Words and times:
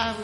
I. 0.00 0.16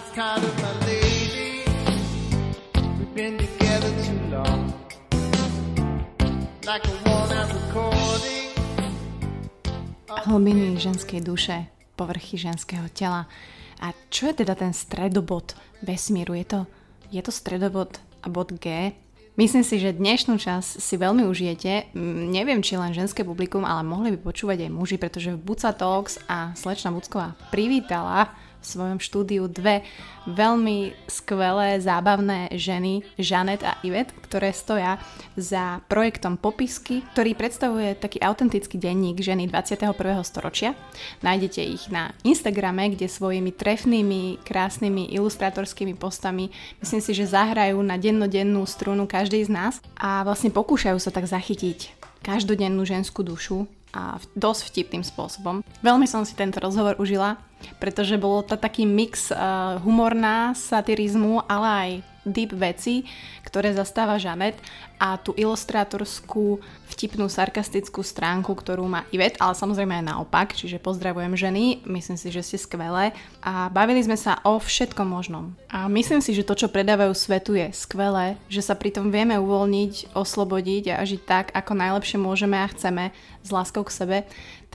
Hlbiny 10.25 10.81
ženskej 10.81 11.21
duše, 11.21 11.69
povrchy 11.93 12.41
ženského 12.41 12.89
tela. 12.89 13.29
A 13.84 13.93
čo 14.09 14.32
je 14.32 14.41
teda 14.41 14.57
ten 14.57 14.73
stredobod 14.73 15.52
vesmíru? 15.84 16.32
Je 16.32 16.48
to, 16.48 16.61
je 17.12 17.20
to 17.20 17.29
stredobod 17.29 18.00
a 18.24 18.32
bod 18.32 18.56
G? 18.56 18.96
Myslím 19.36 19.61
si, 19.61 19.77
že 19.77 19.93
dnešnú 19.93 20.40
časť 20.40 20.80
si 20.80 20.96
veľmi 20.96 21.29
užijete. 21.29 21.93
Neviem, 22.32 22.64
či 22.64 22.80
len 22.80 22.96
ženské 22.96 23.20
publikum, 23.29 23.68
ale 23.68 23.84
mohli 23.84 24.16
by 24.16 24.24
počúvať 24.24 24.64
aj 24.64 24.70
muži, 24.72 24.96
pretože 24.96 25.36
v 25.36 25.52
Buca 25.52 25.77
Talks 25.77 26.16
a 26.24 26.56
slečna 26.56 26.96
Bucková 26.96 27.36
privítala 27.52 28.32
svojom 28.66 28.98
štúdiu 28.98 29.46
dve 29.46 29.86
veľmi 30.26 31.06
skvelé, 31.06 31.79
zábavné 31.79 32.50
ženy, 32.58 33.06
Žanet 33.14 33.62
a 33.62 33.78
Ivet, 33.86 34.10
ktoré 34.26 34.50
stoja 34.50 34.98
za 35.38 35.78
projektom 35.86 36.34
Popisky, 36.34 37.06
ktorý 37.14 37.38
predstavuje 37.38 37.94
taký 37.94 38.18
autentický 38.18 38.74
denník 38.74 39.22
ženy 39.22 39.46
21. 39.46 39.94
storočia. 40.26 40.74
Nájdete 41.22 41.62
ich 41.62 41.86
na 41.94 42.10
Instagrame, 42.26 42.90
kde 42.90 43.06
svojimi 43.06 43.54
trefnými, 43.54 44.42
krásnymi 44.42 45.14
ilustrátorskými 45.14 45.94
postami 45.94 46.50
myslím 46.82 47.00
si, 47.00 47.12
že 47.14 47.30
zahrajú 47.30 47.78
na 47.86 47.94
dennodennú 47.94 48.66
strunu 48.66 49.06
každej 49.06 49.46
z 49.46 49.50
nás 49.54 49.74
a 49.94 50.26
vlastne 50.26 50.50
pokúšajú 50.50 50.98
sa 50.98 51.14
tak 51.14 51.30
zachytiť 51.30 51.94
každodennú 52.26 52.82
ženskú 52.82 53.22
dušu 53.22 53.70
a 53.94 54.20
dosť 54.36 54.74
vtipným 54.74 55.04
spôsobom. 55.06 55.62
Veľmi 55.80 56.04
som 56.04 56.26
si 56.26 56.36
tento 56.36 56.60
rozhovor 56.60 56.98
užila, 56.98 57.38
pretože 57.78 58.20
bolo 58.20 58.42
to 58.42 58.56
taký 58.56 58.88
mix 58.88 59.30
uh, 59.30 59.77
humorná, 59.83 60.57
satirizmu, 60.57 61.45
ale 61.49 61.66
aj 61.66 61.90
deep 62.26 62.51
veci, 62.59 63.07
ktoré 63.46 63.71
zastáva 63.71 64.19
Žanet 64.19 64.59
a 64.98 65.15
tú 65.15 65.31
ilustrátorskú, 65.39 66.59
vtipnú, 66.91 67.31
sarkastickú 67.31 68.03
stránku, 68.03 68.51
ktorú 68.51 68.89
má 68.91 69.07
Ivet, 69.15 69.39
ale 69.39 69.55
samozrejme 69.55 70.03
aj 70.03 70.09
naopak, 70.11 70.57
čiže 70.57 70.83
pozdravujem 70.83 71.39
ženy, 71.39 71.87
myslím 71.87 72.19
si, 72.19 72.35
že 72.35 72.43
ste 72.43 72.59
skvelé 72.59 73.15
a 73.45 73.70
bavili 73.70 74.03
sme 74.03 74.19
sa 74.19 74.43
o 74.43 74.59
všetkom 74.59 75.07
možnom. 75.07 75.55
A 75.70 75.87
myslím 75.87 76.19
si, 76.19 76.35
že 76.35 76.43
to, 76.43 76.59
čo 76.59 76.73
predávajú 76.73 77.15
svetu 77.15 77.55
je 77.55 77.70
skvelé, 77.70 78.35
že 78.51 78.65
sa 78.65 78.75
pritom 78.75 79.15
vieme 79.15 79.39
uvoľniť, 79.39 80.17
oslobodiť 80.17 80.97
a 80.97 81.05
žiť 81.07 81.23
tak, 81.23 81.47
ako 81.55 81.73
najlepšie 81.79 82.19
môžeme 82.19 82.59
a 82.59 82.70
chceme 82.73 83.15
s 83.45 83.48
láskou 83.55 83.87
k 83.87 83.95
sebe. 83.95 84.19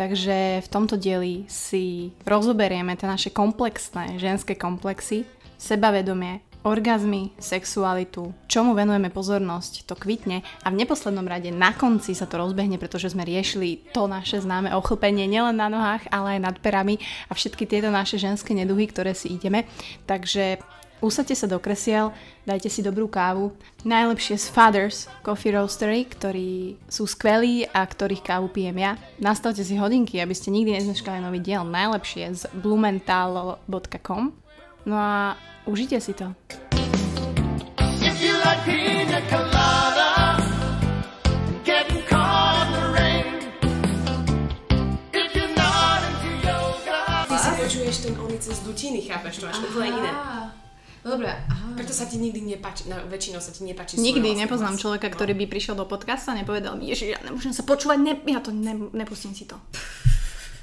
Takže 0.01 0.65
v 0.65 0.71
tomto 0.73 0.97
dieli 0.97 1.45
si 1.45 2.09
rozoberieme 2.25 2.97
tie 2.97 3.05
naše 3.05 3.29
komplexné 3.29 4.17
ženské 4.17 4.57
komplexy, 4.57 5.29
sebavedomie, 5.61 6.41
orgazmy, 6.65 7.29
sexualitu, 7.37 8.33
čomu 8.49 8.73
venujeme 8.73 9.13
pozornosť, 9.13 9.85
to 9.85 9.93
kvitne 9.93 10.41
a 10.65 10.67
v 10.73 10.79
neposlednom 10.81 11.29
rade 11.29 11.53
na 11.53 11.69
konci 11.77 12.17
sa 12.17 12.25
to 12.25 12.41
rozbehne, 12.41 12.81
pretože 12.81 13.13
sme 13.13 13.21
riešili 13.21 13.93
to 13.93 14.09
naše 14.09 14.41
známe 14.41 14.73
ochlpenie 14.73 15.29
nielen 15.29 15.61
na 15.61 15.69
nohách, 15.69 16.09
ale 16.09 16.41
aj 16.41 16.49
nad 16.49 16.55
perami 16.57 16.97
a 17.29 17.37
všetky 17.37 17.69
tieto 17.69 17.93
naše 17.93 18.17
ženské 18.17 18.57
neduhy, 18.57 18.89
ktoré 18.89 19.13
si 19.13 19.37
ideme. 19.37 19.69
Takže 20.09 20.57
Usadte 21.01 21.33
sa 21.33 21.49
do 21.49 21.57
kresiel, 21.57 22.13
dajte 22.45 22.69
si 22.69 22.85
dobrú 22.85 23.09
kávu. 23.09 23.57
Najlepšie 23.81 24.37
z 24.37 24.45
Fathers 24.53 25.09
Coffee 25.25 25.49
Roastery, 25.49 26.05
ktorí 26.05 26.77
sú 26.85 27.09
skvelí 27.09 27.65
a 27.73 27.81
ktorých 27.81 28.21
kávu 28.21 28.53
pijem 28.53 28.77
ja. 28.77 29.01
Nastavte 29.17 29.65
si 29.65 29.73
hodinky, 29.81 30.21
aby 30.21 30.37
ste 30.37 30.53
nikdy 30.53 30.77
nezmeškali 30.77 31.17
nový 31.17 31.41
diel. 31.41 31.65
Najlepšie 31.65 32.25
z 32.37 32.41
blumenthal.com 32.53 34.37
No 34.85 34.95
a 34.97 35.33
užite 35.65 35.97
si 35.97 36.13
to. 36.13 36.37
If 37.97 38.21
you 38.21 38.37
like 38.45 38.61
pina 38.61 39.25
colada, 39.25 40.37
getting 41.65 42.05
caught 42.05 42.69
in 42.69 42.73
the 42.77 42.85
rain. 42.93 43.25
If 45.13 45.33
you're 45.33 45.53
not 45.57 46.05
into 46.05 46.29
yoga, 46.45 47.25
Ty 47.25 47.37
si 47.41 47.51
počuješ 47.57 47.95
ten 48.05 48.13
oni 48.21 48.37
cez 48.37 48.61
dutiny, 48.61 49.01
chápeš 49.01 49.41
to, 49.41 49.49
až 49.49 49.65
úplne 49.65 49.97
iné. 49.97 50.13
Dobre, 51.01 51.33
aha. 51.33 51.73
Preto 51.73 51.93
sa 51.97 52.05
ti 52.05 52.21
nikdy 52.21 52.45
nepáči, 52.45 52.85
no, 52.85 52.93
väčšinou 53.09 53.41
sa 53.41 53.49
ti 53.49 53.65
nepáči 53.65 53.97
Nikdy 53.97 54.37
nepoznám 54.37 54.77
hlas. 54.77 54.81
človeka, 54.85 55.09
ktorý 55.09 55.33
by 55.33 55.45
prišiel 55.49 55.73
do 55.73 55.89
podcastu 55.89 56.29
a 56.29 56.37
nepovedal 56.37 56.77
mi, 56.77 56.93
že 56.93 57.09
ja 57.09 57.19
nemôžem 57.25 57.49
sa 57.51 57.65
počúvať, 57.65 57.97
ne, 57.97 58.13
ja 58.29 58.37
to 58.37 58.53
ne, 58.53 58.77
nepustím 58.93 59.33
si 59.33 59.49
to. 59.49 59.57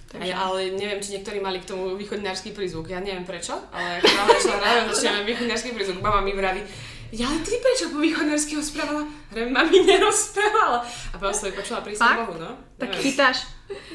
A 0.09 0.25
ja, 0.25 0.41
ale 0.41 0.72
neviem, 0.72 1.04
či 1.04 1.21
niektorí 1.21 1.37
mali 1.37 1.60
k 1.60 1.69
tomu 1.69 1.93
východňarský 1.93 2.56
prízvuk. 2.56 2.88
Ja 2.88 2.97
neviem 2.97 3.28
prečo, 3.28 3.53
ale 3.69 4.00
ako 4.00 4.09
mala 4.09 4.28
začala 4.41 4.59
ráno, 4.65 4.88
začíname 4.88 5.28
východňarský 5.28 5.77
prízvuk. 5.77 6.00
Mama 6.00 6.25
mi 6.25 6.32
vraví, 6.32 6.65
ja 7.12 7.25
ale 7.25 7.41
ty 7.41 7.56
prečo 7.56 7.88
po 7.88 8.00
východňarsky 8.04 8.56
rozprávala? 8.56 9.04
Hovorím, 9.04 9.53
mami 9.53 9.78
nerozprávala. 9.93 10.84
A 11.12 11.15
potom 11.16 11.32
som 11.32 11.53
počula 11.56 11.81
pri 11.81 11.97
Fakt? 11.97 12.21
Bohu, 12.21 12.37
no. 12.37 12.53
Tak 12.77 12.88
Neviem. 12.93 13.04
chytáš, 13.04 13.38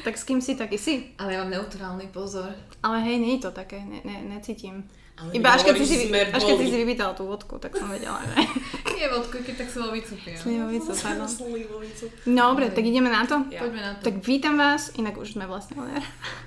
tak 0.02 0.14
s 0.18 0.26
kým 0.26 0.42
si, 0.42 0.58
taký 0.58 0.78
si. 0.78 1.14
Ale 1.18 1.34
ja 1.34 1.46
mám 1.46 1.50
neutrálny 1.54 2.10
pozor. 2.10 2.50
Ale 2.82 3.02
hej, 3.06 3.18
nie 3.22 3.38
je 3.38 3.46
to 3.46 3.50
také, 3.54 3.82
ne, 3.86 4.02
ne, 4.02 4.38
necítim. 4.38 4.86
Ale 5.14 5.30
Iba 5.30 5.54
až 5.54 5.62
keď, 5.62 5.78
si 5.78 6.10
až 6.10 6.42
keď 6.42 6.56
si 6.58 6.78
vypýtala 6.82 7.14
tú 7.14 7.30
vodku, 7.30 7.54
tak 7.62 7.70
som 7.78 7.86
vedela, 7.86 8.18
že... 8.26 8.34
Nie 8.98 9.06
vodku, 9.06 9.38
keď 9.46 9.62
tak 9.62 9.70
slovicu 9.70 10.18
pijem. 10.18 10.42
Slivovicu, 10.42 10.90
pardon. 11.06 11.28
Slivovicu. 11.30 12.04
No, 12.26 12.50
Dobre, 12.50 12.74
tak 12.74 12.82
ideme 12.82 13.06
na 13.06 13.22
to? 13.22 13.46
Ja. 13.46 13.62
Poďme 13.62 13.80
na 13.82 13.90
to. 13.94 14.10
Tak 14.10 14.14
vítam 14.26 14.58
vás, 14.58 14.90
inak 14.98 15.14
už 15.14 15.38
sme 15.38 15.46
vlastne 15.46 15.78
len... 15.78 16.02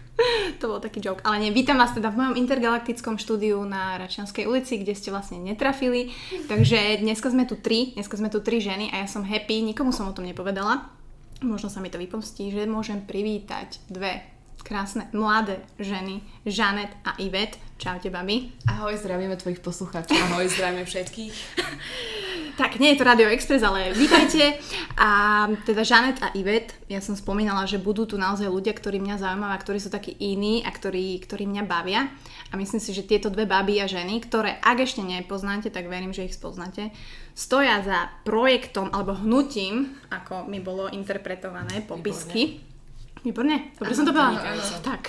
to 0.59 0.67
bol 0.67 0.83
taký 0.83 1.00
joke. 1.00 1.23
Ale 1.23 1.39
nie, 1.39 1.56
vítam 1.56 1.79
vás 1.79 1.95
teda 1.95 2.11
v 2.11 2.19
mojom 2.19 2.35
intergalaktickom 2.35 3.16
štúdiu 3.16 3.63
na 3.63 3.95
Račianskej 4.03 4.44
ulici, 4.44 4.83
kde 4.83 5.00
ste 5.00 5.16
vlastne 5.16 5.39
netrafili. 5.39 6.11
Takže 6.51 7.00
dneska 7.00 7.31
sme 7.31 7.47
tu 7.47 7.56
tri, 7.56 7.95
dneska 7.95 8.19
sme 8.19 8.27
tu 8.27 8.44
tri 8.44 8.59
ženy 8.59 8.91
a 8.91 9.06
ja 9.06 9.07
som 9.07 9.23
happy, 9.23 9.63
nikomu 9.63 9.95
som 9.95 10.11
o 10.11 10.16
tom 10.16 10.27
nepovedala. 10.27 10.91
Možno 11.39 11.72
sa 11.72 11.79
mi 11.79 11.88
to 11.88 12.01
vypomstí, 12.01 12.51
že 12.51 12.67
môžem 12.67 13.06
privítať 13.06 13.79
dve 13.88 14.37
krásne 14.67 15.07
mladé 15.16 15.63
ženy, 15.79 16.19
Žanet 16.44 16.91
a 17.07 17.16
Ivet. 17.23 17.55
Čaute, 17.79 18.11
babi. 18.11 18.51
Ahoj, 18.67 19.00
zdravíme 19.00 19.39
tvojich 19.39 19.63
poslucháčov. 19.63 20.19
Ahoj, 20.28 20.51
zdravíme 20.51 20.83
všetkých. 20.83 21.35
Tak, 22.59 22.81
nie 22.81 22.91
je 22.91 23.00
to 23.00 23.07
Radio 23.07 23.31
Express, 23.31 23.63
ale 23.63 23.95
vítajte. 23.95 24.59
A 25.00 25.45
teda 25.63 25.88
Žanet 25.88 26.19
a 26.19 26.35
Ivet, 26.35 26.75
ja 26.91 27.00
som 27.00 27.16
spomínala, 27.16 27.63
že 27.63 27.79
budú 27.79 28.03
tu 28.09 28.19
naozaj 28.19 28.50
ľudia, 28.50 28.75
ktorí 28.75 29.00
mňa 29.00 29.22
zaujímajú 29.23 29.51
a 29.56 29.61
ktorí 29.63 29.79
sú 29.79 29.88
takí 29.88 30.17
iní 30.19 30.66
a 30.67 30.73
ktorí, 30.73 31.16
ktorí 31.23 31.47
mňa 31.47 31.63
bavia. 31.63 32.11
A 32.51 32.59
myslím 32.59 32.83
si, 32.83 32.91
že 32.91 33.07
tieto 33.07 33.31
dve 33.31 33.47
baby 33.47 33.79
a 33.79 33.88
ženy, 33.88 34.19
ktoré 34.25 34.59
ak 34.59 34.83
ešte 34.83 35.00
nepoznáte, 35.06 35.72
tak 35.72 35.88
verím, 35.88 36.11
že 36.11 36.27
ich 36.27 36.35
spoznáte, 36.35 36.91
stoja 37.38 37.79
za 37.85 38.11
projektom 38.27 38.91
alebo 38.91 39.16
hnutím, 39.16 39.95
ako 40.11 40.50
mi 40.50 40.59
bolo 40.59 40.91
interpretované, 40.91 41.85
popisky. 41.85 42.66
Výborne. 43.27 43.75
Dobre 43.75 43.91
som 43.91 44.07
to 44.07 44.15
povedala? 44.15 44.55
Tak, 44.79 45.03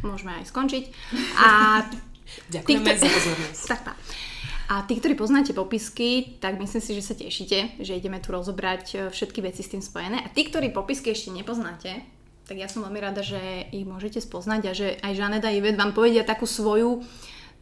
môžeme 0.00 0.40
aj 0.40 0.48
skončiť. 0.48 0.84
A 1.44 1.48
Ďakujeme 2.48 2.96
za 2.96 3.08
pozornosť. 3.12 3.64
tak 3.76 3.80
tá. 3.84 3.92
A 4.72 4.88
tí, 4.88 4.96
ktorí 4.96 5.12
poznáte 5.12 5.52
popisky, 5.52 6.40
tak 6.40 6.56
myslím 6.56 6.80
si, 6.80 6.96
že 6.96 7.04
sa 7.04 7.12
tešíte, 7.12 7.84
že 7.84 7.92
ideme 7.92 8.16
tu 8.24 8.32
rozobrať 8.32 8.84
e, 8.88 8.96
všetky 9.12 9.44
veci 9.44 9.60
s 9.60 9.68
tým 9.68 9.84
spojené. 9.84 10.24
A 10.24 10.32
tí, 10.32 10.48
ktorí 10.48 10.72
popisky 10.72 11.12
ešte 11.12 11.28
nepoznáte, 11.28 12.00
tak 12.48 12.56
ja 12.56 12.72
som 12.72 12.80
veľmi 12.80 13.00
rada, 13.04 13.20
že 13.20 13.68
ich 13.68 13.84
môžete 13.84 14.24
spoznať 14.24 14.62
a 14.64 14.72
že 14.72 14.96
aj 15.04 15.12
Žaneta 15.12 15.52
a 15.52 15.54
Ivet 15.54 15.76
vám 15.76 15.92
povedia 15.92 16.24
takú 16.24 16.48
svoju 16.48 17.04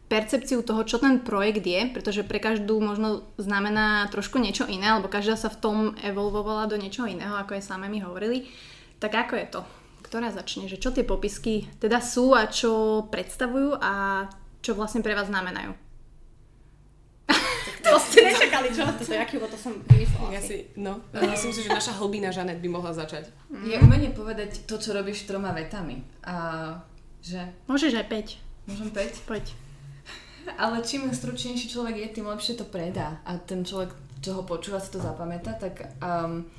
percepciu 0.07 0.63
toho, 0.63 0.87
čo 0.87 1.03
ten 1.03 1.19
projekt 1.19 1.67
je, 1.67 1.91
pretože 1.91 2.23
pre 2.23 2.39
každú 2.39 2.79
možno 2.79 3.27
znamená 3.35 4.07
trošku 4.11 4.39
niečo 4.39 4.67
iné, 4.67 4.95
alebo 4.95 5.11
každá 5.11 5.35
sa 5.35 5.51
v 5.51 5.59
tom 5.59 5.77
evolvovala 5.99 6.71
do 6.71 6.79
niečoho 6.79 7.11
iného, 7.11 7.35
ako 7.35 7.59
aj 7.59 7.63
same 7.63 7.91
mi 7.91 7.99
hovorili. 7.99 8.47
Tak 9.03 9.27
ako 9.27 9.33
je 9.35 9.47
to? 9.51 9.61
Ktorá 10.11 10.27
začne? 10.27 10.67
Že 10.67 10.83
čo 10.83 10.89
tie 10.91 11.07
popisky 11.07 11.71
teda 11.79 12.03
sú 12.03 12.35
a 12.35 12.43
čo 12.51 13.07
predstavujú 13.07 13.79
a 13.79 14.27
čo 14.59 14.75
vlastne 14.75 14.99
pre 14.99 15.15
vás 15.15 15.31
znamenajú? 15.31 15.71
to 17.79 17.95
ste 17.95 18.19
nečakali, 18.27 18.75
čo? 18.75 18.83
To 18.99 19.07
je 19.07 19.15
aký, 19.15 19.39
to 19.39 19.55
som 19.55 19.79
vymyslela. 19.87 20.35
Ja 20.35 20.43
si, 20.43 20.67
no, 20.75 20.99
myslím 21.15 21.55
si, 21.55 21.63
že 21.63 21.71
naša 21.71 21.95
hlbina 21.95 22.27
Žanet 22.27 22.59
by 22.59 22.67
mohla 22.67 22.91
začať. 22.91 23.31
Je 23.63 23.79
umenie 23.79 24.11
povedať 24.11 24.67
to, 24.67 24.75
čo 24.75 24.91
robíš 24.91 25.23
troma 25.23 25.55
vetami. 25.55 26.03
A 26.27 26.75
že... 27.23 27.47
Môžeš 27.71 27.95
aj 28.03 28.35
5. 28.67 28.67
Môžem 28.67 28.89
5? 28.91 29.31
Poď. 29.31 29.45
Ale 30.67 30.83
čím 30.83 31.07
stručnejší 31.07 31.71
človek 31.71 31.95
je, 32.03 32.07
tým 32.19 32.27
lepšie 32.27 32.59
to 32.59 32.67
predá. 32.67 33.23
A 33.23 33.39
ten 33.39 33.63
človek, 33.63 33.95
čo 34.19 34.35
ho 34.35 34.43
počúva, 34.43 34.83
si 34.83 34.91
to 34.91 34.99
zapamätá. 34.99 35.55
Tak 35.55 36.03
um, 36.03 36.51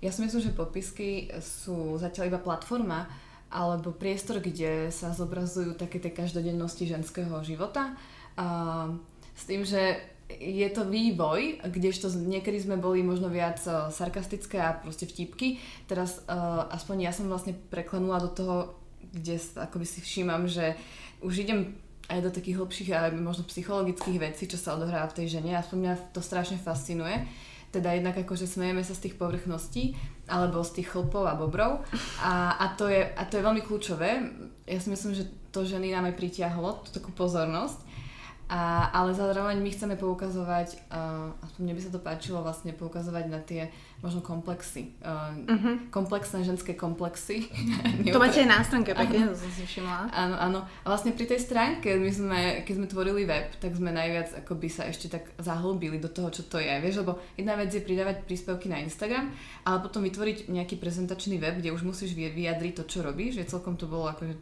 ja 0.00 0.10
si 0.12 0.24
myslím, 0.24 0.40
že 0.40 0.56
popisky 0.56 1.28
sú 1.40 2.00
zatiaľ 2.00 2.32
iba 2.32 2.40
platforma 2.40 3.04
alebo 3.50 3.92
priestor, 3.92 4.40
kde 4.40 4.88
sa 4.94 5.12
zobrazujú 5.12 5.76
také 5.76 6.00
tie 6.00 6.14
každodennosti 6.14 6.86
ženského 6.86 7.34
života. 7.44 7.92
Um, 8.38 9.02
s 9.34 9.44
tým, 9.44 9.66
že 9.66 10.00
je 10.30 10.68
to 10.70 10.86
vývoj, 10.86 11.58
kdežto 11.66 12.06
niekedy 12.14 12.62
sme 12.62 12.78
boli 12.78 13.02
možno 13.02 13.26
viac 13.26 13.58
uh, 13.66 13.90
sarkastické 13.90 14.62
a 14.62 14.78
proste 14.78 15.10
vtipky. 15.10 15.58
Teraz 15.90 16.22
uh, 16.30 16.70
aspoň 16.70 17.10
ja 17.10 17.12
som 17.12 17.26
vlastne 17.26 17.52
preklenula 17.52 18.22
do 18.22 18.30
toho, 18.30 18.56
kde 19.10 19.42
akoby 19.58 19.86
si 19.86 19.98
všímam, 19.98 20.46
že 20.46 20.78
už 21.18 21.42
idem 21.42 21.74
aj 22.06 22.22
do 22.22 22.30
takých 22.30 22.58
hlbších 22.58 22.90
aj 22.94 23.10
možno 23.18 23.42
psychologických 23.46 24.18
vecí, 24.18 24.46
čo 24.46 24.58
sa 24.58 24.78
odohráva 24.78 25.10
v 25.10 25.22
tej 25.22 25.38
žene. 25.38 25.58
Aspoň 25.58 25.78
mňa 25.78 25.94
to 26.14 26.22
strašne 26.22 26.58
fascinuje. 26.58 27.26
Teda 27.70 27.94
jednak 27.94 28.18
akože 28.18 28.50
smejeme 28.50 28.82
sa 28.82 28.98
z 28.98 29.08
tých 29.08 29.14
povrchností, 29.14 29.94
alebo 30.26 30.62
z 30.66 30.82
tých 30.82 30.90
chlpov 30.90 31.26
a 31.26 31.38
bobrov. 31.38 31.86
A, 32.22 32.58
a, 32.58 32.66
to, 32.74 32.90
je, 32.90 33.02
a 33.02 33.22
to 33.26 33.38
je 33.38 33.46
veľmi 33.46 33.62
kľúčové. 33.62 34.10
Ja 34.66 34.78
si 34.82 34.90
myslím, 34.90 35.14
že 35.14 35.30
to 35.50 35.66
ženy 35.66 35.90
nám 35.94 36.10
aj 36.10 36.18
pritiahlo, 36.18 36.82
tú 36.86 36.94
takú 36.94 37.10
pozornosť. 37.14 37.89
A, 38.50 38.90
ale 38.90 39.14
zároveň 39.14 39.62
my 39.62 39.70
chceme 39.70 39.94
poukazovať, 39.94 40.90
uh, 40.90 41.30
aspoň 41.38 41.60
mne 41.62 41.74
by 41.78 41.82
sa 41.86 41.90
to 41.94 42.02
páčilo 42.02 42.42
vlastne 42.42 42.74
poukazovať 42.74 43.24
na 43.30 43.38
tie 43.38 43.70
možno 44.02 44.26
komplexy. 44.26 44.90
Uh, 44.98 45.38
uh-huh. 45.46 45.74
Komplexné 45.94 46.42
ženské 46.42 46.74
komplexy. 46.74 47.46
to 48.10 48.18
máte 48.18 48.42
aj 48.42 48.50
na 48.50 48.58
stránke, 48.66 48.90
pekne, 48.90 49.30
to 49.30 49.38
som 49.38 49.50
si 49.54 49.62
všimla. 49.62 50.10
Áno, 50.10 50.34
áno. 50.34 50.60
A 50.66 50.86
vlastne 50.90 51.14
pri 51.14 51.30
tej 51.30 51.46
stránke, 51.46 51.94
my 51.94 52.10
sme, 52.10 52.40
keď 52.66 52.74
sme 52.74 52.86
tvorili 52.90 53.22
web, 53.22 53.54
tak 53.62 53.70
sme 53.70 53.94
najviac 53.94 54.42
akoby 54.42 54.66
sa 54.66 54.90
ešte 54.90 55.06
tak 55.06 55.30
zahlbili 55.38 56.02
do 56.02 56.10
toho, 56.10 56.34
čo 56.34 56.42
to 56.50 56.58
je. 56.58 56.74
Vieš, 56.82 57.06
lebo 57.06 57.22
jedna 57.38 57.54
vec 57.54 57.70
je 57.70 57.86
pridávať 57.86 58.26
príspevky 58.26 58.66
na 58.66 58.82
Instagram, 58.82 59.30
ale 59.62 59.78
potom 59.78 60.02
vytvoriť 60.02 60.50
nejaký 60.50 60.74
prezentačný 60.74 61.38
web, 61.38 61.62
kde 61.62 61.70
už 61.70 61.86
musíš 61.86 62.18
vyjadriť 62.18 62.82
to, 62.82 62.84
čo 62.90 63.06
robíš, 63.06 63.38
že 63.38 63.54
celkom 63.54 63.78
to 63.78 63.86
bolo 63.86 64.10
akože 64.10 64.34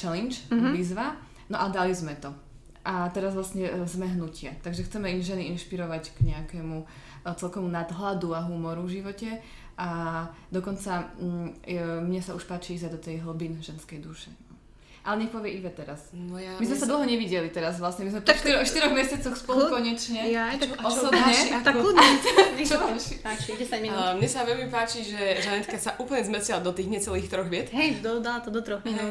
challenge, 0.00 0.48
uh-huh. 0.48 0.72
výzva. 0.72 1.20
No 1.52 1.60
a 1.60 1.68
dali 1.68 1.92
sme 1.92 2.16
to 2.16 2.51
a 2.82 3.06
teraz 3.14 3.34
vlastne 3.38 3.66
e, 3.70 3.86
sme 3.86 4.10
hnutie. 4.10 4.58
Takže 4.62 4.86
chceme 4.90 5.14
ženy 5.22 5.54
inšpirovať 5.54 6.18
k 6.18 6.34
nejakému 6.34 6.82
e, 6.82 6.86
celkomu 7.38 7.70
nadhľadu 7.70 8.34
a 8.34 8.42
humoru 8.42 8.82
v 8.86 9.02
živote 9.02 9.38
a 9.78 9.88
dokonca 10.50 11.14
mm, 11.16 11.48
e, 11.62 11.78
mne 12.02 12.20
sa 12.20 12.34
už 12.34 12.44
páči 12.44 12.74
ísť 12.76 12.92
do 12.92 13.00
tej 13.00 13.22
hlbin 13.22 13.62
ženskej 13.62 14.02
duše. 14.02 14.30
Ale 15.02 15.18
nech 15.18 15.34
povie 15.34 15.58
Ive 15.58 15.74
teraz. 15.74 16.14
No 16.14 16.38
ja, 16.38 16.54
my 16.54 16.62
sme 16.62 16.78
sa 16.78 16.86
dlho 16.86 17.02
nevideli 17.02 17.50
teraz 17.50 17.82
vlastne. 17.82 18.06
My 18.06 18.14
sme 18.14 18.22
tak 18.22 18.38
po 18.38 18.46
štyro, 18.46 18.62
štyroch 18.62 18.94
mesiacoch 18.94 19.34
spolu 19.34 19.66
klud, 19.66 19.82
konečne. 19.82 20.30
Ja, 20.30 20.54
tak 20.54 20.78
osobne. 20.78 21.34
Tak 21.58 21.74
kľudne. 21.74 22.06
čo 22.70 22.78
páči? 22.78 23.18
Páči, 23.18 23.58
10 23.58 23.82
minút. 23.82 23.98
Uh, 23.98 24.14
mne 24.14 24.30
sa 24.30 24.46
veľmi 24.46 24.70
páči, 24.70 25.02
že 25.02 25.42
Žanetka 25.42 25.74
sa 25.74 25.98
úplne 25.98 26.22
zmestila 26.22 26.62
do 26.62 26.70
tých 26.70 26.86
necelých 26.86 27.26
troch 27.26 27.50
viet. 27.50 27.74
Hej, 27.74 27.98
dodala 27.98 28.46
to 28.46 28.54
do 28.54 28.62
troch 28.62 28.78
minút. 28.86 29.10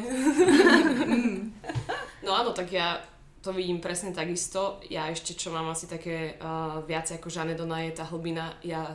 no 2.24 2.30
áno, 2.40 2.56
tak 2.56 2.72
ja 2.72 2.96
to 3.42 3.50
vidím 3.50 3.82
presne 3.82 4.14
takisto. 4.14 4.78
Ja 4.86 5.10
ešte, 5.10 5.34
čo 5.34 5.50
mám 5.50 5.66
asi 5.74 5.90
také 5.90 6.38
uh, 6.38 6.78
viac 6.86 7.10
ako 7.10 7.26
Žane 7.26 7.58
Dona 7.58 7.82
je 7.84 7.92
tá 7.98 8.06
hlbina, 8.06 8.54
ja 8.62 8.94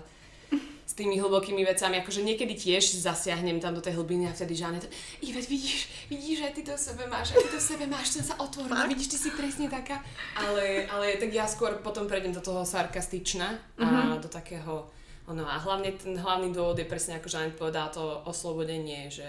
s 0.88 0.96
tými 0.96 1.20
hlbokými 1.20 1.68
vecami, 1.68 2.00
akože 2.00 2.24
niekedy 2.24 2.56
tiež 2.56 3.04
zasiahnem 3.04 3.60
tam 3.60 3.76
do 3.76 3.84
tej 3.84 4.00
hlbiny 4.00 4.32
a 4.32 4.32
vtedy 4.32 4.56
Žane 4.56 4.80
to, 4.80 4.88
Ivet, 5.20 5.44
vidíš, 5.52 6.08
vidíš, 6.08 6.48
aj 6.48 6.54
ty 6.56 6.62
to 6.64 6.72
v 6.72 6.80
sebe 6.80 7.04
máš, 7.12 7.36
aj 7.36 7.44
ty 7.44 7.50
to 7.52 7.60
v 7.60 7.68
sebe 7.76 7.86
máš, 7.92 8.08
ten 8.16 8.24
sa 8.24 8.40
otvorila, 8.40 8.88
vidíš, 8.88 9.12
ty 9.12 9.18
si 9.20 9.30
presne 9.36 9.68
taká. 9.68 10.00
Ale, 10.40 10.88
ale 10.88 11.20
tak 11.20 11.36
ja 11.36 11.44
skôr 11.44 11.84
potom 11.84 12.08
prejdem 12.08 12.32
do 12.32 12.40
toho 12.40 12.64
sarkastična 12.64 13.60
a 13.76 13.84
uh-huh. 13.84 14.24
do 14.24 14.32
takého, 14.32 14.88
no 15.28 15.44
a 15.44 15.60
hlavne 15.60 15.92
ten 15.92 16.16
hlavný 16.16 16.56
dôvod 16.56 16.80
je 16.80 16.88
presne 16.88 17.20
ako 17.20 17.28
Žanet 17.28 17.60
povedala, 17.60 17.92
to 17.92 18.24
oslobodenie, 18.24 19.12
že 19.12 19.28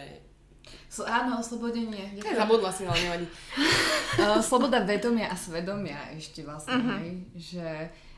áno, 1.05 1.39
oslobodenie. 1.39 2.17
Ďakujem. 2.17 2.37
Zabudla 2.37 2.71
si, 2.73 2.83
ale 2.89 2.99
nevadí. 3.05 3.27
uh, 3.29 4.41
sloboda 4.41 4.81
vedomia 4.89 5.29
a 5.29 5.37
svedomia 5.37 6.01
ešte 6.17 6.41
vlastne, 6.43 6.81
uh-huh. 6.81 6.99
hej, 7.05 7.11
že 7.37 7.69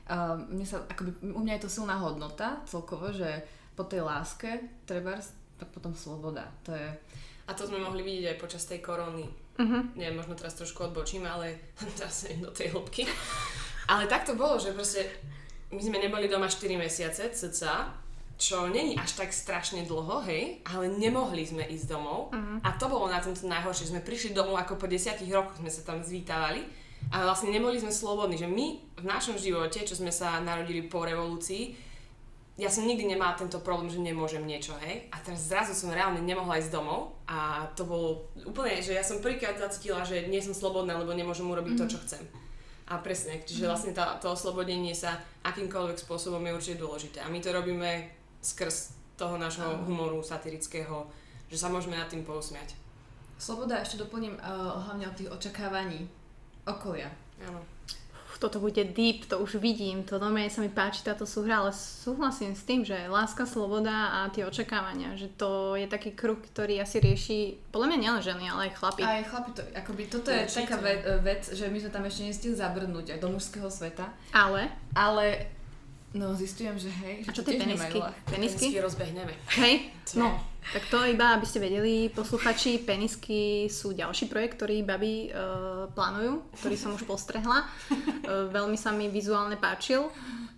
uh, 0.06 0.38
mne 0.38 0.62
sa, 0.62 0.86
akoby, 0.86 1.34
u 1.34 1.40
mňa 1.42 1.58
je 1.58 1.62
to 1.66 1.70
silná 1.70 1.98
hodnota 1.98 2.62
celkovo, 2.64 3.10
že 3.10 3.42
po 3.74 3.82
tej 3.82 4.06
láske 4.06 4.62
treba 4.86 5.18
tak 5.58 5.68
potom 5.74 5.92
sloboda. 5.92 6.46
To 6.64 6.72
je... 6.72 6.88
A 7.44 7.52
to 7.52 7.66
sme 7.66 7.82
mohli 7.82 8.06
vidieť 8.06 8.32
aj 8.32 8.38
počas 8.38 8.64
tej 8.64 8.80
korony. 8.80 9.26
Uh-huh. 9.58 9.82
Neviem, 9.98 10.16
možno 10.16 10.38
teraz 10.38 10.56
trošku 10.56 10.86
odbočím, 10.88 11.26
ale 11.26 11.74
zase 12.00 12.38
do 12.38 12.54
tej 12.54 12.72
hĺbky. 12.72 13.04
Ale 13.90 14.06
tak 14.06 14.22
to 14.22 14.38
bolo, 14.38 14.56
že 14.56 14.72
proste 14.72 15.04
my 15.74 15.82
sme 15.82 15.98
neboli 15.98 16.30
doma 16.30 16.46
4 16.46 16.78
mesiace, 16.78 17.30
cca, 17.34 17.90
čo 18.40 18.72
není 18.72 18.96
až 18.96 19.20
tak 19.20 19.36
strašne 19.36 19.84
dlho, 19.84 20.24
hej, 20.24 20.64
ale 20.64 20.88
nemohli 20.88 21.44
sme 21.44 21.68
ísť 21.68 21.92
domov 21.92 22.32
uh-huh. 22.32 22.64
a 22.64 22.72
to 22.80 22.88
bolo 22.88 23.12
na 23.12 23.20
tomto 23.20 23.44
najhoršie, 23.44 23.92
sme 23.92 24.00
prišli 24.00 24.32
domov 24.32 24.56
ako 24.56 24.80
po 24.80 24.88
desiatich 24.88 25.28
rokoch 25.28 25.60
sme 25.60 25.68
sa 25.68 25.84
tam 25.84 26.00
zvítavali 26.00 26.64
a 27.12 27.28
vlastne 27.28 27.52
neboli 27.52 27.76
sme 27.76 27.92
slobodní, 27.92 28.40
že 28.40 28.48
my 28.48 28.96
v 28.96 29.04
našom 29.04 29.36
živote, 29.36 29.84
čo 29.84 29.92
sme 29.92 30.08
sa 30.08 30.40
narodili 30.40 30.88
po 30.88 31.04
revolúcii, 31.04 31.92
ja 32.60 32.68
som 32.68 32.84
nikdy 32.84 33.08
nemala 33.08 33.36
tento 33.40 33.60
problém, 33.60 33.88
že 33.88 34.00
nemôžem 34.00 34.44
niečo, 34.44 34.72
hej, 34.84 35.08
a 35.12 35.20
teraz 35.20 35.48
zrazu 35.52 35.76
som 35.76 35.92
reálne 35.92 36.24
nemohla 36.24 36.60
ísť 36.60 36.72
domov 36.72 37.20
a 37.28 37.68
to 37.76 37.84
bolo 37.84 38.24
úplne, 38.48 38.80
že 38.80 38.96
ja 38.96 39.04
som 39.04 39.20
prvýkrát 39.20 39.60
zacítila, 39.60 40.00
že 40.00 40.28
nie 40.32 40.40
som 40.40 40.56
slobodná, 40.56 40.96
lebo 40.96 41.12
nemôžem 41.12 41.44
urobiť 41.44 41.76
uh-huh. 41.76 41.88
to, 41.88 41.92
čo 41.92 42.02
chcem. 42.08 42.24
A 42.90 42.98
presne, 42.98 43.38
čiže 43.46 43.70
vlastne 43.70 43.94
tá, 43.94 44.18
to 44.18 44.34
oslobodenie 44.34 44.90
sa 44.98 45.14
akýmkoľvek 45.46 45.94
spôsobom 45.94 46.42
je 46.42 46.56
určite 46.58 46.82
dôležité. 46.82 47.22
A 47.22 47.30
my 47.30 47.38
to 47.38 47.54
robíme 47.54 48.19
skrz 48.40 48.96
toho 49.20 49.36
nášho 49.36 49.84
humoru 49.84 50.24
satirického, 50.24 51.06
že 51.52 51.60
sa 51.60 51.68
môžeme 51.68 51.96
nad 51.96 52.08
tým 52.08 52.24
pousmiať. 52.24 52.72
Sloboda, 53.40 53.80
ešte 53.80 54.00
doplním 54.00 54.36
uh, 54.36 54.80
hlavne 54.88 55.08
od 55.08 55.16
tých 55.16 55.32
očakávaní 55.32 56.08
okolia. 56.68 57.08
Áno. 57.44 57.60
Toto 58.40 58.56
bude 58.56 58.80
deep, 58.96 59.28
to 59.28 59.36
už 59.36 59.60
vidím, 59.60 60.00
to 60.00 60.16
normálne 60.16 60.48
sa 60.48 60.64
mi 60.64 60.72
páči 60.72 61.04
táto 61.04 61.28
súhra, 61.28 61.60
ale 61.60 61.76
súhlasím 61.76 62.56
s 62.56 62.64
tým, 62.64 62.88
že 62.88 62.96
láska, 63.04 63.44
sloboda 63.44 63.92
a 64.16 64.32
tie 64.32 64.48
očakávania, 64.48 65.12
že 65.12 65.28
to 65.36 65.76
je 65.76 65.84
taký 65.84 66.16
kruh, 66.16 66.40
ktorý 66.40 66.80
asi 66.80 67.04
rieši, 67.04 67.60
podľa 67.68 67.92
mňa 67.92 67.98
nielen 68.00 68.22
ženy, 68.24 68.44
ale 68.48 68.72
aj 68.72 68.80
chlapi. 68.80 69.02
Aj 69.04 69.20
chlapi, 69.28 69.50
to, 69.52 69.60
akoby 69.76 70.02
toto 70.08 70.32
je 70.32 70.48
Určite. 70.48 70.56
taká 70.56 70.76
vec, 70.80 71.00
vec, 71.20 71.42
že 71.52 71.68
my 71.68 71.78
sme 71.84 71.90
tam 71.92 72.04
ešte 72.08 72.22
nestihli 72.24 72.56
zabrnúť 72.56 73.06
aj 73.12 73.18
do 73.20 73.28
mužského 73.28 73.68
sveta. 73.68 74.08
Ale? 74.32 74.72
Ale 74.96 75.52
No, 76.10 76.34
zistujem, 76.34 76.74
že 76.74 76.90
hej. 76.90 77.22
A 77.22 77.30
čo 77.30 77.46
tie 77.46 77.54
penisky? 77.54 78.02
Penisky? 78.26 78.66
Penisky 78.66 78.78
rozbehneme. 78.82 79.30
Hej, 79.62 79.94
no, 80.18 80.34
tak 80.74 80.82
to 80.90 81.06
iba, 81.06 81.38
aby 81.38 81.46
ste 81.46 81.62
vedeli, 81.62 82.10
posluchači, 82.10 82.82
penisky 82.82 83.70
sú 83.70 83.94
ďalší 83.94 84.26
projekt, 84.26 84.58
ktorý 84.58 84.82
baby 84.82 85.30
uh, 85.30 85.86
plánujú, 85.94 86.42
ktorý 86.58 86.74
som 86.74 86.98
už 86.98 87.06
postrehla. 87.06 87.62
Uh, 88.26 88.50
veľmi 88.50 88.74
sa 88.74 88.90
mi 88.90 89.06
vizuálne 89.06 89.54
páčil 89.54 90.10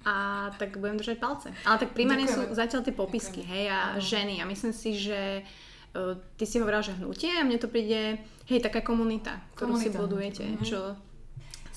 a 0.09 0.49
tak 0.57 0.81
budem 0.81 0.97
držať 0.97 1.21
palce. 1.21 1.53
Ale 1.69 1.77
tak 1.85 1.93
primárne 1.93 2.25
sú 2.25 2.49
zatiaľ 2.57 2.81
tie 2.89 2.97
popisky, 2.97 3.45
Ďakujeme. 3.45 3.53
hej, 3.53 3.65
a 3.69 3.81
uh 3.93 4.01
ženy. 4.01 4.41
A 4.41 4.49
myslím 4.49 4.73
si, 4.73 4.97
že 4.97 5.45
uh, 5.45 6.17
ty 6.41 6.49
si 6.49 6.65
hovorila, 6.65 6.81
že 6.81 6.97
hnutie 6.97 7.29
a 7.29 7.45
mne 7.45 7.61
to 7.61 7.69
príde, 7.69 8.25
hej, 8.49 8.59
taká 8.65 8.81
komunita, 8.81 9.37
ktorú 9.53 9.77
komunita. 9.77 9.85
si 9.85 10.01
budujete, 10.01 10.45
mm-hmm. 10.49 10.65
čo 10.65 10.97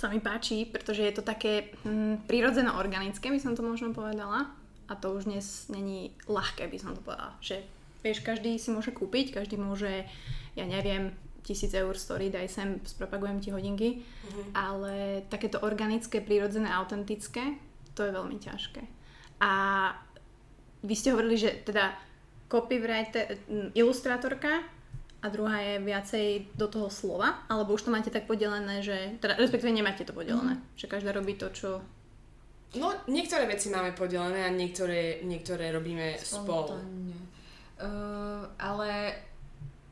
sa 0.06 0.14
mi 0.14 0.22
páči, 0.22 0.70
pretože 0.70 1.02
je 1.02 1.18
to 1.18 1.26
také 1.26 1.74
hm, 1.82 2.30
prirodzeno 2.30 2.78
organické, 2.78 3.34
by 3.34 3.42
som 3.42 3.58
to 3.58 3.66
možno 3.66 3.90
povedala. 3.90 4.54
A 4.86 4.94
to 4.94 5.18
už 5.18 5.26
dnes 5.26 5.66
není 5.74 6.14
ľahké, 6.30 6.70
by 6.70 6.78
som 6.78 6.94
to 6.94 7.02
povedala. 7.02 7.34
Že 7.42 7.66
vieš, 8.06 8.22
každý 8.22 8.62
si 8.62 8.70
môže 8.70 8.94
kúpiť, 8.94 9.34
každý 9.34 9.58
môže, 9.58 10.06
ja 10.54 10.66
neviem, 10.70 11.10
tisíc 11.42 11.74
eur 11.74 11.98
story, 11.98 12.30
daj 12.30 12.46
sem, 12.54 12.78
spropagujem 12.86 13.42
ti 13.42 13.50
hodinky, 13.50 13.90
mm-hmm. 13.98 14.54
ale 14.54 15.26
takéto 15.26 15.66
organické, 15.66 16.22
prirodzené, 16.22 16.70
autentické, 16.70 17.58
to 17.98 18.06
je 18.06 18.14
veľmi 18.14 18.38
ťažké. 18.38 18.86
A 19.42 19.54
vy 20.86 20.94
ste 20.94 21.18
hovorili, 21.18 21.42
že 21.42 21.66
teda 21.66 21.98
copywriter, 22.46 23.42
hm, 23.50 23.74
ilustrátorka 23.74 24.62
a 25.26 25.34
druhá 25.34 25.58
je 25.58 25.82
viacej 25.82 26.54
do 26.54 26.70
toho 26.70 26.94
slova, 26.94 27.42
alebo 27.50 27.74
už 27.74 27.90
to 27.90 27.94
máte 27.94 28.14
tak 28.14 28.30
podelené, 28.30 28.86
že, 28.86 29.18
teda 29.18 29.42
respektíve 29.42 29.74
nemáte 29.74 30.06
to 30.06 30.14
podelené, 30.14 30.62
mm. 30.62 30.78
že 30.78 30.86
každá 30.86 31.10
robí 31.10 31.34
to, 31.34 31.50
čo... 31.50 31.82
No, 32.78 32.94
niektoré 33.10 33.50
veci 33.50 33.74
máme 33.74 33.98
podelené 33.98 34.46
a 34.46 34.54
niektoré, 34.54 35.26
niektoré 35.26 35.74
robíme 35.74 36.22
spolu. 36.22 36.78
Uh, 37.76 38.46
ale 38.62 39.18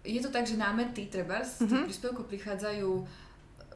je 0.06 0.22
to 0.22 0.30
tak, 0.30 0.46
že 0.46 0.60
námety 0.60 1.10
treba 1.10 1.42
z 1.42 1.64
mm-hmm. 1.64 1.84
príspevkov 1.90 2.26
prichádzajú 2.30 2.90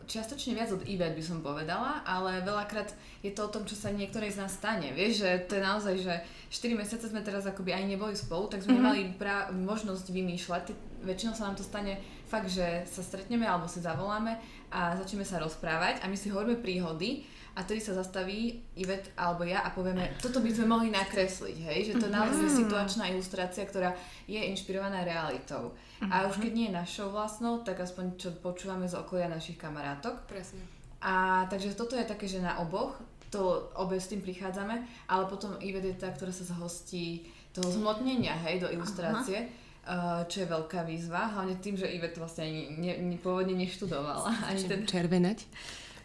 čiastočne 0.08 0.56
viac 0.56 0.72
od 0.72 0.88
Ivet 0.88 1.14
by 1.14 1.24
som 1.24 1.44
povedala, 1.44 2.02
ale 2.08 2.40
veľakrát 2.42 2.96
je 3.20 3.32
to 3.36 3.46
o 3.46 3.52
tom, 3.52 3.68
čo 3.68 3.76
sa 3.76 3.92
niektorej 3.92 4.34
z 4.34 4.40
nás 4.40 4.56
stane. 4.56 4.96
Vieš, 4.96 5.22
že 5.22 5.30
to 5.46 5.60
je 5.60 5.64
naozaj, 5.68 5.96
že 6.00 6.14
4 6.50 6.80
mesiace 6.80 7.06
sme 7.12 7.20
teraz 7.22 7.44
akoby 7.44 7.76
aj 7.76 7.84
neboli 7.84 8.16
spolu, 8.16 8.48
tak 8.48 8.64
sme 8.64 8.80
mm-hmm. 8.80 8.88
nemali 8.88 9.02
pra- 9.20 9.52
možnosť 9.52 10.10
vymýšľať. 10.10 10.64
Väčšinou 11.04 11.36
sa 11.36 11.52
nám 11.52 11.60
to 11.60 11.68
stane 11.68 12.00
fakt, 12.26 12.48
že 12.48 12.88
sa 12.88 13.04
stretneme 13.04 13.44
alebo 13.44 13.68
si 13.68 13.84
zavoláme 13.84 14.40
a 14.72 14.96
začneme 14.96 15.28
sa 15.28 15.44
rozprávať 15.44 16.02
a 16.02 16.10
my 16.10 16.18
si 16.18 16.32
hovoríme 16.32 16.60
príhody 16.60 17.28
a 17.58 17.66
tedy 17.66 17.82
sa 17.82 17.98
zastaví 17.98 18.62
Ivet 18.78 19.18
alebo 19.18 19.42
ja 19.42 19.66
a 19.66 19.74
povieme, 19.74 20.14
toto 20.22 20.46
by 20.46 20.54
sme 20.54 20.70
mohli 20.70 20.94
nakresliť, 20.94 21.58
hej? 21.66 21.80
že 21.90 21.94
to 21.98 22.06
je 22.06 22.14
naozaj 22.14 22.46
mm. 22.54 22.58
situačná 22.62 23.04
ilustrácia, 23.10 23.66
ktorá 23.66 23.98
je 24.30 24.38
inšpirovaná 24.38 25.02
realitou. 25.02 25.74
A 26.14 26.30
už 26.30 26.38
keď 26.38 26.52
nie 26.54 26.70
je 26.70 26.78
našou 26.78 27.10
vlastnou, 27.10 27.66
tak 27.66 27.82
aspoň 27.82 28.22
čo 28.22 28.30
počúvame 28.38 28.86
z 28.86 28.94
okolia 29.02 29.26
našich 29.26 29.58
kamarátok. 29.58 30.30
Presne. 30.30 30.62
A 31.02 31.46
takže 31.50 31.74
toto 31.74 31.98
je 31.98 32.06
také, 32.06 32.30
že 32.30 32.38
na 32.38 32.62
oboch, 32.62 32.94
to 33.34 33.74
obe 33.74 33.98
s 33.98 34.14
tým 34.14 34.22
prichádzame, 34.22 35.10
ale 35.10 35.24
potom 35.26 35.58
Ivet 35.58 35.90
je 35.90 35.98
tá, 35.98 36.14
ktorá 36.14 36.30
sa 36.30 36.46
zhostí 36.46 37.26
toho 37.58 37.74
zhmotnenia, 37.74 38.38
hej, 38.46 38.62
do 38.62 38.70
ilustrácie. 38.70 39.50
Aha 39.50 39.66
Uh, 39.88 40.28
čo 40.28 40.44
je 40.44 40.52
veľká 40.52 40.84
výzva, 40.84 41.32
hlavne 41.32 41.64
tým, 41.64 41.80
že 41.80 41.88
Ivet 41.88 42.20
vlastne 42.20 42.44
ani 42.44 42.76
ne, 42.76 42.92
ne, 43.08 43.16
pôvodne 43.24 43.56
neštudovala. 43.56 44.28
Ani 44.52 44.68
ten... 44.68 44.84
Červenať. 44.84 45.48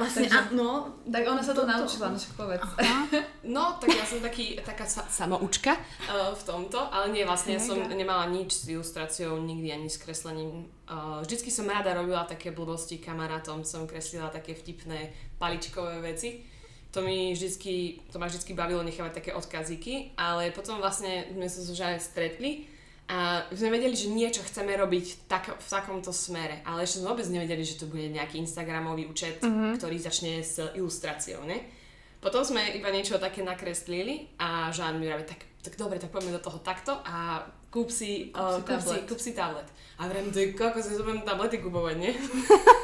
Vlastne, 0.03 0.27
Takže- 0.27 0.39
a, 0.39 0.55
no, 0.55 0.69
Tak 1.07 1.23
ona 1.31 1.43
sa 1.43 1.53
to, 1.55 1.63
To- 1.63 1.71
naučila, 1.71 2.07
no 2.11 2.19
však 2.19 2.35
povedz. 2.35 2.67
No, 3.43 3.75
tak 3.83 3.91
ja 3.91 4.07
som 4.07 4.23
taký, 4.23 4.55
taká 4.63 4.87
sa, 4.87 5.03
samoučka 5.11 5.75
uh, 5.75 6.31
v 6.31 6.43
tomto, 6.47 6.79
ale 6.79 7.11
nie, 7.11 7.27
vlastne 7.27 7.59
ja 7.59 7.61
som 7.63 7.75
nemala 7.91 8.31
nič 8.31 8.55
s 8.55 8.71
ilustráciou, 8.71 9.35
nikdy 9.43 9.75
ani 9.75 9.91
s 9.91 9.99
kreslením. 9.99 10.71
Uh, 10.87 11.19
vždycky 11.27 11.51
som 11.51 11.67
rada 11.67 11.91
robila 11.91 12.23
také 12.23 12.55
blbosti 12.55 13.03
kamarátom, 13.03 13.67
som 13.67 13.87
kreslila 13.91 14.31
také 14.31 14.55
vtipné 14.55 15.11
paličkové 15.43 15.99
veci. 16.01 16.47
To 16.95 17.03
mi 17.03 17.33
vždycky, 17.35 18.05
to 18.13 18.21
ma 18.23 18.31
vždycky 18.31 18.55
bavilo 18.55 18.85
nechávať 18.85 19.13
také 19.25 19.31
odkazíky, 19.35 20.13
ale 20.15 20.53
potom 20.55 20.79
vlastne 20.79 21.25
sme 21.35 21.49
sa 21.49 21.61
Žanet 21.75 22.05
stretli 22.05 22.69
a 23.13 23.45
sme 23.53 23.69
vedeli, 23.69 23.93
že 23.93 24.09
niečo 24.09 24.41
chceme 24.41 24.73
robiť 24.73 25.29
tak, 25.29 25.53
v 25.53 25.69
takomto 25.69 26.17
smere, 26.17 26.65
ale 26.65 26.89
ešte 26.89 27.05
sme 27.05 27.13
vôbec 27.13 27.29
nevedeli, 27.29 27.61
že 27.61 27.77
to 27.77 27.85
bude 27.85 28.09
nejaký 28.09 28.41
Instagramový 28.41 29.05
účet, 29.05 29.45
mm-hmm. 29.45 29.77
ktorý 29.77 30.01
začne 30.01 30.41
s 30.41 30.57
ilustráciou, 30.73 31.45
ne? 31.45 31.61
Potom 32.25 32.41
sme 32.41 32.73
iba 32.73 32.89
niečo 32.89 33.21
také 33.21 33.45
nakreslili 33.45 34.33
a 34.41 34.73
Žán 34.73 34.97
mi 34.97 35.13
vraví, 35.13 35.29
tak, 35.29 35.45
tak 35.61 35.77
dobre, 35.77 36.01
tak 36.01 36.09
poďme 36.09 36.41
do 36.41 36.41
toho 36.41 36.57
takto 36.65 36.97
a 37.05 37.45
kúp 37.69 37.93
si, 37.93 38.33
uh, 38.33 38.57
si 38.57 38.65
kúp, 38.65 38.81
si, 38.81 38.89
tablet. 38.89 39.05
kúp 39.05 39.21
si 39.21 39.33
tablet. 39.37 39.69
A 40.01 40.09
vrem, 40.09 40.33
ty 40.33 40.57
kokos, 40.57 40.89
ja 40.89 40.97
tablety 40.97 41.61
kupovať, 41.61 41.97
nie? 42.01 42.17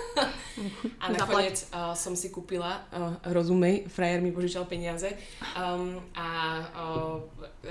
a 1.02 1.04
nakoniec 1.12 1.56
uh, 1.70 1.94
som 1.94 2.12
si 2.14 2.28
kúpila, 2.28 2.84
uh, 2.92 3.14
rozumej, 3.28 3.86
frajer 3.88 4.20
mi 4.20 4.30
požičal 4.30 4.64
peniaze 4.66 5.12
um, 5.56 5.98
a 6.14 6.26
uh, 6.74 7.18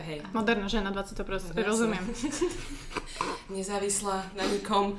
hej, 0.01 0.23
moderná 0.31 0.67
žena 0.67 0.89
20. 0.91 1.17
proste, 1.23 1.51
Jasné. 1.51 1.63
rozumiem. 1.65 2.03
nezávislá 3.55 4.23
na 4.35 4.43
nikom. 4.47 4.95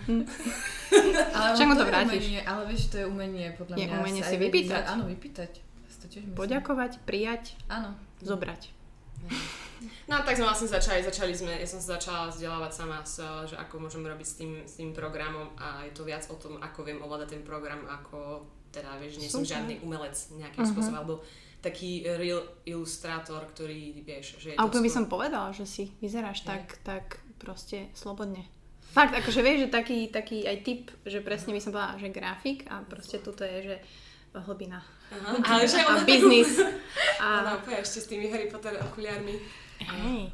Ale 1.37 1.55
Však 1.55 1.67
mu 1.69 1.75
to 1.77 1.85
je 1.85 1.91
vrátiš. 1.91 2.25
Umenie, 2.25 2.41
ale 2.43 2.63
vieš, 2.65 2.83
to 2.89 2.97
je 2.97 3.07
umenie 3.07 3.53
podľa 3.55 3.77
Je 3.77 3.87
mňa. 3.87 3.97
umenie 4.01 4.23
asi 4.25 4.35
si 4.35 4.37
vypýtať. 4.41 4.85
Áno, 4.89 5.05
vypýtať. 5.05 5.51
To. 5.99 6.07
Poďakovať, 6.39 7.03
prijať, 7.05 7.59
Áno. 7.69 7.93
zobrať. 8.23 8.71
No 10.07 10.19
a 10.19 10.27
tak 10.27 10.35
sme 10.37 10.47
vlastne 10.47 10.67
začali, 10.67 11.01
začali 11.03 11.33
sme, 11.33 11.53
ja 11.55 11.69
som 11.69 11.79
sa 11.79 11.97
začala 12.01 12.29
vzdelávať 12.31 12.73
sama, 12.75 12.99
že 13.47 13.55
ako 13.55 13.75
môžem 13.87 14.03
robiť 14.03 14.27
s 14.27 14.35
tým, 14.35 14.53
s 14.67 14.75
tým 14.79 14.91
programom 14.91 15.55
a 15.59 15.87
je 15.87 15.93
to 15.95 16.03
viac 16.03 16.27
o 16.31 16.37
tom, 16.37 16.59
ako 16.59 16.83
viem 16.83 16.99
ovládať 16.99 17.39
ten 17.39 17.43
program, 17.47 17.87
ako 17.87 18.47
teda 18.75 18.99
vieš, 19.01 19.23
nie 19.23 19.31
som 19.31 19.47
žiadny 19.47 19.81
umelec 19.81 20.15
nejakým 20.35 20.65
Mhm. 20.65 20.71
spôsobom, 20.75 20.99
alebo 20.99 21.15
taký 21.59 22.07
real 22.07 22.43
ilustrátor, 22.65 23.43
ktorý 23.51 24.03
vieš, 24.07 24.39
že 24.39 24.55
je 24.55 24.57
A 24.57 24.63
to 24.63 24.71
úplne 24.71 24.87
by 24.87 24.93
som 24.95 25.05
povedala, 25.11 25.51
že 25.51 25.67
si 25.67 25.91
vyzeráš 25.99 26.47
tak, 26.47 26.79
tak 26.87 27.19
proste 27.43 27.91
slobodne. 27.99 28.47
Fakt, 28.95 29.13
akože 29.15 29.43
vieš, 29.43 29.59
že 29.67 29.69
taký, 29.69 29.99
taký 30.09 30.49
aj 30.49 30.57
typ, 30.65 30.83
že 31.05 31.21
presne 31.21 31.53
by 31.53 31.61
som 31.61 31.71
povedala, 31.75 32.01
že 32.01 32.09
grafik 32.15 32.65
a 32.71 32.81
proste 32.87 33.19
tuto 33.21 33.43
je, 33.45 33.75
že 33.75 33.77
hlbina. 34.39 34.81
Aha, 35.11 35.35
ale 35.45 35.65
že 35.67 35.83
A 35.83 36.05
biznis. 36.05 36.61
Ona 37.19 37.49
A 37.53 37.57
úplne 37.59 37.81
ešte 37.83 37.99
s 38.01 38.07
tými 38.07 38.31
Harry 38.31 38.47
Potter 38.47 38.77
okuliármi. 38.79 39.35
Hej, 39.79 40.31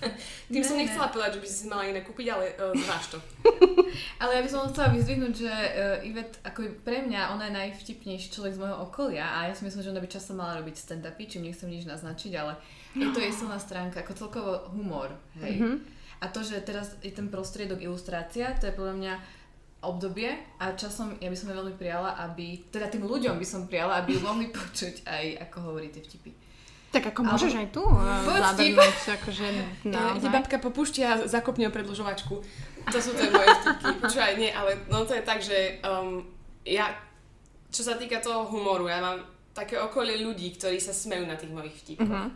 Tým 0.50 0.64
som 0.64 0.76
Ne, 0.80 0.88
nechcela 0.88 1.12
povedať, 1.12 1.38
že 1.38 1.42
by 1.44 1.48
si 1.48 1.64
mala 1.68 1.84
iné 1.86 2.00
kúpiť, 2.00 2.26
ale 2.32 2.56
uh, 2.56 2.72
zváž 2.72 3.16
to. 3.16 3.18
Ale 4.22 4.38
ja 4.38 4.42
by 4.44 4.48
som 4.48 4.70
chcela 4.70 4.94
vyzdvihnúť, 4.96 5.34
že 5.34 5.52
uh, 5.52 6.08
Ivet, 6.08 6.40
ako 6.40 6.72
pre 6.80 7.04
mňa, 7.04 7.36
ona 7.36 7.50
je 7.50 7.58
najvtipnejší 7.58 8.32
človek 8.32 8.56
z 8.56 8.60
môjho 8.62 8.80
okolia 8.86 9.26
a 9.28 9.50
ja 9.50 9.54
si 9.56 9.66
myslím, 9.66 9.82
že 9.84 9.92
ona 9.92 10.00
by 10.00 10.08
často 10.08 10.32
mala 10.32 10.56
robiť 10.62 10.76
stand-upy, 10.76 11.28
čím 11.28 11.44
nechcem 11.44 11.68
nič 11.68 11.84
naznačiť, 11.84 12.32
ale 12.38 12.56
je 12.96 13.08
to 13.12 13.20
jej 13.24 13.34
silná 13.34 13.60
stránka, 13.60 14.00
ako 14.00 14.12
celkovo 14.16 14.52
humor, 14.72 15.12
hej. 15.44 15.60
Mhm. 15.60 15.76
A 16.20 16.28
to, 16.28 16.44
že 16.44 16.60
teraz 16.60 17.00
je 17.00 17.12
ten 17.12 17.32
prostriedok 17.32 17.80
ilustrácia, 17.80 18.52
to 18.60 18.68
je 18.68 18.76
podľa 18.76 18.94
mňa 19.00 19.14
obdobie 19.80 20.28
a 20.60 20.76
časom 20.76 21.16
ja 21.16 21.32
by 21.32 21.36
som 21.36 21.48
veľmi 21.48 21.72
prijala, 21.80 22.12
aby, 22.28 22.68
teda 22.68 22.92
tým 22.92 23.08
ľuďom 23.08 23.40
by 23.40 23.46
som 23.48 23.64
prijala, 23.64 24.04
aby 24.04 24.16
ju 24.16 24.20
mohli 24.20 24.52
počuť 24.56 25.08
aj 25.08 25.48
ako 25.48 25.56
hovorí 25.72 25.88
tie 25.88 26.04
vtipy. 26.04 26.49
Tak 26.90 27.06
ako 27.06 27.20
Ale- 27.22 27.30
môžeš 27.30 27.52
aj 27.54 27.68
tu 27.70 27.82
vtip. 27.82 28.74
zabrnúť, 28.74 28.98
akože 29.14 29.46
No, 29.84 29.98
ide 30.10 30.20
naozaj. 30.20 30.30
babka 30.30 30.56
po 30.58 30.70
pušti 30.70 31.00
a 31.00 31.22
zakopne 31.24 31.66
o 31.66 31.72
predlžovačku. 31.72 32.34
To 32.82 32.98
sú 32.98 33.10
tie 33.12 33.28
moje 33.28 33.46
vtipky. 33.56 33.88
Počúvaj, 34.00 34.32
nie, 34.36 34.50
ale 34.50 34.74
no 34.86 35.04
to 35.04 35.12
je 35.12 35.22
tak, 35.22 35.38
že 35.38 35.58
um, 35.82 36.24
ja, 36.62 36.90
čo 37.68 37.82
sa 37.82 37.94
týka 37.94 38.18
toho 38.18 38.44
humoru, 38.44 38.86
ja 38.86 38.98
mám 38.98 39.22
také 39.50 39.76
okolie 39.76 40.18
ľudí, 40.18 40.50
ktorí 40.52 40.76
sa 40.76 40.90
smejú 40.90 41.24
na 41.24 41.34
tých 41.34 41.50
mojich 41.50 41.74
vtipkoch. 41.76 42.06
Mhm. 42.26 42.30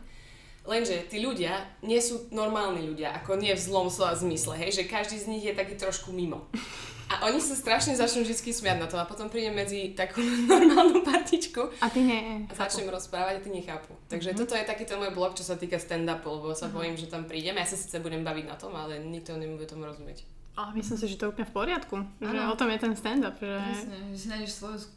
Lenže 0.64 1.04
tí 1.06 1.20
ľudia 1.20 1.52
nie 1.82 2.00
sú 2.00 2.30
normálni 2.30 2.80
ľudia, 2.82 3.12
ako 3.14 3.36
nie 3.36 3.52
v 3.52 3.60
zlom 3.60 3.86
slova 3.86 4.14
zmysle, 4.14 4.56
hej, 4.56 4.72
že 4.72 4.82
každý 4.86 5.18
z 5.18 5.28
nich 5.28 5.44
je 5.44 5.52
taký 5.52 5.76
trošku 5.76 6.08
mimo. 6.08 6.48
A 7.06 7.24
oni 7.24 7.36
sa 7.36 7.52
strašne 7.52 7.92
začnú 7.92 8.20
vždy 8.20 8.34
smiať 8.46 8.76
na 8.76 8.86
to 8.86 8.96
a 8.96 9.04
potom 9.04 9.26
prídem 9.26 9.52
medzi 9.52 9.92
takú 9.92 10.18
normálnu 10.50 11.00
partičku 11.00 11.68
A 11.78 11.86
ty 11.86 12.00
nie. 12.00 12.44
a 12.44 12.52
začnem 12.52 12.88
rozprávať 12.88 13.34
a 13.34 13.42
ty 13.42 13.50
nechápu. 13.50 13.92
Takže 14.06 14.30
Mhm. 14.30 14.38
toto 14.38 14.52
je 14.52 14.64
takýto 14.64 14.94
môj 14.94 15.10
blog, 15.10 15.32
čo 15.32 15.42
sa 15.42 15.54
týka 15.54 15.76
stand-upu, 15.76 16.26
lebo 16.26 16.52
sa 16.52 16.66
bojím, 16.66 16.94
že 16.94 17.06
tam 17.06 17.24
prídem. 17.24 17.54
Ja 17.54 17.64
sa 17.64 17.74
síce 17.74 17.98
budem 17.98 18.20
baviť 18.20 18.44
na 18.44 18.56
tom, 18.56 18.72
ale 18.72 18.98
nikto 18.98 19.32
nebude 19.32 19.64
tomu 19.64 19.84
rozumieť. 19.84 20.24
Ale 20.54 20.70
myslím 20.72 20.96
si, 20.96 21.06
že 21.06 21.16
to 21.16 21.24
je 21.24 21.32
úplne 21.32 21.44
v 21.44 21.56
poriadku. 21.56 21.96
Že 22.20 22.30
Áno. 22.32 22.50
o 22.50 22.56
tom 22.56 22.70
je 22.70 22.78
ten 22.78 22.94
stand-up. 22.94 23.34
Že... 23.36 23.58
Presne, 23.58 23.96
že 24.06 24.16
si 24.16 24.26
nájdeš 24.28 24.50
svoju 24.54 24.78
sk- 24.78 24.94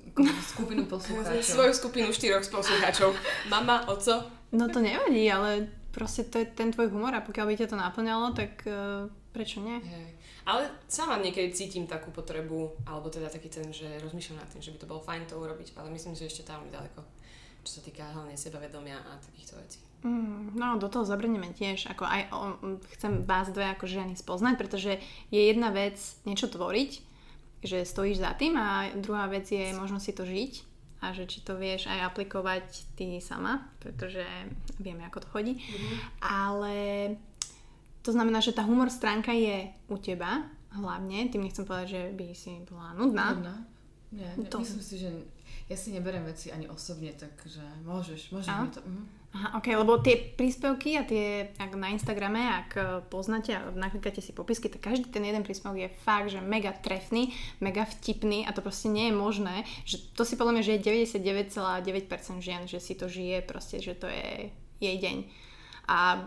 skupinu 0.47 0.83
poslucháčov. 0.93 1.41
Svoju 1.43 1.73
skupinu 1.73 2.07
štyroch 2.09 2.45
poslucháčov. 2.45 3.17
Mama, 3.47 3.83
oco. 3.85 4.21
No 4.49 4.65
to 4.67 4.79
nevadí, 4.79 5.25
ale 5.27 5.65
proste 5.89 6.23
to 6.23 6.37
je 6.37 6.47
ten 6.47 6.69
tvoj 6.69 6.87
humor 6.87 7.09
a 7.11 7.19
pokiaľ 7.19 7.45
by 7.47 7.53
ťa 7.57 7.67
to 7.67 7.75
naplňalo, 7.75 8.31
tak 8.31 8.53
uh, 8.63 9.09
prečo 9.29 9.57
nie? 9.59 9.81
Hej. 9.81 10.05
Ale 10.47 10.71
sama 10.87 11.19
niekedy 11.19 11.51
cítim 11.51 11.83
takú 11.83 12.07
potrebu, 12.15 12.87
alebo 12.87 13.11
teda 13.11 13.27
taký 13.27 13.51
ten, 13.51 13.67
že 13.75 13.99
rozmýšľam 13.99 14.39
nad 14.39 14.47
tým, 14.47 14.63
že 14.63 14.71
by 14.71 14.79
to 14.79 14.87
bolo 14.87 15.03
fajn 15.03 15.27
to 15.27 15.35
urobiť, 15.35 15.75
ale 15.75 15.91
myslím, 15.91 16.15
že 16.15 16.31
ešte 16.31 16.47
tam 16.47 16.63
ďaleko, 16.71 17.03
čo 17.67 17.71
sa 17.75 17.81
týka 17.83 18.07
hlavne 18.15 18.39
sebavedomia 18.39 18.95
a 18.95 19.19
takýchto 19.19 19.59
vecí. 19.59 19.83
Mm, 20.07 20.55
no, 20.55 20.79
do 20.79 20.87
toho 20.87 21.03
zabrneme 21.03 21.51
tiež. 21.51 21.91
Ako 21.91 22.07
aj 22.07 22.21
o, 22.31 22.39
chcem 22.95 23.27
vás 23.27 23.51
dve 23.51 23.67
ako 23.75 23.91
ženy 23.91 24.15
spoznať, 24.15 24.55
pretože 24.55 25.03
je 25.35 25.41
jedna 25.41 25.67
vec 25.75 25.99
niečo 26.23 26.47
tvoriť, 26.47 26.91
že 27.67 27.83
stojíš 27.83 28.23
za 28.23 28.31
tým 28.39 28.55
a 28.55 28.93
druhá 28.95 29.27
vec 29.27 29.51
je 29.51 29.75
možno 29.75 29.99
si 29.99 30.15
to 30.15 30.23
žiť 30.23 30.63
a 31.03 31.13
že 31.13 31.29
či 31.29 31.43
to 31.43 31.59
vieš 31.59 31.91
aj 31.91 32.13
aplikovať 32.13 32.65
ty 32.97 33.19
sama, 33.21 33.67
pretože 33.83 34.23
vieme, 34.81 35.05
ako 35.05 35.25
to 35.25 35.27
chodí. 35.29 35.53
Ale 36.23 37.13
to 38.07 38.15
znamená, 38.15 38.39
že 38.39 38.55
tá 38.55 38.63
humor 38.63 38.87
stránka 38.87 39.35
je 39.35 39.67
u 39.91 39.99
teba 39.99 40.47
hlavne, 40.71 41.27
tým 41.27 41.43
nechcem 41.43 41.67
povedať, 41.67 41.87
že 41.91 42.01
by 42.15 42.25
si 42.31 42.63
bola 42.63 42.95
nudná. 42.95 43.35
Nudná? 43.35 43.55
Nie, 44.15 44.31
ne, 44.39 44.47
To- 44.47 44.63
myslím 44.63 44.79
si, 44.79 44.95
že 44.95 45.11
ja 45.67 45.75
si 45.75 45.91
neberiem 45.91 46.23
veci 46.23 46.47
ani 46.47 46.71
osobne, 46.71 47.11
takže 47.11 47.59
môžeš, 47.83 48.31
môžeš 48.31 48.47
mi 48.47 48.69
to... 48.71 48.79
Mhm. 48.79 49.03
Aha, 49.35 49.59
ok, 49.59 49.67
lebo 49.75 49.99
tie 49.99 50.15
príspevky 50.39 50.95
a 50.95 51.03
tie, 51.03 51.51
ak 51.59 51.75
na 51.75 51.91
Instagrame, 51.91 52.39
ak 52.47 52.69
e, 52.73 52.81
poznáte 53.11 53.51
a 53.51 53.67
naklikáte 53.75 54.23
si 54.23 54.31
popisky, 54.31 54.71
tak 54.71 54.79
každý 54.87 55.11
ten 55.11 55.19
jeden 55.27 55.43
príspevok 55.43 55.75
je 55.77 55.91
fakt, 56.07 56.31
že 56.31 56.39
mega 56.39 56.71
trefný, 56.71 57.35
mega 57.59 57.83
vtipný 57.83 58.47
a 58.47 58.55
to 58.55 58.63
proste 58.63 58.87
nie 58.87 59.11
je 59.11 59.19
možné, 59.19 59.67
že 59.83 59.99
to 60.15 60.23
si 60.23 60.39
podľa 60.39 60.57
mňa, 60.57 60.63
že 60.63 60.73
je 60.79 60.85
99,9% 61.19 62.39
žien, 62.39 62.63
že 62.71 62.79
si 62.79 62.95
to 62.95 63.11
žije 63.11 63.43
proste, 63.43 63.83
že 63.83 63.99
to 63.99 64.07
je 64.07 64.47
jej 64.79 64.95
deň. 64.95 65.17
A 65.87 66.19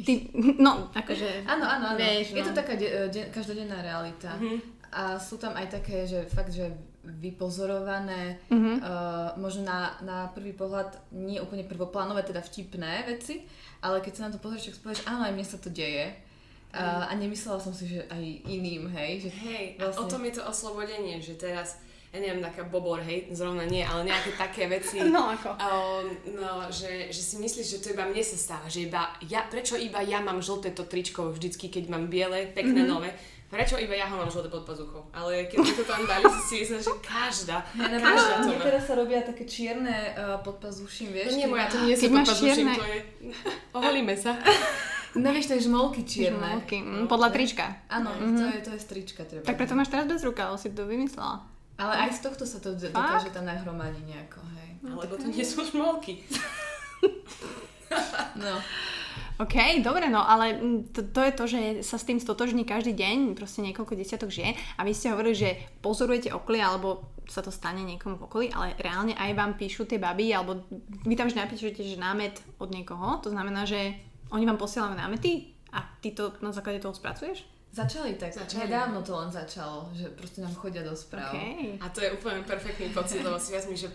ty, 0.00 0.32
no, 0.56 0.88
akože... 0.90 1.44
Áno, 1.44 1.62
áno, 1.62 1.92
áno. 1.92 2.00
Vieš, 2.00 2.32
je 2.32 2.40
no. 2.40 2.48
to 2.48 2.52
taká 2.56 2.72
de- 2.72 3.08
de- 3.08 3.28
každodenná 3.28 3.78
realita. 3.78 4.32
A 4.88 5.20
sú 5.20 5.36
tam 5.36 5.52
aj 5.52 5.68
také, 5.70 6.08
že 6.08 6.24
fakt, 6.26 6.48
že 6.50 6.72
vypozorované, 7.38 8.36
Mhm. 8.50 8.72
uh, 8.80 9.32
možno 9.36 9.64
na, 9.64 9.92
na 10.00 10.18
prvý 10.28 10.52
pohľad 10.52 10.92
nie 11.12 11.38
úplne 11.38 11.64
prvoplánové, 11.64 12.22
teda 12.22 12.40
vtipné 12.40 13.04
veci, 13.06 13.44
ale 13.80 14.00
keď 14.00 14.12
sa 14.12 14.22
na 14.28 14.32
to 14.32 14.38
pozrieš, 14.38 14.74
tak 14.74 14.82
povieš, 14.82 15.04
áno, 15.04 15.24
aj 15.24 15.32
mne 15.32 15.46
sa 15.46 15.58
to 15.58 15.68
deje. 15.68 16.12
Uh, 16.68 17.08
a 17.08 17.12
nemyslela 17.14 17.56
som 17.56 17.72
si, 17.72 17.88
že 17.88 18.04
aj 18.06 18.20
iným, 18.44 18.92
hej. 18.92 19.24
Že 19.24 19.30
Hej, 19.40 19.64
a 19.80 19.88
o 19.88 19.88
vlastne- 19.88 20.10
tom 20.10 20.22
je 20.22 20.32
to 20.36 20.42
oslobodenie, 20.44 21.16
že 21.18 21.32
teraz, 21.34 21.80
ja 22.08 22.18
neviem, 22.18 22.40
taká 22.40 22.64
bobor, 22.64 22.98
hej, 22.98 23.28
zrovna 23.30 23.64
nie, 23.64 23.80
ale 23.80 24.02
nejaké 24.02 24.32
také 24.34 24.64
veci. 24.64 24.96
No, 25.06 25.28
ako? 25.28 25.50
Um, 25.52 26.06
no, 26.34 26.50
že, 26.68 27.08
že 27.08 27.20
si 27.20 27.36
myslíš, 27.36 27.66
že 27.68 27.78
to 27.78 27.92
iba 27.92 28.04
mne 28.04 28.20
sa 28.20 28.34
stáva, 28.34 28.64
že 28.66 28.84
iba 28.84 29.12
ja, 29.22 29.44
prečo 29.44 29.74
iba 29.74 30.00
ja 30.00 30.18
mám 30.18 30.38
žlté 30.38 30.70
to 30.70 30.82
tričko 30.82 31.28
vždycky, 31.30 31.68
keď 31.68 31.84
mám 31.88 32.06
biele, 32.06 32.48
pekné 32.48 32.82
Mhm. 32.82 32.88
nové, 32.88 33.12
prečo 33.46 33.76
iba 33.76 33.92
ja 33.92 34.04
ho 34.06 34.16
mám 34.16 34.28
žlté 34.28 34.46
pod 34.46 34.64
pazuchou. 34.64 35.08
Ale 35.10 35.44
keď 35.46 35.58
mi 35.58 35.72
to 35.74 35.84
tam 35.84 36.00
dali, 36.02 36.24
si 36.30 36.40
si 36.40 36.54
myslím, 36.62 36.80
že 36.80 36.92
každá, 36.98 37.56
Ja 37.74 37.86
každá 37.94 38.34
to 38.42 38.50
má. 38.50 38.60
teraz 38.62 38.82
sa 38.84 38.94
robia 38.94 39.20
také 39.20 39.44
čierne 39.44 39.96
uh, 40.12 40.40
podpazuším, 40.40 41.08
To 41.08 41.14
vieš? 41.14 41.28
nie 41.30 41.38
je 41.38 41.42
keď 41.42 41.50
moja, 41.50 41.66
to 41.66 41.78
nie 41.82 41.94
sú 41.94 42.06
pod 42.06 42.24
pazuším, 42.24 42.48
čierne- 42.66 42.76
to 42.76 42.86
je... 42.86 42.98
Oholíme 43.76 44.14
sa. 44.14 44.32
No 45.14 45.28
vieš, 45.28 45.48
to 45.48 45.54
je 45.54 45.64
žmolky 45.64 46.04
čierne. 46.04 46.36
Žmolky, 46.54 46.76
mm, 46.78 47.04
podľa 47.06 47.28
trička. 47.30 47.64
Áno, 47.86 48.12
to, 48.12 48.44
je, 48.46 48.60
to 48.60 48.70
je 48.70 48.80
strička 48.80 49.24
treba. 49.24 49.40
Tak 49.42 49.56
preto 49.56 49.72
máš 49.72 49.88
teraz 49.88 50.04
bez 50.04 50.20
ruka, 50.20 50.52
si 50.54 50.68
to 50.68 50.84
vymyslela. 50.84 51.48
Ale 51.78 51.94
aj 51.94 52.10
z 52.18 52.20
tohto 52.26 52.42
sa 52.42 52.58
to 52.58 52.74
d- 52.74 52.90
dokáže 52.90 53.30
tam 53.30 53.46
nahromadiť 53.46 54.02
nejako, 54.02 54.40
hej. 54.58 54.70
Alebo 54.82 55.14
to 55.14 55.30
nie 55.30 55.46
sú 55.46 55.62
šmolky. 55.62 56.18
No. 58.38 58.60
OK, 59.38 59.82
dobre, 59.82 60.10
no 60.10 60.22
ale 60.22 60.58
to, 60.90 61.02
to 61.02 61.20
je 61.22 61.32
to, 61.32 61.44
že 61.46 61.60
sa 61.86 61.94
s 61.94 62.06
tým 62.06 62.18
stotožní 62.18 62.66
každý 62.66 62.90
deň, 62.94 63.38
proste 63.38 63.62
niekoľko 63.62 63.94
desiatok 63.94 64.34
žien 64.34 64.54
a 64.76 64.82
vy 64.82 64.92
ste 64.94 65.14
hovorili, 65.14 65.34
že 65.34 65.50
pozorujete 65.78 66.34
okolie 66.34 66.58
alebo 66.58 67.14
sa 67.30 67.38
to 67.38 67.54
stane 67.54 67.86
niekomu 67.86 68.18
v 68.18 68.26
okolí, 68.26 68.46
ale 68.50 68.74
reálne 68.82 69.14
aj 69.14 69.30
vám 69.38 69.54
píšu 69.54 69.86
tie 69.86 70.02
baby, 70.02 70.34
alebo 70.34 70.66
vy 71.06 71.14
tam 71.14 71.30
vždy 71.30 71.38
napíšete, 71.38 71.82
že 71.86 71.96
námet 72.02 72.38
od 72.58 72.74
niekoho, 72.74 73.22
to 73.22 73.30
znamená, 73.30 73.62
že 73.62 73.94
oni 74.34 74.42
vám 74.42 74.58
posielajú 74.58 74.98
námety 74.98 75.54
a 75.70 75.86
ty 76.02 76.12
to 76.12 76.34
na 76.42 76.50
základe 76.50 76.82
toho 76.82 76.92
spracuješ? 76.92 77.46
Začali 77.78 78.18
tak, 78.18 78.34
Začali. 78.34 78.66
nedávno 78.66 79.06
to 79.06 79.14
len 79.14 79.30
začalo, 79.30 79.86
že 79.94 80.10
proste 80.18 80.42
nám 80.42 80.50
chodia 80.58 80.82
do 80.82 80.98
správ. 80.98 81.30
OK. 81.30 81.78
A 81.78 81.86
to 81.94 82.02
je 82.02 82.10
úplne 82.10 82.42
perfektný 82.42 82.90
pocit, 82.90 83.22
lebo 83.22 83.38
si 83.38 83.54
vezmi, 83.54 83.78
že, 83.78 83.86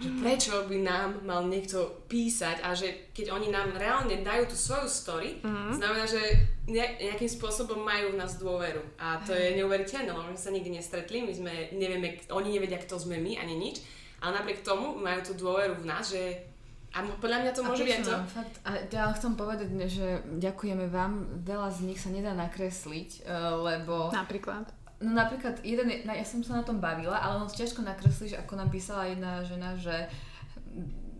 že 0.00 0.08
prečo 0.24 0.64
by 0.64 0.78
nám 0.80 1.20
mal 1.20 1.44
niekto 1.44 2.00
písať 2.08 2.64
a 2.64 2.72
že 2.72 3.12
keď 3.12 3.36
oni 3.36 3.52
nám 3.52 3.76
reálne 3.76 4.24
dajú 4.24 4.48
tú 4.48 4.56
svoju 4.56 4.88
story, 4.88 5.30
mm-hmm. 5.44 5.72
znamená, 5.76 6.08
že 6.08 6.22
ne, 6.64 6.96
nejakým 6.96 7.28
spôsobom 7.28 7.76
majú 7.84 8.16
v 8.16 8.20
nás 8.24 8.40
dôveru. 8.40 8.80
A 8.96 9.20
to 9.20 9.36
je 9.36 9.52
neuveriteľné, 9.60 10.16
lebo 10.16 10.32
my 10.32 10.40
sa 10.40 10.48
nikdy 10.48 10.72
nestretli, 10.72 11.20
my 11.20 11.32
sme, 11.36 11.52
nevieme, 11.76 12.16
oni 12.32 12.56
nevedia, 12.56 12.80
kto 12.80 12.96
sme 12.96 13.20
my, 13.20 13.36
ani 13.36 13.52
nič, 13.52 13.84
ale 14.24 14.40
napriek 14.40 14.64
tomu 14.64 14.96
majú 14.96 15.20
tú 15.20 15.32
dôveru 15.36 15.76
v 15.76 15.84
nás, 15.84 16.08
že 16.08 16.55
a 16.96 17.04
podľa 17.20 17.38
mňa 17.44 17.52
to 17.52 17.60
môže 17.60 17.84
byť 17.84 18.00
to, 18.00 18.12
nám 18.16 18.24
fakt, 18.24 18.56
a 18.64 18.70
ja 18.88 19.12
chcem 19.12 19.36
povedať, 19.36 19.68
že 19.84 20.24
ďakujeme 20.40 20.88
vám, 20.88 21.44
veľa 21.44 21.68
z 21.68 21.92
nich 21.92 22.00
sa 22.00 22.08
nedá 22.08 22.32
nakresliť, 22.32 23.10
eh, 23.20 23.52
lebo 23.52 24.08
Napríklad. 24.08 24.72
No 25.04 25.12
napríklad, 25.12 25.60
jeden, 25.60 25.92
ja 25.92 26.24
som 26.24 26.40
sa 26.40 26.56
na 26.56 26.64
tom 26.64 26.80
bavila, 26.80 27.20
ale 27.20 27.36
ono 27.36 27.52
ťažko 27.52 27.84
nakresliš, 27.84 28.40
ako 28.40 28.56
napísala 28.56 29.12
jedna 29.12 29.44
žena, 29.44 29.76
že, 29.76 30.08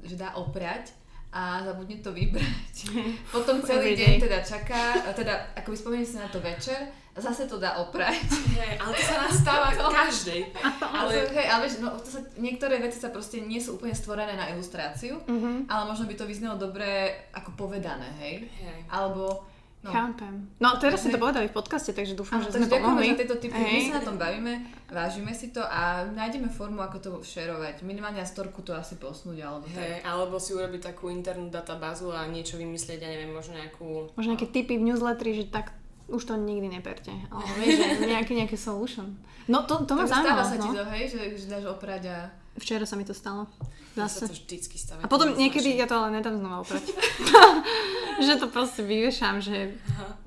že 0.01 0.17
dá 0.17 0.33
oprať 0.33 0.97
a 1.29 1.61
zabudne 1.61 2.01
to 2.01 2.09
vybrať. 2.09 2.75
Potom 3.37 3.61
celý 3.61 3.93
deň 3.93 4.25
teda 4.25 4.41
čaká, 4.41 5.13
teda 5.13 5.53
ako 5.61 5.77
spomenie 5.77 6.09
si 6.09 6.17
na 6.17 6.33
to 6.33 6.41
večer, 6.41 6.89
zase 7.17 7.45
to 7.45 7.57
dá 7.57 7.77
oprať. 7.79 8.29
hej, 8.55 8.77
ale 8.77 8.91
to 8.91 9.03
sa 9.03 9.15
nám 9.19 9.33
stáva 9.33 9.69
každej. 10.01 10.41
Ale, 10.83 11.13
hej, 11.27 11.47
ale 11.47 11.61
vieš, 11.63 11.79
no, 11.79 11.93
to 11.95 12.09
sa, 12.09 12.21
niektoré 12.35 12.79
veci 12.79 12.97
sa 12.97 13.09
proste 13.09 13.41
nie 13.41 13.57
sú 13.57 13.75
úplne 13.75 13.93
stvorené 13.93 14.33
na 14.33 14.49
ilustráciu, 14.49 15.19
Mhm. 15.23 15.67
ale 15.67 15.83
možno 15.85 16.05
by 16.05 16.15
to 16.15 16.25
vyznelo 16.25 16.57
dobre 16.57 16.87
ako 17.33 17.57
povedané, 17.57 18.13
hej? 18.19 18.49
hej. 18.55 18.79
Alebo... 18.87 19.45
No. 19.79 19.95
Chápem. 19.95 20.51
No 20.59 20.75
teraz 20.77 20.99
ste 20.99 21.15
to 21.15 21.21
povedali 21.21 21.47
v 21.47 21.55
podcaste, 21.55 21.95
takže 21.95 22.19
dúfam, 22.19 22.37
Áno, 22.37 22.45
že 22.45 22.51
sme 22.51 22.59
takže 22.59 22.75
ďakujeme 22.75 22.91
pomohli. 22.91 23.07
za 23.07 23.19
tieto 23.23 23.37
typy, 23.39 23.55
my 23.55 23.81
sa 23.81 23.95
na 23.95 24.03
tom 24.03 24.17
bavíme, 24.19 24.53
vážime 24.89 25.31
si 25.31 25.47
to 25.49 25.63
a 25.63 25.81
nájdeme 26.11 26.49
formu, 26.49 26.83
ako 26.83 26.97
to 26.99 27.11
šerovať. 27.23 27.87
Minimálne 27.87 28.19
na 28.19 28.27
storku 28.27 28.61
to 28.61 28.75
asi 28.75 28.99
posnúť, 28.99 29.39
alebo 29.39 29.63
tak. 29.65 29.79
Hej, 29.79 29.95
alebo 30.03 30.35
si 30.37 30.51
urobiť 30.53 30.91
takú 30.91 31.07
internú 31.07 31.47
databázu 31.49 32.11
a 32.11 32.27
niečo 32.27 32.59
vymyslieť, 32.59 32.99
ja 32.99 33.07
neviem, 33.09 33.31
možno 33.31 33.55
nejakú... 33.55 34.11
Možno 34.13 34.35
nejaké 34.35 34.51
tipy 34.51 34.75
v 34.75 34.91
newsletteri, 34.91 35.33
že 35.37 35.45
tak 35.47 35.71
už 36.07 36.23
to 36.23 36.35
nikdy 36.35 36.69
neperte. 36.69 37.11
Ale 37.29 37.43
vieš, 37.59 37.75
že 37.99 38.07
nejaký, 38.07 38.33
nejaký 38.35 38.55
solution. 38.55 39.19
No 39.47 39.63
to, 39.63 39.83
to 39.83 39.95
ma 39.95 40.03
Takže 40.03 40.13
stáva 40.13 40.43
zaujímalo. 40.43 40.47
sa 40.47 40.57
ti 40.57 40.69
No. 40.69 40.75
to, 40.75 40.85
hej, 40.91 41.05
že, 41.07 41.21
že 41.37 41.47
dáš 41.47 41.65
oprať 41.67 42.03
a... 42.07 42.17
Včera 42.57 42.83
sa 42.83 42.95
mi 42.95 43.03
to 43.03 43.13
stalo. 43.13 43.47
Dá 43.97 44.13
sa 44.13 44.29
Zase. 44.29 44.29
to 44.29 44.35
vždycky 44.37 44.77
stavať. 44.77 45.03
A 45.03 45.09
potom 45.09 45.33
to 45.33 45.41
niekedy 45.41 45.73
ja 45.73 45.89
to 45.89 45.97
ale 45.97 46.13
nedám 46.13 46.37
znova 46.37 46.61
oprať. 46.61 46.85
že 48.27 48.37
to 48.37 48.47
proste 48.53 48.85
vyvešam, 48.85 49.41
že 49.41 49.73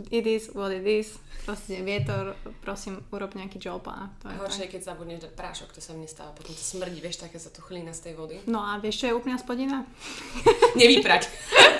it 0.09 0.25
is 0.25 0.49
what 0.57 0.73
it 0.73 0.81
is. 0.89 1.21
Proste 1.45 1.81
vietor, 1.81 2.33
prosím, 2.61 3.01
urob 3.13 3.33
nejaký 3.33 3.57
job 3.57 3.81
a 3.89 4.09
to 4.21 4.29
je 4.29 4.37
Horšie 4.37 4.57
tak. 4.57 4.65
je, 4.65 4.73
keď 4.73 4.81
zabudneš 4.85 5.19
dať 5.25 5.33
prášok, 5.33 5.69
to 5.73 5.81
sa 5.81 5.97
mne 5.97 6.05
stáva, 6.05 6.29
potom 6.33 6.53
to 6.53 6.61
smrdí, 6.61 7.01
vieš, 7.01 7.25
také 7.25 7.41
sa 7.41 7.49
tu 7.49 7.61
chlína 7.65 7.89
z 7.89 8.09
tej 8.09 8.13
vody. 8.17 8.37
No 8.45 8.61
a 8.61 8.77
vieš, 8.77 9.01
čo 9.01 9.05
je 9.09 9.17
úplná 9.17 9.37
spodina? 9.41 9.85
Nevyprať. 10.81 11.25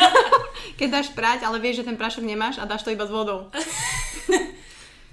Keď 0.79 0.87
dáš 0.89 1.09
prať, 1.13 1.45
ale 1.45 1.61
vieš, 1.61 1.83
že 1.83 1.87
ten 1.91 1.97
prášok 1.97 2.23
nemáš 2.25 2.57
a 2.57 2.65
dáš 2.65 2.81
to 2.81 2.93
iba 2.93 3.05
s 3.05 3.11
vodou. 3.13 3.49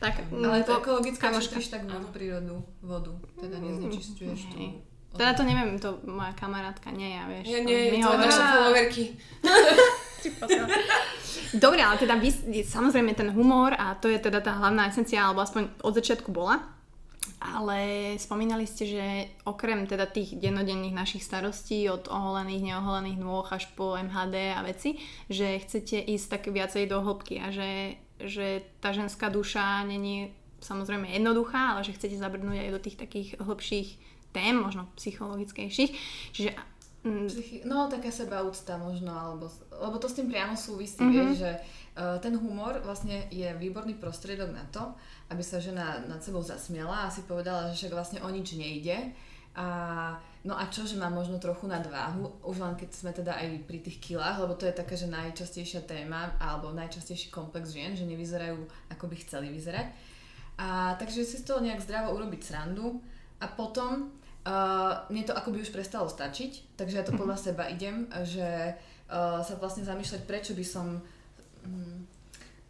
tak, 0.00 0.24
Ale 0.28 0.62
mm, 0.62 0.64
to 0.64 0.72
ekologická 0.80 1.28
kamoška. 1.28 1.56
tak 1.60 1.84
Áno. 1.88 2.08
prírodnú 2.12 2.64
vodu, 2.80 3.12
teda 3.40 3.60
neznečistuješ 3.60 4.40
tú... 4.52 4.56
Teda 5.16 5.34
to 5.34 5.42
neviem, 5.42 5.78
to 5.80 5.98
moja 6.04 6.32
kamarátka, 6.36 6.90
nie 6.92 7.16
ja, 7.16 7.24
vieš. 7.26 7.48
Ja 7.48 7.64
nie, 7.64 7.92
mi 7.92 8.02
to 8.04 8.12
je 8.12 8.18
naše 8.20 8.44
followerky. 8.44 9.04
Dobre, 11.64 11.80
ale 11.80 11.96
teda 11.96 12.20
vy, 12.20 12.28
samozrejme 12.66 13.16
ten 13.16 13.32
humor 13.32 13.72
a 13.72 13.96
to 13.96 14.12
je 14.12 14.20
teda 14.20 14.44
tá 14.44 14.52
hlavná 14.58 14.90
esencia, 14.90 15.24
alebo 15.24 15.40
aspoň 15.40 15.70
od 15.80 15.94
začiatku 15.94 16.34
bola. 16.34 16.76
Ale 17.36 18.16
spomínali 18.16 18.64
ste, 18.64 18.88
že 18.88 19.04
okrem 19.44 19.84
teda 19.84 20.08
tých 20.08 20.40
dennodenných 20.40 20.96
našich 20.96 21.22
starostí, 21.22 21.84
od 21.90 22.08
oholených, 22.08 22.72
neoholených 22.72 23.20
nôh 23.20 23.44
až 23.44 23.68
po 23.76 23.92
MHD 23.94 24.56
a 24.56 24.64
veci, 24.64 24.96
že 25.28 25.60
chcete 25.60 26.00
ísť 26.00 26.26
tak 26.32 26.42
viacej 26.48 26.88
do 26.88 27.04
hĺbky 27.04 27.44
a 27.44 27.52
že, 27.52 28.00
že 28.18 28.64
tá 28.80 28.96
ženská 28.96 29.28
duša 29.28 29.84
není 29.84 30.32
samozrejme 30.64 31.12
jednoduchá, 31.12 31.76
ale 31.76 31.84
že 31.84 31.94
chcete 31.94 32.16
zabrnúť 32.16 32.66
aj 32.66 32.70
do 32.72 32.80
tých 32.80 32.96
takých 32.96 33.28
hĺbších 33.38 33.88
tém, 34.36 34.52
možno 34.52 34.84
psychologickejších. 34.94 35.90
Čiže 36.30 36.50
mm, 37.02 37.26
Psychi- 37.26 37.62
No, 37.64 37.88
taká 37.88 38.12
sebaúcta 38.12 38.76
možno, 38.76 39.16
alebo, 39.16 39.48
lebo 39.72 39.96
to 39.96 40.12
s 40.12 40.20
tým 40.20 40.28
priamo 40.28 40.52
súvisí, 40.52 41.00
Mhm. 41.00 41.08
mm-hmm. 41.08 41.16
vieš, 41.24 41.36
že 41.40 41.52
uh, 41.56 42.20
ten 42.20 42.36
humor 42.36 42.84
vlastne 42.84 43.24
je 43.32 43.48
výborný 43.56 43.96
prostriedok 43.96 44.52
na 44.52 44.68
to, 44.68 44.92
aby 45.32 45.40
sa 45.40 45.56
žena 45.56 46.04
nad 46.04 46.20
sebou 46.20 46.44
zasmiala 46.44 47.08
a 47.08 47.10
si 47.10 47.24
povedala, 47.24 47.72
že 47.72 47.80
však 47.80 47.96
vlastne 47.96 48.18
o 48.20 48.28
nič 48.28 48.52
nejde. 48.54 49.16
A, 49.56 50.12
no 50.44 50.52
a 50.52 50.68
čo, 50.68 50.84
že 50.84 51.00
má 51.00 51.08
možno 51.08 51.40
trochu 51.40 51.64
nadváhu, 51.64 52.28
už 52.44 52.60
len 52.60 52.76
keď 52.76 52.90
sme 52.92 53.08
teda 53.10 53.40
aj 53.40 53.64
pri 53.64 53.80
tých 53.80 54.04
kilách, 54.04 54.36
lebo 54.36 54.52
to 54.52 54.68
je 54.68 54.76
taká, 54.76 54.92
že 54.92 55.08
najčastejšia 55.08 55.80
téma, 55.88 56.36
alebo 56.36 56.76
najčastejší 56.76 57.32
komplex 57.32 57.72
žien, 57.72 57.96
že 57.96 58.04
nevyzerajú, 58.04 58.60
ako 58.92 59.04
by 59.08 59.16
chceli 59.16 59.48
vyzerať. 59.48 59.88
A 60.60 60.92
takže 61.00 61.24
si 61.24 61.40
z 61.40 61.48
toho 61.48 61.64
nejak 61.64 61.80
zdravo 61.80 62.12
urobiť 62.12 62.40
srandu 62.44 63.00
a 63.40 63.48
potom 63.48 64.12
uh, 64.46 65.02
mne 65.10 65.26
to 65.26 65.34
akoby 65.34 65.66
už 65.66 65.74
prestalo 65.74 66.06
stačiť, 66.06 66.78
takže 66.78 67.02
ja 67.02 67.04
to 67.04 67.18
podľa 67.18 67.36
seba 67.36 67.66
idem, 67.66 68.06
že 68.22 68.78
uh, 69.10 69.42
sa 69.42 69.54
vlastne 69.58 69.82
zamýšľať, 69.82 70.22
prečo 70.22 70.54
by 70.54 70.62
som 70.62 71.02
mm, 71.66 71.98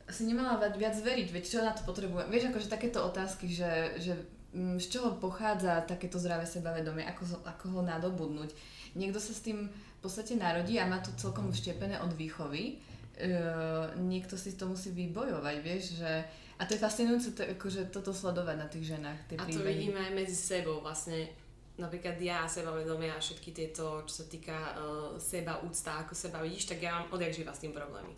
si 0.09 0.23
nemala 0.25 0.57
viac, 0.73 0.97
veriť, 0.97 1.29
veď 1.29 1.45
čo 1.45 1.61
na 1.61 1.77
to 1.77 1.85
potrebujem. 1.85 2.33
Vieš, 2.33 2.49
akože 2.49 2.73
takéto 2.73 3.05
otázky, 3.05 3.53
že, 3.53 4.01
že 4.01 4.17
mm, 4.57 4.81
z 4.81 4.87
čoho 4.89 5.21
pochádza 5.21 5.85
takéto 5.85 6.17
zdravé 6.17 6.49
sebavedomie, 6.49 7.05
ako, 7.05 7.45
ako 7.45 7.65
ho 7.77 7.81
nadobudnúť. 7.85 8.51
Niekto 8.97 9.21
sa 9.21 9.37
s 9.37 9.45
tým 9.45 9.69
v 9.69 9.99
podstate 10.01 10.39
narodí 10.41 10.81
a 10.81 10.89
má 10.89 11.05
to 11.05 11.13
celkom 11.21 11.53
vštepené 11.53 12.01
od 12.01 12.17
výchovy. 12.17 12.81
Uh, 13.17 13.93
niekto 14.01 14.37
si 14.41 14.57
to 14.57 14.65
musí 14.65 14.93
vybojovať, 14.97 15.57
vieš, 15.61 16.01
že... 16.01 16.25
A 16.57 16.65
to 16.65 16.73
je 16.73 16.81
fascinujúce 16.81 17.37
to, 17.37 17.45
akože 17.45 17.93
toto 17.93 18.17
sledovať 18.17 18.57
na 18.57 18.65
tých 18.65 18.97
ženách, 18.97 19.29
tie 19.29 19.37
A 19.37 19.45
to 19.45 19.61
príbehy. 19.61 19.77
vidíme 19.77 20.01
aj 20.01 20.13
medzi 20.17 20.33
sebou 20.33 20.81
vlastne. 20.81 21.29
Napríklad 21.77 22.17
ja 22.17 22.45
a 22.45 22.49
sebavedomie 22.49 23.13
a 23.13 23.21
všetky 23.21 23.53
tieto, 23.53 24.01
čo 24.09 24.25
sa 24.25 24.27
týka 24.27 24.57
uh, 24.57 25.13
seba 25.21 25.61
úcta, 25.61 26.01
ako 26.01 26.17
seba 26.17 26.41
vidíš, 26.41 26.73
tak 26.73 26.81
ja 26.81 26.97
mám 26.97 27.13
odjak 27.13 27.37
živa 27.37 27.53
s 27.53 27.61
tým 27.61 27.77
problémy. 27.77 28.17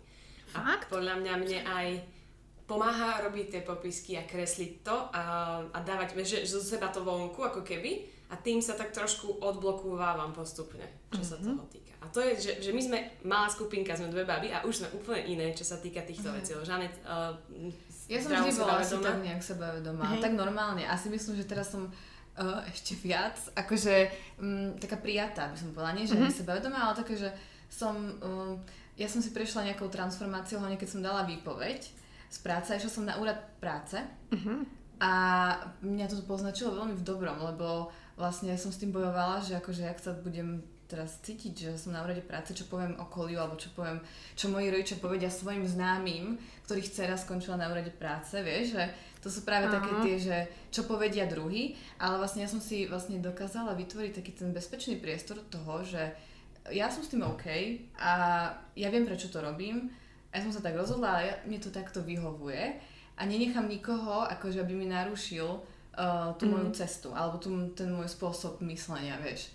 A 0.55 0.63
Fakt? 0.63 0.87
podľa 0.87 1.19
mňa 1.19 1.33
mne 1.43 1.59
aj 1.67 1.87
pomáha 2.69 3.25
robiť 3.25 3.45
tie 3.49 3.61
popisky 3.65 4.13
a 4.15 4.23
kresliť 4.29 4.71
to 4.85 4.95
a, 5.11 5.23
a 5.73 5.79
dávať, 5.81 6.13
že 6.21 6.45
zo 6.45 6.61
seba 6.61 6.93
to 6.93 7.01
vonku 7.01 7.41
ako 7.41 7.65
keby 7.65 8.05
a 8.29 8.37
tým 8.37 8.61
sa 8.61 8.77
tak 8.77 8.93
trošku 8.93 9.41
odblokúvávam 9.41 10.29
postupne, 10.29 10.85
čo 11.09 11.25
sa 11.25 11.41
toho 11.41 11.65
týka. 11.65 11.97
A 11.99 12.05
to 12.13 12.21
je, 12.21 12.37
že, 12.37 12.51
že 12.61 12.71
my 12.71 12.81
sme 12.81 12.97
malá 13.25 13.49
skupinka, 13.49 13.97
sme 13.97 14.13
dve 14.13 14.23
baby 14.23 14.53
a 14.53 14.63
už 14.63 14.85
sme 14.85 14.93
úplne 14.95 15.25
iné, 15.33 15.51
čo 15.51 15.65
sa 15.65 15.81
týka 15.81 16.05
týchto 16.05 16.29
vecí. 16.31 16.53
lebo 16.53 16.63
Žanet, 16.63 16.93
uh, 17.03 17.33
Ja 18.05 18.21
som 18.21 18.37
vždy 18.37 18.53
bola 18.55 18.79
asi 18.79 18.95
tak 19.01 19.17
nejak 19.19 19.41
sebavedomá, 19.41 20.15
Hej. 20.15 20.21
tak 20.23 20.33
normálne. 20.37 20.85
Asi 20.85 21.09
myslím, 21.09 21.41
že 21.41 21.49
teraz 21.49 21.73
som 21.73 21.89
uh, 22.39 22.63
ešte 22.71 22.95
viac, 22.95 23.35
akože 23.53 23.95
um, 24.39 24.73
taká 24.79 24.97
prijatá 24.97 25.51
by 25.51 25.57
som 25.59 25.75
povedala. 25.75 25.99
Nie, 25.99 26.07
že 26.07 26.15
mm-hmm. 26.15 26.39
sebavedomá, 26.39 26.89
ale 26.89 26.99
také, 27.03 27.19
že 27.19 27.29
som, 27.67 27.95
um, 28.23 28.57
ja 28.95 29.05
som 29.11 29.19
si 29.19 29.35
prešla 29.35 29.67
nejakou 29.69 29.91
transformáciou, 29.91 30.63
hlavne 30.63 30.79
keď 30.79 30.89
som 30.89 31.05
dala 31.05 31.27
výpoveď 31.27 31.79
z 32.29 32.37
práce, 32.39 32.73
išla 32.73 32.91
som 32.91 33.05
na 33.05 33.17
úrad 33.17 33.37
práce 33.61 33.97
a 34.99 35.11
mňa 35.81 36.05
to 36.11 36.21
poznačilo 36.27 36.75
veľmi 36.75 36.93
v 36.93 37.07
dobrom, 37.07 37.39
lebo 37.39 37.89
vlastne 38.19 38.53
som 38.59 38.69
s 38.69 38.77
tým 38.77 38.91
bojovala, 38.91 39.39
že 39.41 39.55
akože 39.57 39.87
jak 39.87 39.99
sa 40.03 40.11
budem 40.13 40.61
teraz 40.89 41.21
cítiť, 41.21 41.53
že 41.53 41.71
som 41.77 41.93
na 41.93 42.01
úrade 42.01 42.25
práce, 42.25 42.51
čo 42.57 42.65
poviem 42.65 42.97
okoliu, 42.97 43.37
alebo 43.37 43.55
čo 43.55 43.69
poviem, 43.77 44.01
čo 44.33 44.49
moji 44.49 44.73
rodičia 44.73 44.97
povedia 44.97 45.29
svojim 45.29 45.61
známym, 45.61 46.35
ktorých 46.65 46.89
dcera 46.89 47.15
skončila 47.15 47.61
na 47.61 47.69
úrade 47.69 47.93
práce, 47.93 48.33
vieš, 48.41 48.73
že 48.73 48.83
to 49.19 49.27
sú 49.27 49.43
práve 49.43 49.67
Aha. 49.67 49.75
také 49.79 49.91
tie, 50.03 50.15
že 50.15 50.37
čo 50.71 50.87
povedia 50.87 51.27
druhý, 51.27 51.75
ale 51.99 52.17
vlastne 52.19 52.43
ja 52.43 52.49
som 52.49 52.63
si 52.63 52.87
vlastne 52.87 53.19
dokázala 53.19 53.75
vytvoriť 53.75 54.11
taký 54.15 54.31
ten 54.31 54.55
bezpečný 54.55 54.95
priestor 54.95 55.43
toho, 55.51 55.83
že 55.83 56.15
ja 56.71 56.87
som 56.87 57.03
s 57.03 57.11
tým 57.11 57.25
OK 57.25 57.45
a 57.99 58.11
ja 58.77 58.87
viem, 58.87 59.03
prečo 59.03 59.27
to 59.27 59.43
robím, 59.43 59.91
ja 60.29 60.39
som 60.39 60.53
sa 60.53 60.61
tak 60.61 60.77
rozhodla 60.77 61.19
a 61.19 61.23
ja, 61.25 61.33
mne 61.49 61.59
to 61.59 61.73
takto 61.73 61.99
vyhovuje 62.05 62.77
a 63.17 63.21
nenechám 63.25 63.67
nikoho, 63.67 64.23
akože 64.29 64.61
aby 64.63 64.73
mi 64.77 64.87
narušil 64.87 65.47
uh, 65.49 66.31
tú 66.37 66.47
Mhm. 66.47 66.51
moju 66.53 66.69
cestu 66.71 67.09
alebo 67.11 67.41
tú, 67.41 67.51
ten 67.75 67.89
môj 67.91 68.07
spôsob 68.07 68.61
myslenia, 68.63 69.17
vieš. 69.19 69.51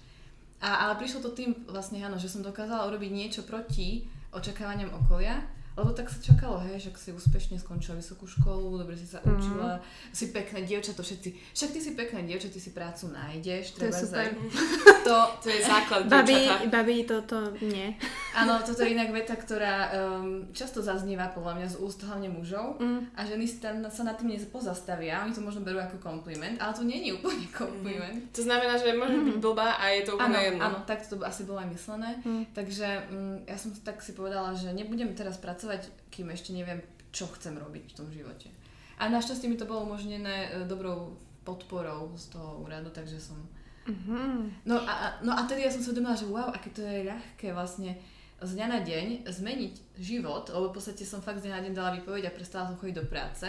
A, 0.61 0.89
ale 0.89 0.97
prišlo 0.97 1.21
to 1.25 1.37
tým 1.37 1.53
vlastne, 1.69 2.01
áno, 2.01 2.17
že 2.17 2.29
som 2.29 2.41
dokázala 2.41 2.89
urobiť 2.89 3.11
niečo 3.13 3.43
proti 3.45 4.09
očakávaniam 4.33 4.91
okolia 4.97 5.45
Lebo 5.75 5.91
tak 5.91 6.07
sa 6.07 6.17
čakalo, 6.17 6.59
hej, 6.61 6.79
že 6.79 6.91
si 6.95 7.11
úspešne 7.11 7.57
skončila 7.57 7.97
vysokú 7.97 8.25
školu, 8.25 8.79
dobre 8.79 8.95
si 8.95 9.05
sa 9.05 9.19
Mhm. 9.19 9.31
učila, 9.33 9.83
si 10.09 10.29
pekné 10.29 10.63
dievča, 10.63 10.93
to 10.93 11.03
všetci, 11.03 11.29
však 11.51 11.69
ty 11.69 11.81
si 11.81 11.91
pekné 11.93 12.23
dievča, 12.23 12.47
ty 12.47 12.57
si 12.57 12.71
prácu 12.71 13.11
nájdeš, 13.11 13.75
To 13.75 13.85
je 13.85 13.93
super. 13.93 14.23
za- 14.25 14.39
To, 15.05 15.17
To 15.37 15.49
je 15.49 15.61
základ 15.61 16.07
Babi, 16.07 16.41
babi, 16.67 16.97
toto 17.03 17.53
nie. 17.61 17.93
áno, 18.33 18.57
toto 18.59 18.81
je 18.81 18.91
inak 18.91 19.11
veta, 19.11 19.35
ktorá 19.35 19.75
um, 19.93 20.49
často 20.51 20.81
zaznieva 20.81 21.29
podľa 21.29 21.53
mňa 21.57 21.69
z 21.69 21.77
úst 21.79 22.01
hlavne 22.01 22.31
mužov 22.31 22.79
Mm. 22.79 23.11
a 23.13 23.21
ženy 23.23 23.45
tam, 23.59 23.75
sa 23.89 24.03
nad 24.03 24.15
tým 24.15 24.31
nepozastavia, 24.31 25.21
oni 25.21 25.33
to 25.33 25.41
možno 25.41 25.61
berú 25.61 25.77
ako 25.79 25.99
kompliment, 25.99 26.57
ale 26.57 26.73
to 26.73 26.83
nie 26.83 27.03
je 27.03 27.13
úplne 27.13 27.45
kompliment. 27.53 28.31
To 28.31 28.41
znamená, 28.41 28.77
že 28.77 28.93
môžeš 28.93 29.21
byť 29.27 29.37
blbá 29.39 29.77
a 29.77 29.91
je 29.91 30.03
to 30.03 30.15
úplne 30.15 30.31
Áno, 30.31 30.39
jedno. 30.41 30.63
áno, 30.63 30.79
tak 30.83 31.03
to 31.03 31.19
asi 31.21 31.43
bolo 31.43 31.59
aj 31.59 31.69
myslené. 31.69 32.11
Mm. 32.23 32.45
Takže 32.53 32.87
mm, 33.05 33.37
ja 33.45 33.57
som 33.57 33.75
tak 33.75 33.99
si 33.99 34.13
povedala, 34.13 34.53
že 34.53 34.71
nebudem 34.71 35.13
teraz 35.13 35.37
pracovať, 35.37 35.63
kým 36.11 36.31
ešte 36.31 36.53
neviem, 36.53 36.83
čo 37.15 37.31
chcem 37.35 37.55
robiť 37.55 37.95
v 37.95 37.97
tom 37.97 38.09
živote. 38.11 38.51
A 38.99 39.11
našťastie 39.11 39.51
mi 39.51 39.59
to 39.59 39.67
bolo 39.67 39.87
umožnené 39.87 40.51
e, 40.51 40.67
dobrou 40.67 41.19
podporou 41.45 42.15
z 42.17 42.35
toho 42.35 42.63
úradu, 42.63 42.91
takže 42.91 43.21
som... 43.21 43.37
Mhm. 43.85 44.65
No 44.65 44.81
a, 44.81 45.21
no 45.21 45.37
a 45.37 45.45
tedy 45.45 45.63
ja 45.63 45.71
som 45.71 45.85
si 45.85 45.91
uvedomila, 45.93 46.17
že 46.17 46.27
wow, 46.27 46.49
aké 46.51 46.73
to 46.73 46.81
je 46.81 47.05
ľahké 47.05 47.53
vlastne 47.53 48.01
z 48.41 48.51
dňa 48.57 48.67
na 48.67 48.81
deň 48.81 49.07
zmeniť 49.29 49.75
život, 50.01 50.49
lebo 50.53 50.73
v 50.73 50.75
podstate 50.81 51.05
som 51.05 51.21
fakt 51.21 51.41
z 51.41 51.49
dňa 51.49 51.55
na 51.61 51.65
deň 51.69 51.73
dala 51.77 51.91
výpoveď 51.97 52.29
a 52.29 52.35
prestala 52.35 52.69
som 52.69 52.77
chodiť 52.81 52.97
do 52.97 53.07
práce. 53.07 53.47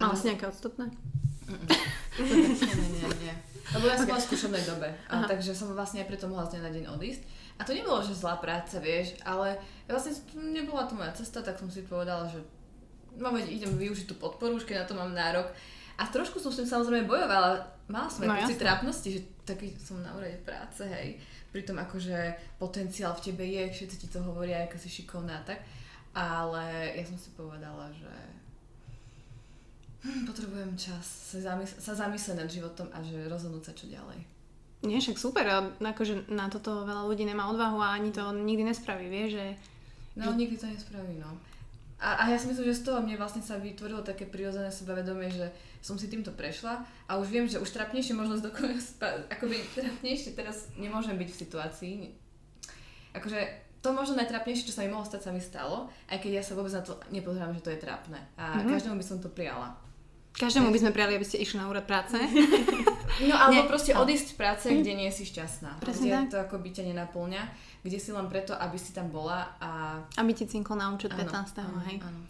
Mala 0.00 0.14
si 0.14 0.30
nejaké 0.30 0.46
odstupné? 0.48 0.88
nie, 2.18 2.74
nie, 2.92 3.08
nie. 3.24 3.34
Lebo 3.68 3.84
ja 3.84 3.96
som 3.96 4.08
bola 4.08 4.16
v 4.16 4.28
skúšobnej 4.32 4.64
dobe, 4.64 4.88
a, 5.12 5.28
takže 5.28 5.52
som 5.52 5.68
vlastne 5.76 6.00
aj 6.00 6.08
preto 6.08 6.24
mohla 6.24 6.48
z 6.48 6.56
dňa 6.56 6.62
na 6.64 6.72
deň 6.72 6.84
odísť. 6.96 7.22
A 7.58 7.66
to 7.66 7.76
nebolo, 7.76 8.00
že 8.00 8.16
zlá 8.16 8.38
práca, 8.38 8.78
vieš, 8.78 9.18
ale 9.26 9.58
vlastne 9.84 10.14
to 10.14 10.38
nebola 10.40 10.88
to 10.88 10.94
moja 10.96 11.12
cesta, 11.12 11.44
tak 11.44 11.58
som 11.58 11.68
si 11.68 11.84
povedala, 11.84 12.24
že 12.30 12.40
veď 13.18 13.46
idem 13.50 13.74
využiť 13.74 14.06
tú 14.08 14.14
podporu, 14.16 14.56
už 14.56 14.64
keď 14.64 14.82
na 14.82 14.88
to 14.88 14.94
mám 14.94 15.10
nárok. 15.12 15.50
A 15.98 16.06
trošku 16.06 16.38
som 16.38 16.54
s 16.54 16.62
tým 16.62 16.70
samozrejme 16.70 17.10
bojovala, 17.10 17.58
mala 17.90 18.06
som 18.06 18.22
aj 18.22 18.28
No, 18.30 18.34
pocit 18.38 18.54
jasné. 18.54 18.62
trápnosti, 18.62 19.08
že 19.18 19.20
taký 19.42 19.74
som 19.74 19.98
na 20.00 20.14
úrade 20.14 20.38
práce, 20.46 20.86
hej. 20.86 21.18
Pritom 21.50 21.74
akože 21.74 22.38
potenciál 22.62 23.10
v 23.18 23.24
tebe 23.26 23.42
je, 23.42 23.66
všetci 23.74 23.96
ti 23.98 24.08
to 24.08 24.22
hovoria, 24.22 24.62
aká 24.62 24.78
si 24.78 24.86
šikovná 24.86 25.42
a 25.42 25.46
tak. 25.48 25.58
Ale 26.14 26.94
ja 26.94 27.02
som 27.02 27.18
si 27.18 27.34
povedala, 27.34 27.90
že 27.90 28.06
potrebujem 30.00 30.72
čas 30.74 31.02
sa, 31.02 31.38
zamys- 31.38 31.76
sa 31.76 31.92
zamyslieť 31.92 32.36
nad 32.38 32.48
životom 32.48 32.86
a 32.90 33.02
že 33.02 33.26
rozhodnúť 33.26 33.64
sa 33.64 33.72
čo 33.74 33.86
ďalej. 33.86 34.20
Nie, 34.80 35.02
však 35.02 35.18
super, 35.18 35.42
a 35.44 35.58
akože 35.76 36.30
na 36.30 36.46
toto 36.46 36.86
veľa 36.86 37.02
ľudí 37.04 37.26
nemá 37.26 37.50
odvahu 37.50 37.78
a 37.78 37.98
ani 37.98 38.14
to 38.14 38.30
nikdy 38.30 38.62
nespraví, 38.62 39.10
vie, 39.10 39.26
že... 39.28 39.44
No, 40.14 40.30
nikdy 40.32 40.54
to 40.54 40.66
nespraví, 40.66 41.18
no. 41.18 41.34
A, 41.98 42.14
a 42.14 42.30
ja 42.30 42.38
si 42.38 42.46
myslím, 42.46 42.62
že 42.64 42.78
z 42.78 42.86
toho 42.86 43.02
mne 43.02 43.18
vlastne 43.18 43.42
sa 43.42 43.58
vytvorilo 43.58 44.06
také 44.06 44.22
prirodzené 44.22 44.70
sebavedomie, 44.70 45.34
že 45.34 45.50
som 45.82 45.98
si 45.98 46.06
týmto 46.06 46.30
prešla 46.30 46.78
a 47.10 47.18
už 47.18 47.26
viem, 47.26 47.50
že 47.50 47.58
už 47.58 47.66
trapnejšie 47.68 48.14
možno 48.14 48.38
z 48.38 48.46
dokonca, 48.46 48.78
akoby 49.26 49.58
trapnejšie 49.74 50.30
teraz 50.32 50.70
nemôžem 50.78 51.18
byť 51.18 51.28
v 51.28 51.40
situácii. 51.42 51.94
Akože 53.14 53.40
to 53.80 53.90
možno 53.90 54.14
najtrapnejšie, 54.14 54.70
čo 54.70 54.74
sa 54.74 54.86
mi 54.86 54.94
mohlo 54.94 55.02
stať, 55.02 55.26
sa 55.26 55.34
mi 55.34 55.42
stalo, 55.42 55.90
aj 56.06 56.18
keď 56.18 56.30
ja 56.32 56.42
sa 56.44 56.54
vôbec 56.54 56.70
na 56.70 56.82
to 56.82 56.94
nepozerám, 57.10 57.50
že 57.50 57.62
to 57.62 57.70
je 57.70 57.82
trápne. 57.82 58.18
A 58.38 58.62
Mhm. 58.62 58.70
každému 58.70 58.94
by 58.94 59.02
som 59.04 59.18
to 59.18 59.26
prijala. 59.28 59.74
Každému 60.38 60.70
by 60.70 60.78
sme 60.78 60.90
prijali, 60.90 61.14
aby 61.14 61.24
ste 61.24 61.38
išli 61.38 61.58
na 61.58 61.66
úrad 61.66 61.84
práce. 61.84 62.14
No 63.18 63.34
alebo 63.34 63.50
Nie. 63.56 63.66
proste 63.66 63.90
No. 63.90 64.06
odísť 64.06 64.30
z 64.30 64.36
práce, 64.36 64.66
kde 64.70 64.94
nie 64.94 65.10
si 65.10 65.26
šťastná. 65.26 65.82
Presne 65.82 66.06
kde 66.06 66.14
tak. 66.14 66.30
to 66.30 66.36
ako 66.38 66.56
by 66.62 66.70
ťa 66.70 66.86
nenaplňa, 66.86 67.42
kde 67.82 67.98
si 67.98 68.14
len 68.14 68.30
preto, 68.30 68.54
aby 68.54 68.78
si 68.78 68.94
tam 68.94 69.10
bola 69.10 69.58
a... 69.58 69.98
Aby 70.14 70.32
ti 70.32 70.46
cinkol 70.46 70.78
na 70.78 70.86
účet 70.88 71.10
Áno, 71.10 71.26
15. 71.26 71.58
áno, 71.58 71.82
hej. 71.82 71.98
áno. 71.98 72.20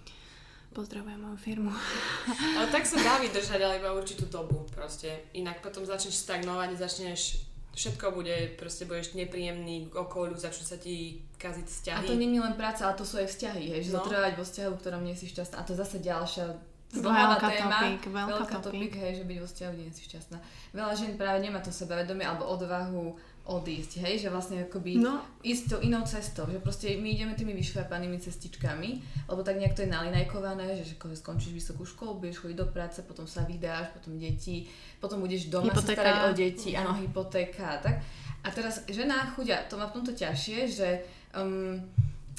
Pozdravujem 0.70 1.18
moju 1.18 1.36
firmu. 1.36 1.68
Ale 2.56 2.66
tak 2.68 2.88
sa 2.88 2.96
dá 2.96 3.18
vydržať, 3.18 3.58
ale 3.58 3.76
iba 3.76 3.92
určitú 3.92 4.24
dobu 4.26 4.64
proste. 4.70 5.28
Inak 5.34 5.60
potom 5.60 5.84
začneš 5.84 6.16
stagnovať, 6.18 6.78
začneš 6.78 7.44
všetko 7.74 8.10
bude, 8.10 8.32
proste 8.56 8.82
budeš 8.82 9.12
nepríjemný 9.12 9.86
k 9.86 9.94
okoliu, 9.94 10.34
začnú 10.34 10.64
sa 10.64 10.76
ti 10.76 11.20
kaziť 11.36 11.66
A 11.66 11.70
vzťahy. 11.70 12.06
to 12.06 12.16
nie 12.16 12.32
je 12.32 12.40
len 12.40 12.54
práca, 12.54 12.82
ale 12.82 12.96
to 12.96 13.04
sú 13.04 13.18
aj 13.18 13.28
vzťahy, 13.28 13.64
hej, 13.70 13.80
že 13.82 13.92
No. 13.92 14.00
zotrvať 14.00 14.32
vo 14.34 14.42
vzťahu, 14.42 14.70
v 14.72 14.80
ktorom 14.80 15.02
nie 15.02 15.12
si 15.12 15.26
šťastná. 15.26 15.60
A 15.60 15.66
to 15.68 15.72
je 15.72 15.78
zase 15.78 15.96
ďalšia 16.00 16.46
Veľká 16.88 17.00
zdlhavá 17.04 17.36
téma. 17.36 17.78
topik, 17.78 18.02
veľká 18.06 18.28
veľká 18.32 18.56
topik. 18.58 18.80
topik, 18.80 18.92
hej, 18.96 19.12
že 19.14 19.24
byť 19.24 19.38
vo 19.38 19.46
vzťahu, 19.46 19.72
nie 19.76 19.92
si 19.92 20.02
šťastná. 20.04 20.38
Veľa 20.72 20.92
žien 20.94 21.12
práve 21.14 21.38
nemá 21.38 21.60
to 21.60 21.68
sebavedomie 21.68 22.24
alebo 22.24 22.48
odvahu 22.48 23.12
odísť, 23.44 24.04
hej, 24.04 24.20
že 24.20 24.28
vlastne 24.28 24.60
akoby 24.62 25.00
No. 25.00 25.24
ísť 25.40 25.64
tou 25.70 25.80
inou 25.80 26.04
cestou, 26.04 26.44
že 26.44 26.60
proste 26.60 26.92
my 26.96 27.08
ideme 27.08 27.32
tými 27.32 27.52
vyšľapanými 27.54 28.16
cestičkami, 28.18 28.90
lebo 29.24 29.40
tak 29.40 29.56
nejak 29.56 29.72
to 29.72 29.84
je 29.84 29.88
nalinajkované, 29.88 30.76
že 30.76 30.96
ako 30.96 31.12
skončíš 31.12 31.56
vysokú 31.56 31.84
školu, 31.84 32.20
budeš 32.20 32.44
chodiť 32.44 32.56
do 32.56 32.68
práce, 32.68 33.00
potom 33.00 33.24
sa 33.24 33.44
vydáš, 33.44 33.88
potom 33.90 34.16
deti, 34.16 34.68
potom 34.96 35.20
budeš 35.20 35.48
doma 35.48 35.72
Hypotéka. 35.72 35.92
sa 35.92 35.96
starať 35.96 36.20
o 36.24 36.32
deti, 36.34 36.70
áno, 36.72 36.92
hypotéka 36.94 37.64
a 37.68 37.78
tak. 37.80 38.04
A 38.38 38.48
teraz 38.48 38.84
žena 38.86 39.28
chudia, 39.32 39.64
to 39.64 39.76
má 39.76 39.88
v 39.88 39.96
tomto 39.96 40.12
ťažšie, 40.12 40.58
že, 40.68 40.88
um, 41.32 41.80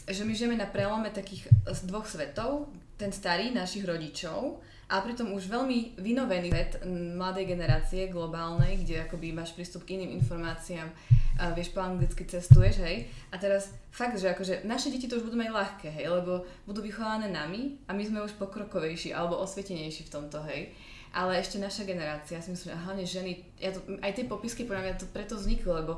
že 0.06 0.22
my 0.22 0.32
žijeme 0.32 0.56
na 0.56 0.66
prelome 0.66 1.10
takých 1.10 1.50
dvoch 1.86 2.06
svetov, 2.06 2.70
ten 3.00 3.16
starý 3.16 3.56
našich 3.56 3.88
rodičov 3.88 4.60
a 4.92 5.00
pritom 5.00 5.32
už 5.32 5.48
veľmi 5.48 6.02
vynovený 6.02 6.50
svet 6.52 6.84
mladej 6.84 7.56
generácie 7.56 8.12
globálnej, 8.12 8.84
kde 8.84 9.08
akoby 9.08 9.32
máš 9.32 9.56
prístup 9.56 9.88
k 9.88 9.96
iným 9.96 10.20
informáciám, 10.20 10.92
a 11.40 11.56
vieš 11.56 11.72
po 11.72 11.80
anglicky 11.80 12.28
cestuješ, 12.28 12.84
hej. 12.84 13.08
A 13.32 13.40
teraz 13.40 13.72
fakt, 13.96 14.20
že 14.20 14.28
akože 14.28 14.68
naše 14.68 14.92
deti 14.92 15.08
to 15.08 15.16
už 15.16 15.32
budú 15.32 15.40
mať 15.40 15.56
ľahké, 15.56 15.88
hej, 15.94 16.12
lebo 16.12 16.44
budú 16.68 16.84
vychované 16.84 17.32
nami 17.32 17.80
a 17.88 17.96
my 17.96 18.04
sme 18.04 18.20
už 18.28 18.36
pokrokovejší 18.36 19.16
alebo 19.16 19.40
osvietenejší 19.40 20.10
v 20.10 20.14
tomto, 20.20 20.44
hej. 20.52 20.76
Ale 21.16 21.40
ešte 21.40 21.62
naša 21.62 21.88
generácia, 21.88 22.38
ja 22.38 22.44
si 22.44 22.52
myslím, 22.52 22.76
že 22.76 22.82
hlavne 22.84 23.06
ženy, 23.08 23.32
ja 23.62 23.72
to, 23.72 23.80
aj 24.04 24.12
tie 24.14 24.26
popisky 24.28 24.68
podľa 24.68 24.84
mňa 24.84 25.00
to 25.00 25.08
preto 25.10 25.40
vzniklo, 25.40 25.72
lebo 25.80 25.94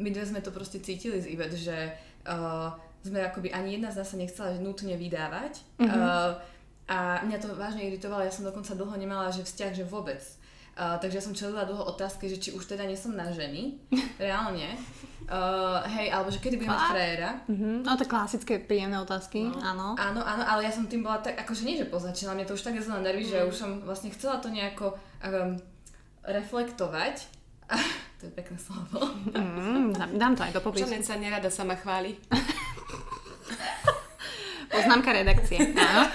my 0.00 0.08
dve 0.10 0.24
sme 0.26 0.40
to 0.42 0.50
proste 0.50 0.80
cítili 0.82 1.20
z 1.20 1.28
Ivet, 1.28 1.54
že 1.54 1.92
uh, 2.24 2.72
sme 3.00 3.24
akoby 3.24 3.48
ani 3.52 3.80
jedna 3.80 3.88
z 3.88 4.04
nás 4.04 4.08
sa 4.12 4.16
nechcela 4.20 4.48
nutne 4.60 4.94
vydávať. 4.96 5.60
Mhm. 5.80 5.88
Uh, 5.88 6.32
a 6.90 7.22
mňa 7.22 7.38
to 7.38 7.54
vážne 7.54 7.86
iritovalo, 7.86 8.26
ja 8.26 8.34
som 8.34 8.42
dokonca 8.42 8.74
dlho 8.74 8.98
nemala 8.98 9.30
že 9.30 9.46
vzťah, 9.46 9.72
že 9.78 9.84
vôbec. 9.86 10.18
Uh, 10.74 10.98
takže 10.98 11.18
ja 11.18 11.24
som 11.24 11.34
čelila 11.36 11.62
dlho 11.62 11.86
otázke, 11.86 12.26
že 12.26 12.40
či 12.42 12.50
už 12.50 12.66
teda 12.66 12.82
nie 12.82 12.98
som 12.98 13.14
na 13.14 13.30
ženy, 13.30 13.78
reálne. 14.22 14.74
Uh, 15.30 15.78
hej, 15.86 16.10
alebo 16.10 16.34
že 16.34 16.42
kedy 16.42 16.58
budem 16.58 16.74
mať 16.74 16.90
frajera. 16.90 17.30
Mhm. 17.46 17.86
No 17.86 17.94
to 17.94 18.04
klasické 18.10 18.58
príjemné 18.58 18.98
otázky, 18.98 19.46
áno. 19.62 19.94
Áno, 19.94 20.20
áno, 20.24 20.42
ale 20.42 20.66
ja 20.66 20.72
som 20.74 20.90
tým 20.90 21.06
bola 21.06 21.22
tak, 21.22 21.38
akože 21.38 21.62
nie, 21.62 21.78
že 21.78 21.86
poznačila, 21.86 22.34
mňa 22.34 22.48
to 22.50 22.58
už 22.58 22.66
tak 22.66 22.74
na 22.74 22.98
nervy, 22.98 23.22
že 23.22 23.46
už 23.46 23.54
som 23.54 23.70
vlastne 23.86 24.10
chcela 24.10 24.42
to 24.42 24.50
nejako 24.50 24.98
um, 25.22 25.54
reflektovať. 26.26 27.22
to 28.18 28.26
je 28.26 28.32
pekné 28.34 28.58
slovo. 28.58 29.14
Mm, 29.30 29.94
dám- 29.94 30.34
to 30.34 30.42
aj 30.42 30.52
do 30.58 30.60
popisku. 30.60 30.90
Žanet 30.90 31.06
sa 31.06 31.14
nerada 31.14 31.50
sama 31.52 31.78
chváli. 31.78 32.18
Poznámka 34.70 35.10
redakcie. 35.12 35.58
Áno. 35.74 36.04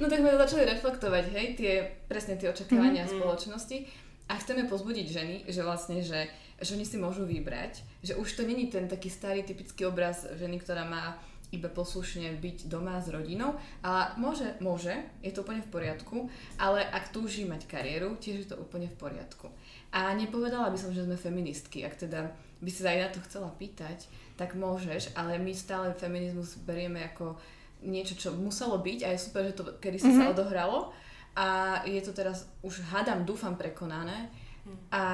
No 0.00 0.10
tak 0.10 0.18
sme 0.18 0.34
to 0.34 0.42
začali 0.42 0.66
reflektovať, 0.66 1.24
hej, 1.30 1.46
tie, 1.54 1.72
presne 2.10 2.34
tie 2.34 2.50
očakávania 2.50 3.06
Mhm. 3.06 3.22
spoločnosti 3.22 3.86
a 4.26 4.34
chceme 4.34 4.66
pozbudiť 4.66 5.06
ženy, 5.06 5.36
že 5.46 5.62
vlastne, 5.62 6.02
že 6.02 6.26
ženy 6.58 6.82
si 6.82 6.98
môžu 6.98 7.22
vybrať, 7.22 7.86
že 8.02 8.18
už 8.18 8.34
to 8.34 8.42
není 8.42 8.66
ten 8.66 8.90
taký 8.90 9.06
starý 9.06 9.46
typický 9.46 9.86
obraz 9.86 10.26
ženy, 10.34 10.58
ktorá 10.58 10.82
má 10.82 11.22
iba 11.54 11.70
poslušne 11.70 12.34
byť 12.34 12.66
doma 12.66 12.98
s 12.98 13.14
rodinou, 13.14 13.54
ale 13.78 14.10
môže, 14.18 14.58
môže, 14.58 14.90
je 15.22 15.30
to 15.30 15.46
úplne 15.46 15.62
v 15.62 15.70
poriadku, 15.70 16.26
ale 16.58 16.82
ak 16.82 17.14
túži 17.14 17.46
mať 17.46 17.70
kariéru, 17.70 18.18
tiež 18.18 18.36
je 18.42 18.48
to 18.50 18.58
úplne 18.58 18.90
v 18.90 18.98
poriadku. 18.98 19.54
A 19.94 20.10
nepovedala 20.18 20.66
by 20.74 20.78
som, 20.82 20.90
že 20.90 21.06
sme 21.06 21.14
feministky, 21.14 21.86
ak 21.86 21.94
teda 21.94 22.26
by 22.58 22.70
si 22.72 22.82
sa 22.82 22.90
aj 22.90 22.98
na 22.98 23.08
to 23.14 23.20
chcela 23.28 23.54
pýtať, 23.54 24.10
tak 24.34 24.58
môžeš, 24.58 25.14
ale 25.14 25.38
my 25.38 25.54
stále 25.54 25.94
feminizmus 25.94 26.58
berieme 26.58 27.04
ako 27.06 27.38
niečo, 27.82 28.14
čo 28.14 28.34
muselo 28.34 28.78
byť 28.78 28.98
a 29.04 29.08
je 29.14 29.18
super, 29.20 29.42
že 29.46 29.58
to 29.58 29.64
kedy 29.82 29.98
sa 29.98 30.08
mm-hmm. 30.08 30.22
sa 30.26 30.32
odohralo 30.32 30.78
a 31.32 31.46
je 31.88 32.00
to 32.04 32.12
teraz 32.12 32.46
už 32.60 32.84
hádam, 32.92 33.24
dúfam 33.24 33.56
prekonané 33.56 34.28
a 34.92 35.04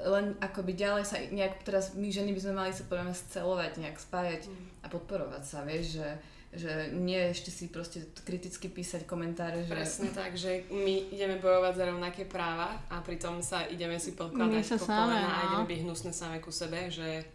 len 0.00 0.32
akoby 0.40 0.72
ďalej 0.72 1.04
sa 1.04 1.20
nejak 1.20 1.60
teraz 1.60 1.92
my 1.92 2.08
ženy 2.08 2.32
by 2.32 2.40
sme 2.40 2.54
mali 2.56 2.72
sa 2.72 2.88
podľa 2.88 3.12
mňa 3.12 3.16
scelovať, 3.16 3.72
nejak 3.84 3.98
spájať 4.00 4.42
a 4.80 4.86
podporovať 4.88 5.42
sa, 5.44 5.60
vieš, 5.68 6.00
že, 6.00 6.08
že 6.56 6.72
nie 6.96 7.20
ešte 7.20 7.52
si 7.52 7.68
proste 7.68 8.08
kriticky 8.24 8.72
písať 8.72 9.04
komentáre, 9.04 9.68
že 9.68 9.76
Presne 9.76 10.10
tak, 10.16 10.32
že 10.40 10.64
my 10.72 11.12
ideme 11.12 11.36
bojovať 11.36 11.72
za 11.76 11.84
rovnaké 11.92 12.24
práva 12.24 12.80
a 12.88 13.04
pritom 13.04 13.44
sa 13.44 13.68
ideme 13.68 14.00
si 14.00 14.16
My 14.16 14.24
podkladať 14.24 14.64
sa 14.64 14.76
po 14.80 14.88
kolena 14.88 15.28
a 15.28 15.40
no. 15.44 15.44
ideme 15.44 15.64
byť 15.68 15.80
hnusné 15.84 16.10
same 16.16 16.40
ku 16.40 16.48
sebe, 16.48 16.88
že 16.88 17.28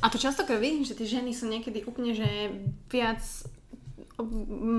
A 0.00 0.08
to 0.08 0.16
častokrát 0.16 0.56
vidím, 0.56 0.88
že 0.88 0.96
tie 0.96 1.04
ženy 1.04 1.36
sú 1.36 1.52
niekedy 1.52 1.84
úplne, 1.84 2.16
že 2.16 2.24
viac 2.88 3.20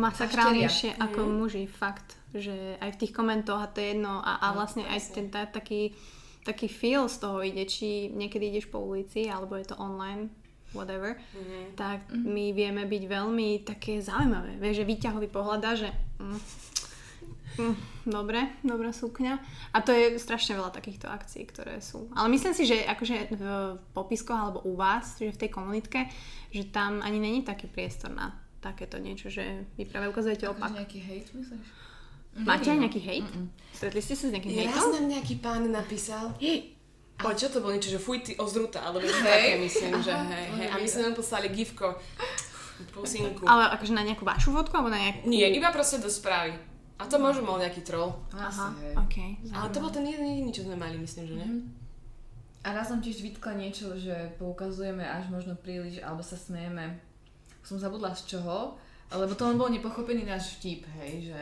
masakrálnejšie 0.02 0.96
ako 0.98 1.20
muži, 1.26 1.66
fakt. 1.66 2.18
Že 2.34 2.78
aj 2.82 2.90
v 2.94 3.00
tých 3.00 3.14
komentoch 3.14 3.62
a 3.62 3.68
to 3.68 3.78
je 3.78 3.94
jedno 3.94 4.20
a, 4.20 4.42
a 4.42 4.48
No, 4.52 4.58
vlastne 4.58 4.84
aj 4.84 5.00
ten 5.14 5.30
tá, 5.30 5.46
taký, 5.46 5.94
taký 6.42 6.66
feel 6.66 7.06
z 7.06 7.18
toho 7.18 7.42
ide, 7.42 7.64
či 7.64 8.10
niekedy 8.10 8.50
ideš 8.50 8.68
po 8.68 8.82
ulici 8.82 9.26
alebo 9.26 9.56
je 9.56 9.70
to 9.70 9.78
online. 9.78 10.30
whatever, 10.74 11.14
Mhm. 11.38 11.78
tak 11.78 12.10
my 12.10 12.50
vieme 12.50 12.90
byť 12.90 13.04
veľmi 13.06 13.62
také 13.62 14.02
zaujímavé. 14.02 14.58
Vieš, 14.58 14.82
že 14.82 14.90
výťahový 14.90 15.30
pohľada, 15.30 15.78
že 15.78 15.94
mm, 16.18 16.40
mm, 17.62 17.76
dobre, 18.10 18.42
dobrá 18.66 18.90
sukňa. 18.90 19.38
A 19.70 19.78
to 19.86 19.94
je 19.94 20.18
strašne 20.18 20.58
veľa 20.58 20.74
takýchto 20.74 21.06
akcií, 21.06 21.46
ktoré 21.46 21.78
sú. 21.78 22.10
Ale 22.18 22.26
myslím 22.34 22.58
si, 22.58 22.66
že 22.66 22.90
akože 22.90 23.38
v 23.38 23.44
popiskoch 23.94 24.34
alebo 24.34 24.66
u 24.66 24.74
vás, 24.74 25.22
že 25.22 25.30
v 25.30 25.46
tej 25.46 25.54
komunitke, 25.54 26.10
že 26.50 26.66
tam 26.66 27.06
ani 27.06 27.22
není 27.22 27.46
taký 27.46 27.70
priestor 27.70 28.10
na 28.10 28.34
takéto 28.64 28.96
niečo, 28.98 29.28
že 29.28 29.68
vy 29.76 29.84
práve 29.84 30.08
ukazujete 30.08 30.48
Akože 30.48 30.56
opak. 30.56 30.72
nejaký 30.72 31.00
hate, 31.04 31.30
myslíš? 31.36 31.68
Máte 32.34 32.72
aj 32.72 32.80
nejaký 32.82 32.98
hejt? 32.98 33.28
Stretli 33.76 34.02
ste 34.02 34.16
sa 34.16 34.26
s 34.26 34.34
nejakým 34.34 34.52
Raz 34.56 34.74
hejtom? 34.74 34.90
nám 34.96 35.06
nejaký 35.06 35.36
pán 35.38 35.70
napísal, 35.70 36.34
ale 37.14 37.34
čo 37.38 37.46
to 37.46 37.62
bolo 37.62 37.78
niečo, 37.78 37.94
že 37.94 38.02
fuj 38.02 38.26
ty 38.26 38.34
ozruta, 38.42 38.82
alebo 38.82 39.06
niečo 39.06 39.22
Hej. 39.22 39.30
také 39.30 39.54
myslím, 39.62 39.92
že 40.02 40.12
hej, 40.12 40.48
hej. 40.58 40.68
A 40.74 40.76
my 40.82 40.88
sme 40.90 41.02
nám 41.06 41.14
poslali 41.14 41.54
gifko, 41.54 41.94
pusinku. 42.90 43.46
Ale 43.46 43.70
akože 43.78 43.94
na 43.94 44.02
nejakú 44.02 44.26
vašu 44.26 44.50
fotku 44.50 44.74
alebo 44.74 44.90
na 44.90 44.98
nejakú... 44.98 45.30
Nie, 45.30 45.54
iba 45.54 45.70
proste 45.70 46.02
do 46.02 46.10
správy. 46.10 46.58
A 46.98 47.06
to 47.06 47.22
možno 47.22 47.46
mal 47.46 47.62
nejaký 47.62 47.86
troll. 47.86 48.18
Aha, 48.34 48.50
Asi, 48.50 48.66
hej. 48.82 48.94
ok. 48.98 49.16
Ale 49.54 49.68
to 49.70 49.78
bol 49.78 49.94
ten 49.94 50.06
jeden 50.10 50.26
jediný, 50.26 50.50
čo 50.50 50.66
sme 50.66 50.74
mali, 50.74 50.98
myslím, 50.98 51.26
že 51.30 51.36
ne? 51.38 51.48
A 52.64 52.74
raz 52.74 52.90
som 52.90 52.98
tiež 52.98 53.22
vytkla 53.22 53.60
niečo, 53.60 53.94
že 53.94 54.34
poukazujeme 54.42 55.04
až 55.04 55.30
možno 55.30 55.54
príliš, 55.54 56.02
alebo 56.02 56.26
sa 56.26 56.34
smejeme. 56.34 56.98
Som 57.64 57.80
zabudla 57.80 58.12
z 58.14 58.36
čoho, 58.36 58.76
lebo 59.14 59.34
to 59.34 59.48
len 59.48 59.56
bol 59.56 59.72
nepochopený 59.72 60.28
náš 60.28 60.60
vtip, 60.60 60.84
hej, 61.00 61.32
že... 61.32 61.42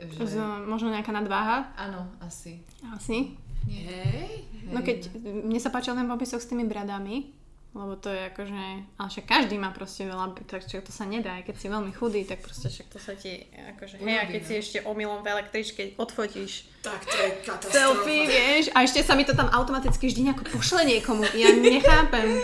Z, 0.00 0.36
že... 0.36 0.40
možno 0.64 0.92
nejaká 0.92 1.12
nadváha? 1.12 1.72
Áno, 1.76 2.08
asi. 2.20 2.60
Asi. 2.88 3.36
Hej. 3.68 4.48
No 4.72 4.80
keď, 4.80 5.12
mne 5.20 5.60
sa 5.60 5.72
páčil 5.72 5.92
ten 5.96 6.08
popisok 6.08 6.40
s 6.40 6.48
tými 6.48 6.64
bradami, 6.64 7.39
lebo 7.70 7.94
to 7.94 8.10
je 8.10 8.26
akože, 8.34 8.62
ale 8.98 9.08
však 9.14 9.26
každý 9.30 9.54
má 9.54 9.70
proste 9.70 10.02
veľa, 10.02 10.34
tak 10.42 10.66
čo 10.66 10.82
to 10.82 10.90
sa 10.90 11.06
nedá, 11.06 11.38
aj 11.38 11.46
keď 11.46 11.56
si 11.56 11.66
veľmi 11.70 11.92
chudý, 11.94 12.26
tak 12.26 12.42
proste 12.42 12.66
však 12.66 12.86
to 12.90 12.98
sa 12.98 13.14
ti, 13.14 13.46
akože, 13.54 14.02
hej, 14.02 14.18
a 14.18 14.24
keď 14.26 14.42
si 14.42 14.54
ešte 14.58 14.78
omylom 14.82 15.22
v 15.22 15.30
električke 15.30 15.94
odfotíš 15.94 16.66
Tak 16.82 17.06
to 17.06 17.14
je 17.14 17.30
katastrofa. 17.46 17.70
selfie, 17.70 18.26
vieš, 18.26 18.74
a 18.74 18.82
ešte 18.82 19.06
sa 19.06 19.14
mi 19.14 19.22
to 19.22 19.38
tam 19.38 19.46
automaticky 19.54 20.10
vždy 20.10 20.20
nejako 20.26 20.50
pošle 20.50 20.82
niekomu, 20.82 21.22
ja 21.30 21.54
nechápem, 21.54 22.42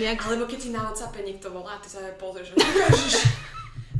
jak, 0.00 0.16
Alebo 0.24 0.48
keď 0.48 0.58
ti 0.64 0.70
na 0.72 0.88
WhatsAppe 0.88 1.20
niekto 1.20 1.52
volá, 1.52 1.76
ty 1.76 1.92
sa 1.92 2.00
aj 2.00 2.16
pozrieš, 2.16 2.56
že 3.12 3.20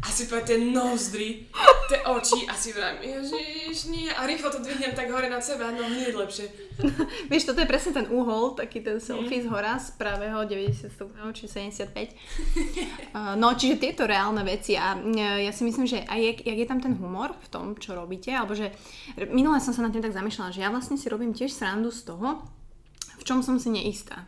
a 0.03 0.11
si 0.11 0.27
povie 0.27 0.43
tie 0.43 0.59
nozdry, 0.59 1.47
tie 1.87 2.03
oči 2.03 2.43
a 2.51 2.59
si 2.59 2.75
vrám, 2.75 2.99
ježiš, 2.99 3.87
nie, 3.87 4.11
a 4.11 4.27
rýchlo 4.27 4.51
to 4.51 4.59
dvihnem 4.59 4.99
tak 4.99 5.07
hore 5.15 5.31
nad 5.31 5.39
seba, 5.47 5.71
no 5.71 5.87
je 5.87 6.11
lepšie. 6.11 6.51
vieš, 7.31 7.47
toto 7.47 7.63
je 7.63 7.71
presne 7.71 7.95
ten 7.95 8.07
úhol, 8.11 8.59
taký 8.59 8.83
ten 8.83 8.99
selfie 8.99 9.47
z 9.47 9.49
hora, 9.49 9.79
z 9.79 9.95
pravého 9.95 10.43
90 10.43 10.91
stupňov, 10.91 11.31
či 11.39 11.47
75. 11.47 12.19
Uh, 13.15 13.39
No, 13.43 13.55
čiže 13.55 13.79
tieto 13.79 14.03
reálne 14.03 14.43
veci 14.43 14.75
a 14.75 14.99
ja 15.39 15.53
si 15.55 15.63
myslím, 15.63 15.87
že 15.87 16.03
aj 16.03 16.19
jak, 16.19 16.39
jak 16.51 16.59
je 16.59 16.67
tam 16.67 16.83
ten 16.83 16.99
humor 16.99 17.39
v 17.39 17.49
tom, 17.49 17.79
čo 17.79 17.95
robíte, 17.95 18.35
alebo 18.35 18.59
že 18.59 18.75
minule 19.31 19.63
som 19.63 19.71
sa 19.71 19.87
nad 19.87 19.95
tým 19.95 20.03
tak 20.03 20.19
zamýšľala, 20.19 20.51
že 20.51 20.63
ja 20.67 20.71
vlastne 20.75 20.99
si 20.99 21.07
robím 21.07 21.31
tiež 21.31 21.55
srandu 21.55 21.95
z 21.95 22.11
toho, 22.11 22.43
v 23.19 23.23
čom 23.23 23.39
som 23.39 23.55
si 23.63 23.71
neistá. 23.71 24.27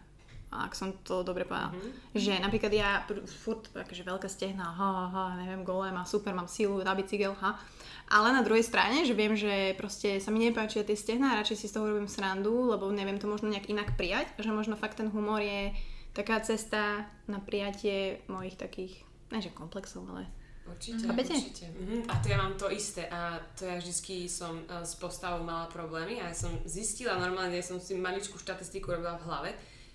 Ak 0.55 0.79
som 0.79 0.95
to 1.03 1.27
dobre 1.27 1.43
povedala. 1.43 1.75
Že 2.15 2.39
napríklad 2.39 2.71
ja 2.71 3.03
furt 3.27 3.67
akože 3.75 4.07
veľké 4.07 4.29
stehná, 4.31 4.71
ha, 4.71 4.89
ha, 4.95 5.05
ha, 5.11 5.25
neviem, 5.41 5.67
gole, 5.67 5.91
má 5.91 6.07
super, 6.07 6.31
mám 6.31 6.47
sílu 6.47 6.79
na 6.87 6.95
bicykel, 6.95 7.35
ha. 7.43 7.59
Ale 8.07 8.37
na 8.37 8.45
druhej 8.45 8.63
strane, 8.63 9.03
že 9.03 9.17
viem, 9.17 9.33
že 9.33 9.73
proste 9.81 10.21
sa 10.21 10.29
mi 10.29 10.45
nepáčia 10.45 10.85
tie 10.85 10.95
stehná 10.95 11.35
a 11.35 11.39
radšej 11.41 11.59
si 11.59 11.67
z 11.67 11.75
toho 11.75 11.89
robím 11.89 12.07
srandu, 12.07 12.69
lebo 12.69 12.93
neviem 12.93 13.17
to 13.17 13.27
možno 13.27 13.49
nejak 13.49 13.67
inak 13.73 13.97
prijať, 13.97 14.29
že 14.39 14.53
možno 14.53 14.77
fakt 14.77 15.01
ten 15.01 15.09
humor 15.09 15.41
je 15.41 15.73
taká 16.13 16.39
cesta 16.45 17.09
na 17.27 17.41
prijatie 17.41 18.23
mojich 18.31 18.61
takých, 18.61 19.03
ne 19.33 19.41
že 19.41 19.51
komplexov, 19.51 20.05
ale 20.07 20.29
Určite, 20.65 21.05
Chápete? 21.07 21.35
určite. 21.37 21.67
Mhm. 21.77 22.09
A 22.09 22.15
to 22.25 22.27
ja 22.29 22.37
mám 22.41 22.55
to 22.57 22.73
isté 22.73 23.05
a 23.13 23.37
to 23.53 23.69
ja 23.69 23.77
vždycky 23.77 24.25
som 24.33 24.65
eh, 24.65 24.81
s 24.81 24.97
postavou 24.97 25.45
mala 25.45 25.69
problémy 25.69 26.25
a 26.25 26.33
ja 26.33 26.37
som 26.37 26.57
zistila 26.65 27.21
normálne, 27.21 27.53
ja 27.53 27.65
som 27.65 27.77
si 27.77 27.93
maličkú 27.93 28.41
štatistiku 28.41 28.97
robila 28.97 29.21
v 29.21 29.27
hlave, 29.29 29.51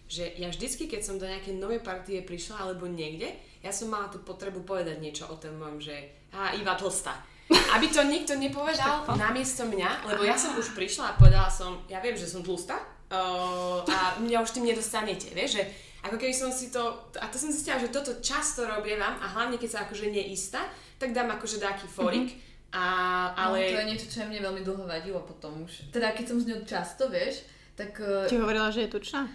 že 0.09 0.25
ja 0.41 0.49
vždycky, 0.49 0.89
keď 0.89 1.01
som 1.05 1.21
do 1.21 1.29
nejakej 1.29 1.61
novej 1.61 1.85
partie 1.85 2.25
prišla 2.25 2.65
alebo 2.65 2.89
niekde, 2.89 3.29
ja 3.61 3.69
som 3.69 3.93
mala 3.93 4.09
tú 4.09 4.17
potrebu 4.25 4.65
povedať 4.65 4.97
niečo 4.97 5.29
o 5.29 5.37
tom 5.37 5.61
mojom, 5.61 5.77
že 5.77 5.95
a 6.33 6.57
Iva 6.57 6.73
tlsta. 6.73 7.13
Aby 7.49 7.93
to 7.93 8.01
nikto 8.05 8.33
nepovedal 8.37 9.05
namiesto 9.13 9.69
mňa, 9.69 10.09
lebo 10.09 10.25
ja 10.25 10.33
som 10.33 10.57
už 10.57 10.73
prišla 10.73 11.13
a 11.13 11.17
povedala 11.17 11.49
som, 11.49 11.81
ja 11.85 12.01
viem, 12.01 12.17
že 12.17 12.25
som 12.25 12.41
tlsta 12.41 12.77
uh, 12.77 13.85
a 13.85 14.17
mňa 14.17 14.37
už 14.41 14.53
tým 14.53 14.65
nedostanete, 14.65 15.29
vieš, 15.33 15.61
že 15.61 15.63
ako 16.01 16.17
keby 16.17 16.33
som 16.33 16.49
si 16.49 16.73
to, 16.73 17.09
a 17.21 17.25
to 17.29 17.37
som 17.37 17.53
zistila, 17.53 17.77
že 17.77 17.93
toto 17.93 18.17
často 18.23 18.65
robievam 18.65 19.13
a 19.21 19.25
hlavne 19.29 19.61
keď 19.61 19.69
sa 19.69 19.79
akože 19.85 20.09
neistá, 20.09 20.65
tak 20.97 21.13
dám 21.13 21.29
akože 21.37 21.61
taký 21.61 21.85
forik, 21.85 22.37
a, 22.69 22.85
ale... 23.33 23.65
No, 23.65 23.69
to 23.73 23.81
je 23.81 23.89
niečo, 23.93 24.07
čo 24.07 24.25
mne 24.29 24.45
veľmi 24.45 24.61
dlho 24.61 24.85
vadilo 24.85 25.19
potom 25.25 25.65
už. 25.65 25.89
Teda 25.89 26.13
keď 26.13 26.25
som 26.33 26.37
s 26.37 26.45
ňou 26.45 26.61
často, 26.69 27.09
vieš, 27.09 27.49
tak... 27.73 27.97
ti 28.29 28.37
hovorila, 28.37 28.69
že 28.69 28.85
je 28.85 28.93
tučná? 28.93 29.25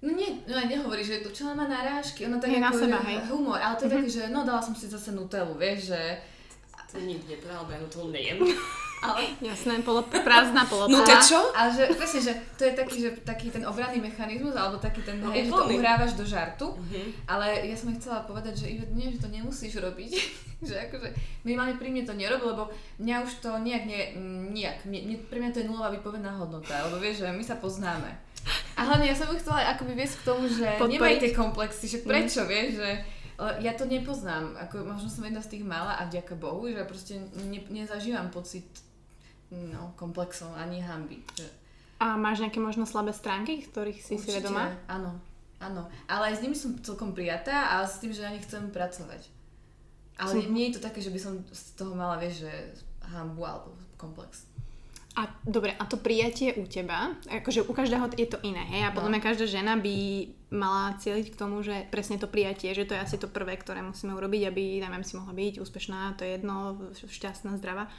No 0.00 0.08
nie, 0.10 0.40
no 0.44 0.56
nehovorí, 0.56 1.04
že 1.04 1.20
to 1.20 1.28
čo 1.28 1.44
má 1.46 1.68
narážky, 1.68 2.24
ona 2.24 2.40
tak 2.40 2.50
Je 2.50 2.56
na 2.56 2.68
ako, 2.68 2.78
seba, 2.78 2.98
že 2.98 3.06
hej. 3.06 3.18
humor, 3.28 3.58
ale 3.58 3.74
to 3.76 3.84
je 3.84 3.90
také, 3.90 4.08
že 4.08 4.22
no 4.28 4.40
dala 4.42 4.58
som 4.58 4.72
si 4.72 4.88
zase 4.88 5.12
nutelu, 5.12 5.52
vieš, 5.54 5.92
že... 5.92 6.00
To 6.90 6.98
nikdy 6.98 7.36
nepovedal, 7.36 7.62
lebo 7.62 7.70
ja 7.70 7.78
to 7.86 8.00
nejem. 8.08 8.36
Ale, 9.00 9.32
Jasné, 9.40 9.80
polo, 9.80 10.04
prázdna 10.04 10.68
polopá. 10.68 10.92
No 10.92 11.00
to 11.00 11.16
čo? 11.24 11.40
ale 11.56 11.72
že 11.72 11.88
presne, 11.96 12.20
že 12.20 12.32
to 12.52 12.68
je 12.68 12.76
taký, 12.76 12.96
že 13.00 13.10
taký 13.24 13.48
ten 13.48 13.64
obranný 13.64 13.96
mechanizmus, 13.96 14.52
alebo 14.52 14.76
taký 14.76 15.00
ten, 15.00 15.16
No, 15.24 15.32
hej, 15.32 15.48
že 15.48 15.56
to 15.56 15.72
uhrávaš 15.72 16.12
do 16.12 16.24
žartu, 16.28 16.76
Mhm. 16.76 17.24
ale 17.24 17.64
ja 17.64 17.72
som 17.72 17.88
chcela 17.96 18.28
povedať, 18.28 18.60
že 18.60 18.68
Ivet, 18.68 18.92
nie, 18.92 19.08
že 19.08 19.24
to 19.24 19.32
nemusíš 19.32 19.80
robiť, 19.80 20.12
že 20.68 20.74
akože 20.84 21.16
minimálne 21.48 21.80
pri 21.80 21.88
mne 21.88 22.04
to 22.04 22.12
nerob, 22.12 22.44
lebo 22.44 22.68
mňa 23.00 23.24
už 23.24 23.40
to 23.40 23.56
nejak, 23.56 23.88
nie, 23.88 24.02
nejak, 24.52 24.84
mne, 24.84 25.00
mne, 25.00 25.16
pre 25.24 25.40
mňa 25.40 25.50
to 25.50 25.60
je 25.64 25.68
nulová 25.72 25.88
výpovedná 25.88 26.36
hodnota, 26.36 26.84
lebo 26.84 27.00
vieš, 27.00 27.24
že 27.24 27.32
my 27.32 27.40
sa 27.40 27.56
poznáme. 27.56 28.12
A 28.76 28.80
hlavne 28.88 29.06
ja 29.06 29.16
som 29.16 29.28
ju 29.28 29.36
chcela 29.36 29.76
akoby 29.76 29.92
viesť 29.92 30.24
k 30.24 30.26
tomu, 30.26 30.48
že 30.48 30.66
Podporiť. 30.80 30.94
nemaj 30.96 31.14
tie 31.20 31.32
komplexy, 31.36 31.84
že 31.86 31.98
prečo, 32.00 32.48
vieš, 32.48 32.80
že 32.80 32.90
ale 33.40 33.56
ja 33.64 33.72
to 33.72 33.88
nepoznám, 33.88 34.52
ako 34.52 34.84
možno 34.84 35.08
som 35.08 35.24
jedna 35.24 35.40
z 35.40 35.56
tých 35.56 35.64
mála 35.64 35.96
a 35.96 36.04
vďaka 36.04 36.36
Bohu, 36.36 36.68
že 36.68 36.84
proste 36.84 37.24
ne, 37.48 37.64
nezažívam 37.72 38.28
pocit 38.28 38.68
no, 39.48 39.96
komplexov 39.96 40.52
ani 40.60 40.84
hamby. 40.84 41.24
Že, 41.32 41.48
A 42.04 42.20
máš 42.20 42.44
nejaké 42.44 42.60
možno 42.60 42.84
slabé 42.84 43.16
stránky, 43.16 43.64
ktorých 43.64 43.96
si 43.96 44.20
si 44.20 44.28
Určite, 44.28 44.44
vedomá? 44.44 44.76
Áno, 44.92 45.16
áno. 45.56 45.88
Ale 46.04 46.28
aj 46.28 46.36
s 46.36 46.42
nimi 46.44 46.52
som 46.52 46.76
celkom 46.84 47.16
prijatá 47.16 47.80
a 47.80 47.88
s 47.88 48.04
tým, 48.04 48.12
že 48.12 48.28
na 48.28 48.36
nich 48.36 48.44
chcem 48.44 48.68
pracovať. 48.68 49.24
Ale 50.20 50.36
Som- 50.36 50.52
nie 50.52 50.68
je 50.68 50.76
to 50.76 50.84
také, 50.84 51.00
že 51.00 51.08
by 51.08 51.16
som 51.16 51.40
z 51.48 51.80
toho 51.80 51.96
mala, 51.96 52.20
vieš, 52.20 52.44
že 52.44 52.52
hambu 53.08 53.40
alebo 53.40 53.72
komplex. 53.96 54.49
A 55.18 55.26
dobre, 55.42 55.74
a 55.74 55.84
to 55.90 55.98
prijatie 55.98 56.54
u 56.54 56.70
teba, 56.70 57.18
akože 57.26 57.66
u 57.66 57.72
každého 57.74 58.14
je 58.14 58.30
to 58.30 58.38
iné, 58.46 58.62
hej? 58.70 58.86
A 58.86 58.94
podľa 58.94 59.10
No. 59.10 59.12
mňa 59.18 59.26
každá 59.26 59.46
žena 59.50 59.74
by 59.74 59.94
mala 60.54 60.94
cieliť 61.02 61.34
k 61.34 61.38
tomu, 61.38 61.66
že 61.66 61.82
presne 61.90 62.14
to 62.14 62.30
prijatie, 62.30 62.70
že 62.70 62.86
to 62.86 62.94
je 62.94 63.02
asi 63.02 63.18
to 63.18 63.26
prvé, 63.26 63.58
ktoré 63.58 63.82
musíme 63.82 64.14
urobiť, 64.14 64.42
aby, 64.46 64.78
neviem, 64.78 65.02
si 65.02 65.18
mohla 65.18 65.34
byť 65.34 65.58
úspešná, 65.58 66.14
to 66.14 66.22
je 66.22 66.30
jedno, 66.38 66.78
šťastná, 66.94 67.58
zdravá. 67.58 67.90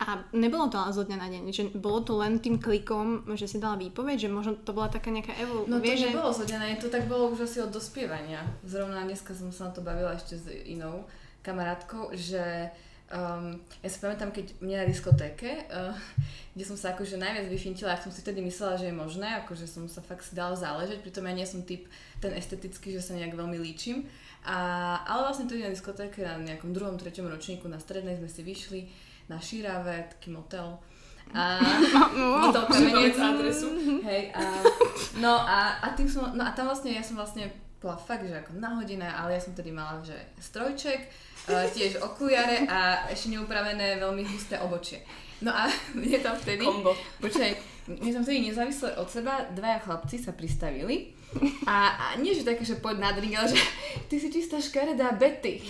A 0.00 0.24
nebolo 0.32 0.66
to 0.72 0.80
ale 0.80 0.96
zo 0.96 1.04
dňa 1.06 1.18
na 1.20 1.28
deň, 1.28 1.42
že 1.52 1.62
bolo 1.76 2.00
to 2.00 2.16
len 2.16 2.40
tým 2.40 2.56
klikom, 2.58 3.30
že 3.36 3.46
si 3.46 3.60
dala 3.60 3.76
výpoveď, 3.76 4.26
že 4.26 4.32
možno 4.32 4.56
to 4.56 4.72
bola 4.72 4.88
taká 4.90 5.12
nejaká 5.12 5.36
evol... 5.38 5.68
No 5.68 5.76
to 5.78 5.86
že... 5.92 6.08
nebolo 6.08 6.32
zhodené, 6.34 6.80
to 6.80 6.88
tak 6.90 7.04
bolo 7.04 7.30
už 7.30 7.44
asi 7.46 7.60
od 7.60 7.68
dospievania. 7.70 8.42
Zrovna 8.64 9.04
dneska 9.06 9.36
som 9.36 9.52
sa 9.52 9.68
na 9.68 9.72
to 9.76 9.84
bavila 9.84 10.16
ešte 10.16 10.34
s 10.40 10.48
inou 10.66 11.04
kamarátkou, 11.44 12.16
že 12.16 12.72
um, 13.10 13.58
ja 13.82 13.88
si 13.90 13.98
pamätám, 13.98 14.30
keď 14.30 14.58
mne 14.62 14.82
na 14.82 14.86
diskotéke, 14.86 15.66
uh, 15.68 15.94
kde 16.54 16.64
som 16.64 16.78
sa 16.78 16.94
akože 16.94 17.18
najviac 17.18 17.46
vyfintila, 17.50 17.94
ak 17.94 18.06
som 18.06 18.12
si 18.14 18.22
vtedy 18.22 18.42
myslela, 18.42 18.78
že 18.78 18.90
je 18.90 18.94
možné, 18.94 19.28
akože 19.44 19.66
som 19.66 19.86
sa 19.90 20.00
fakt 20.02 20.26
dala 20.32 20.54
záležať, 20.54 21.02
pritom 21.02 21.26
ja 21.26 21.34
nie 21.34 21.46
som 21.46 21.66
typ 21.66 21.86
ten 22.22 22.34
estetický, 22.34 22.94
že 22.94 23.02
sa 23.02 23.16
nejak 23.18 23.34
veľmi 23.34 23.58
líčim. 23.58 24.06
A, 24.40 24.56
ale 25.04 25.28
vlastne 25.28 25.44
vtedy 25.44 25.68
na 25.68 25.74
diskotéke 25.74 26.24
na 26.24 26.40
nejakom 26.40 26.72
druhom, 26.72 26.96
treťom 26.96 27.28
ročníku 27.28 27.68
na 27.68 27.76
strednej 27.76 28.16
sme 28.16 28.28
si 28.30 28.40
vyšli 28.40 28.80
na 29.28 29.36
Šírave, 29.36 30.16
taký 30.16 30.32
motel. 30.32 30.80
A 31.36 31.60
motel 32.48 32.64
Kamenec. 32.66 33.14
Povedz 33.14 33.20
adresu. 33.20 33.68
Hej, 34.00 34.32
a, 34.32 34.42
no 35.20 35.44
a, 35.44 35.78
a 35.84 35.86
tým 35.92 36.08
som, 36.08 36.32
no 36.32 36.42
a 36.42 36.50
tam 36.56 36.66
vlastne, 36.66 36.96
ja 36.96 37.04
som 37.04 37.20
vlastne 37.20 37.52
bola 37.80 37.96
fakt, 37.96 38.28
že 38.28 38.36
ako 38.36 38.60
nahodená, 38.60 39.08
ale 39.16 39.36
ja 39.36 39.40
som 39.40 39.56
tedy 39.56 39.72
mala, 39.72 40.04
že 40.04 40.16
strojček, 40.36 41.08
tiež 41.48 42.02
okuliare 42.02 42.66
a 42.68 43.08
ešte 43.08 43.32
neupravené 43.32 43.96
veľmi 44.02 44.22
husté 44.28 44.60
obočie. 44.60 45.00
No 45.40 45.52
a 45.54 45.68
mne 45.98 46.18
tam 46.20 46.36
vtedy, 46.36 46.64
Kombo. 46.64 46.92
počkaj, 47.20 47.50
mne 47.88 48.10
tam 48.12 48.22
vtedy 48.24 48.52
nezávisle 48.52 48.96
od 49.00 49.08
seba 49.08 49.48
dvaja 49.56 49.80
chlapci 49.80 50.20
sa 50.20 50.36
pristavili 50.36 51.16
a, 51.64 51.94
a 51.94 52.06
nie, 52.18 52.34
že 52.34 52.42
také, 52.42 52.66
že 52.66 52.82
poď 52.82 52.96
na 52.98 53.10
drink, 53.14 53.38
ale 53.38 53.54
že 53.54 53.60
ty 54.10 54.18
si 54.18 54.28
čistá 54.28 54.58
škaredá 54.58 55.14
Betty. 55.14 55.62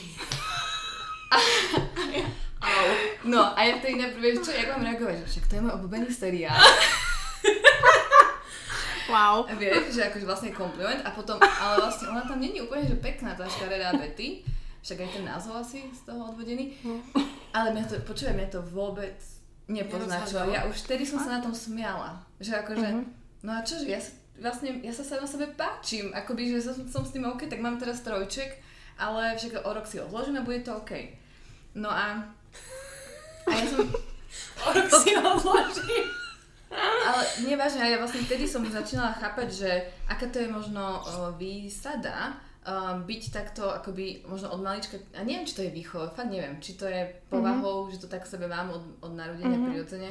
Au. 2.61 2.87
No 3.25 3.57
a 3.57 3.61
ja 3.65 3.77
vtedy 3.79 3.97
najprv, 4.01 4.41
čo, 4.41 4.53
jak 4.53 4.69
mám 4.69 4.85
reagovať, 4.85 5.25
že 5.25 5.27
však 5.37 5.45
to 5.49 5.53
je 5.57 5.63
môj 5.65 5.75
obľúbený 5.81 6.09
seriál. 6.13 6.61
Wow. 9.11 9.43
A 9.51 9.59
vieš, 9.59 9.99
že 9.99 10.07
akože 10.07 10.23
vlastne 10.23 10.55
kompliment 10.55 11.03
a 11.03 11.11
potom, 11.11 11.35
ale 11.43 11.83
vlastne 11.83 12.15
ona 12.15 12.23
tam 12.23 12.39
není 12.39 12.63
úplne, 12.63 12.87
že 12.87 12.95
pekná 13.03 13.35
tá 13.35 13.43
škaredá 13.43 13.99
Betty, 13.99 14.47
však 14.81 14.99
aj 15.01 15.11
ten 15.13 15.25
názov 15.25 15.61
asi 15.61 15.85
z 15.93 16.01
toho 16.09 16.33
odvodený, 16.33 16.73
ale 17.53 17.77
mňa 17.77 17.85
to, 17.85 17.95
počúvaj, 18.05 18.35
mňa 18.37 18.49
to 18.49 18.61
vôbec 18.73 19.17
nepoznačilo. 19.69 20.51
Ja 20.51 20.67
už 20.67 20.89
vtedy 20.89 21.05
som 21.05 21.21
sa 21.21 21.39
na 21.39 21.41
tom 21.45 21.53
smiala, 21.53 22.21
že 22.41 22.57
akože, 22.59 22.89
no 23.45 23.51
a 23.53 23.61
čože, 23.63 23.87
ja 23.87 24.01
sa, 24.01 24.11
vlastne, 24.41 24.81
ja 24.81 24.91
sa 24.91 25.05
sama 25.05 25.29
sebe 25.29 25.53
páčim, 25.55 26.11
akoby, 26.11 26.57
že 26.59 26.73
som, 26.73 26.75
som 26.89 27.03
s 27.05 27.13
tým 27.13 27.29
OK, 27.29 27.47
tak 27.47 27.61
mám 27.61 27.77
teraz 27.77 28.01
trojček, 28.03 28.57
ale 28.99 29.37
však 29.37 29.63
o 29.63 29.71
rok 29.71 29.87
si 29.87 30.01
odložím 30.01 30.41
a 30.41 30.47
bude 30.47 30.65
to 30.65 30.77
OK. 30.77 30.93
No 31.77 31.93
a, 31.93 32.25
a 33.47 33.51
ja 33.53 33.65
som, 33.69 33.85
O 34.67 34.69
rok 34.73 34.89
si 34.91 35.13
odložím. 35.17 36.05
ale 37.07 37.23
nevážne, 37.51 37.83
ja 37.83 37.99
vlastne 37.99 38.23
vtedy 38.23 38.47
som 38.47 38.63
začínala 38.63 39.11
chápať, 39.19 39.49
že 39.51 39.71
aká 40.07 40.31
to 40.31 40.39
je 40.39 40.47
možno 40.47 41.03
výsada 41.35 42.39
uh, 42.67 43.01
byť 43.01 43.23
takto 43.33 43.69
akoby 43.71 44.25
možno 44.29 44.53
od 44.53 44.61
malička, 44.61 45.01
a 45.17 45.25
neviem, 45.25 45.47
či 45.47 45.57
to 45.57 45.63
je 45.63 45.71
výchova, 45.73 46.13
fakt 46.13 46.31
neviem, 46.31 46.61
či 46.61 46.77
to 46.77 46.85
je 46.85 47.09
povahou, 47.33 47.85
mm-hmm. 47.87 47.93
že 47.97 48.01
to 48.03 48.09
tak 48.09 48.27
sebe 48.27 48.49
mám 48.49 48.71
od, 48.71 48.85
od 49.01 49.13
narodenia 49.17 49.57
mm-hmm. 49.57 49.69
prirodzene, 49.71 50.11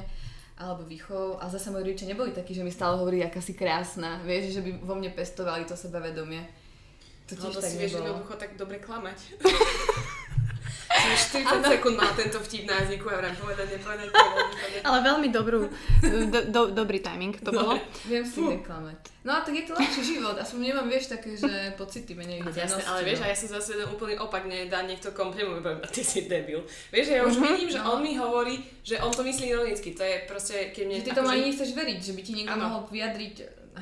alebo 0.60 0.84
výchovou, 0.84 1.40
a 1.40 1.48
zase 1.48 1.72
moji 1.72 1.88
rodičia 1.88 2.12
neboli 2.12 2.36
takí, 2.36 2.52
že 2.52 2.66
mi 2.66 2.72
stále 2.72 3.00
hovorili, 3.00 3.24
aká 3.24 3.40
si 3.40 3.56
krásna, 3.56 4.20
vieš, 4.28 4.60
že 4.60 4.62
by 4.62 4.72
vo 4.84 4.96
mne 4.98 5.14
pestovali 5.16 5.64
to 5.64 5.78
sebavedomie. 5.78 6.44
To 7.30 7.38
tiež 7.38 7.54
Lebo 7.54 7.62
tak 7.62 7.70
si 7.70 7.78
vieš 7.78 7.92
nebolo. 7.94 8.06
jednoducho 8.10 8.34
tak 8.42 8.52
dobre 8.58 8.78
klamať. 8.82 9.18
Som 10.90 11.42
40 11.46 11.70
sekúnd 11.70 11.96
mal 12.02 12.10
tento 12.18 12.42
vtip 12.42 12.66
na 12.66 12.82
jazyku 12.82 13.06
a 13.14 13.22
vrám 13.22 13.38
povedať, 13.38 13.78
nepovedať, 13.78 14.10
povedať, 14.10 14.42
nepovedať. 14.50 14.82
Ale 14.82 14.98
veľmi 15.06 15.28
dobrú, 15.30 15.70
do, 16.02 16.40
do, 16.50 16.62
dobrý 16.74 16.98
timing 16.98 17.38
to 17.38 17.54
bolo. 17.54 17.78
Viem 18.10 18.26
si 18.26 18.42
neklamať. 18.42 18.98
No 19.22 19.38
a 19.38 19.46
tak 19.46 19.54
je 19.54 19.70
to 19.70 19.78
lepší 19.78 20.18
život, 20.18 20.34
aspoň 20.34 20.74
nemám, 20.74 20.90
vieš, 20.90 21.14
také, 21.14 21.38
že 21.38 21.78
pocity 21.78 22.18
menej 22.18 22.42
Jasne, 22.42 22.56
hranosti, 22.56 22.90
ale 22.90 23.00
vieš, 23.06 23.20
no. 23.22 23.24
a 23.24 23.28
ja 23.30 23.36
som 23.38 23.50
zase 23.54 23.72
ten 23.78 23.86
úplný 23.86 24.16
opak, 24.18 24.42
mne 24.50 24.66
dá 24.66 24.82
niekto 24.82 25.14
kompliment, 25.14 25.62
poviem, 25.62 25.84
ty 25.94 26.02
si 26.02 26.26
debil. 26.26 26.66
Vieš, 26.90 27.06
ja 27.14 27.22
už 27.22 27.38
vidím, 27.38 27.70
že 27.70 27.84
on 27.86 28.02
mi 28.02 28.18
hovorí, 28.18 28.64
že 28.82 28.98
on 28.98 29.14
to 29.14 29.22
myslí 29.22 29.46
ironicky, 29.52 29.94
to 29.94 30.02
je 30.02 30.26
proste, 30.26 30.74
keď 30.74 30.84
mne... 30.88 30.96
Že 30.98 31.06
ty 31.06 31.12
tomu 31.14 31.30
akože- 31.30 31.36
ani 31.38 31.44
nechceš 31.52 31.70
veriť, 31.78 32.00
že 32.02 32.14
by 32.18 32.22
ti 32.26 32.32
niekto 32.34 32.56
mohol 32.58 32.82
vyjadriť, 32.90 33.36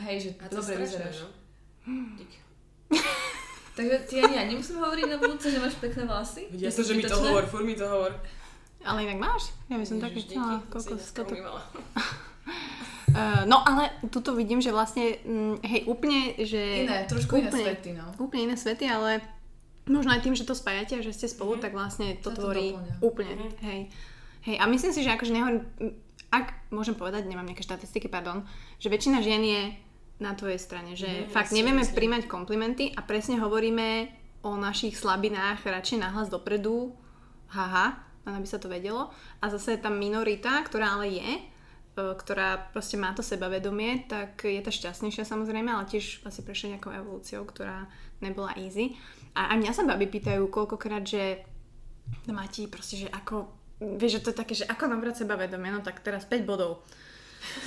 hej, 0.04 0.16
že 0.20 0.30
dobre 0.52 0.74
vyzeráš. 0.84 1.18
no. 1.24 1.30
Takže 3.78 3.96
ty 4.10 4.16
ani 4.26 4.36
ja 4.42 4.44
nemusím 4.50 4.82
hovoriť 4.82 5.06
na 5.06 5.18
budúce, 5.22 5.54
že 5.54 5.62
máš 5.62 5.78
pekné 5.78 6.10
vlasy? 6.10 6.50
Ja 6.58 6.74
som, 6.74 6.82
že 6.82 6.98
mi 6.98 7.06
to 7.06 7.14
hovor, 7.14 7.46
fur 7.46 7.62
mi 7.62 7.78
to 7.78 7.86
hovor. 7.86 8.18
Ale 8.82 9.06
inak 9.06 9.22
máš? 9.22 9.54
Ja 9.70 9.78
by 9.78 9.86
som 9.86 10.02
také 10.02 10.26
chcela. 10.26 10.58
díky, 10.58 10.74
Koľko 10.74 10.94
to... 10.98 11.26
Uh, 13.14 13.46
no 13.52 13.62
ale 13.62 13.94
tuto 14.10 14.34
vidím, 14.34 14.66
že 14.66 14.74
vlastne, 14.74 15.22
mm, 15.22 15.62
hej, 15.62 15.82
úplne, 15.86 16.34
že... 16.42 16.90
Iné, 16.90 17.06
trošku 17.06 17.38
iné 17.38 17.54
úplne, 17.54 17.66
svety, 17.70 17.90
no. 17.94 18.06
Úplne 18.18 18.42
iné 18.50 18.56
svety, 18.58 18.86
ale 18.90 19.22
možno 19.86 20.10
aj 20.10 20.26
tým, 20.26 20.34
že 20.34 20.48
to 20.48 20.58
spájate 20.58 20.98
a 20.98 21.06
že 21.06 21.14
ste 21.14 21.30
spolu, 21.30 21.62
tak 21.62 21.78
vlastne 21.78 22.18
to 22.18 22.34
to 22.34 22.42
tvorí 22.42 22.74
doplňa. 22.74 22.98
úplne, 23.06 23.34
hej. 23.62 23.82
Hej, 24.48 24.56
a 24.58 24.64
myslím 24.66 24.92
si, 24.96 25.06
že 25.06 25.14
akože 25.14 25.36
nehovorím, 25.38 25.62
ak 26.34 26.72
môžem 26.74 26.96
povedať, 26.98 27.30
nemám 27.30 27.46
nejaké 27.46 27.62
štatistiky, 27.62 28.10
pardon, 28.10 28.42
že 28.82 28.90
väčšina 28.90 29.22
žien 29.22 29.44
je 29.44 29.62
na 30.18 30.34
tvojej 30.34 30.58
strane, 30.58 30.98
že 30.98 31.06
Mhm, 31.06 31.30
fakt 31.30 31.54
jasne, 31.54 31.58
nevieme 31.62 31.86
jasne. 31.86 31.96
príjmať 31.96 32.24
komplimenty 32.26 32.90
a 32.94 33.06
presne 33.06 33.38
hovoríme 33.38 34.10
o 34.42 34.58
našich 34.58 34.98
slabinách 34.98 35.62
radšej 35.62 35.98
nahlas 36.02 36.30
dopredu, 36.30 36.94
haha, 37.54 38.02
len 38.26 38.34
aby 38.38 38.48
sa 38.48 38.58
to 38.58 38.68
vedelo. 38.68 39.10
A 39.42 39.50
zase 39.50 39.78
tam 39.78 39.98
minorita, 39.98 40.58
ktorá 40.66 40.98
ale 40.98 41.16
je, 41.16 41.30
e, 41.38 41.42
ktorá 41.96 42.70
proste 42.74 42.98
má 42.98 43.14
to 43.14 43.22
sebavedomie, 43.22 44.06
tak 44.10 44.42
je 44.46 44.62
tá 44.62 44.72
šťastnejšia 44.74 45.24
samozrejme, 45.26 45.70
ale 45.70 45.90
tiež 45.90 46.26
asi 46.26 46.42
prešla 46.42 46.78
nejakou 46.78 46.92
evolúciou, 46.94 47.46
ktorá 47.46 47.86
nebola 48.22 48.54
easy. 48.58 48.98
A 49.38 49.54
aj 49.54 49.58
mňa 49.62 49.72
sa 49.74 49.86
baby 49.86 50.10
pýtajú 50.10 50.50
koľkokrát, 50.50 51.06
že 51.06 51.46
Mati, 52.32 52.68
proste, 52.72 53.04
že 53.04 53.08
ako, 53.12 53.52
vieš, 54.00 54.20
že 54.20 54.24
to 54.24 54.30
je 54.32 54.40
také, 54.40 54.54
že 54.56 54.66
ako 54.66 54.88
nabrať 54.88 55.24
sebavedomie, 55.24 55.72
no 55.76 55.84
tak 55.84 56.00
teraz 56.00 56.24
5 56.24 56.48
bodov. 56.48 56.88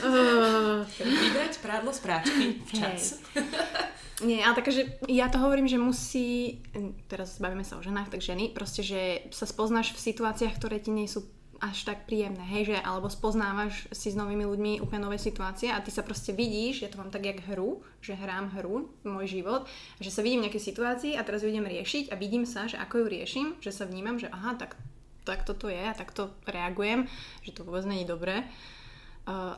Uh, 0.01 0.87
Vybrať 0.97 1.61
prádlo 1.61 1.93
z 1.93 2.01
práčky 2.01 2.45
včas. 2.73 3.21
nie, 4.29 4.41
ale 4.41 4.57
takže 4.57 5.01
ja 5.09 5.29
to 5.29 5.41
hovorím, 5.41 5.69
že 5.69 5.77
musí, 5.77 6.61
teraz 7.09 7.37
bavíme 7.37 7.65
sa 7.65 7.77
o 7.77 7.85
ženách, 7.85 8.09
tak 8.09 8.25
ženy, 8.25 8.53
proste, 8.53 8.81
že 8.81 9.29
sa 9.33 9.45
spoznáš 9.45 9.93
v 9.93 10.05
situáciách, 10.13 10.57
ktoré 10.57 10.81
ti 10.81 10.89
nie 10.89 11.09
sú 11.09 11.29
až 11.61 11.85
tak 11.85 12.09
príjemné, 12.09 12.41
hej, 12.41 12.73
že 12.73 12.77
alebo 12.81 13.13
spoznávaš 13.13 13.85
si 13.93 14.09
s 14.09 14.17
novými 14.17 14.49
ľuďmi 14.49 14.73
úplne 14.81 15.05
nové 15.05 15.21
situácie 15.21 15.69
a 15.69 15.85
ty 15.85 15.93
sa 15.93 16.01
proste 16.01 16.33
vidíš, 16.33 16.81
ja 16.81 16.89
to 16.89 16.97
mám 16.97 17.13
tak 17.13 17.29
jak 17.29 17.45
hru, 17.53 17.85
že 18.01 18.17
hrám 18.17 18.57
hru, 18.57 18.89
môj 19.05 19.29
život, 19.29 19.69
že 20.01 20.09
sa 20.09 20.25
vidím 20.25 20.41
v 20.41 20.45
nejakej 20.49 20.67
situácii 20.73 21.13
a 21.21 21.25
teraz 21.25 21.45
ju 21.45 21.53
idem 21.53 21.69
riešiť 21.69 22.09
a 22.09 22.17
vidím 22.17 22.49
sa, 22.49 22.65
že 22.65 22.81
ako 22.81 23.05
ju 23.05 23.07
riešim, 23.13 23.47
že 23.61 23.77
sa 23.77 23.85
vnímam, 23.85 24.17
že 24.17 24.33
aha, 24.33 24.57
tak, 24.57 24.81
tak 25.29 25.45
toto 25.45 25.69
je 25.69 25.85
a 25.85 25.93
takto 25.93 26.33
reagujem, 26.49 27.05
že 27.45 27.53
to 27.53 27.69
vôbec 27.69 27.85
není 27.85 28.09
dobré. 28.09 28.49
Uh, 28.49 28.80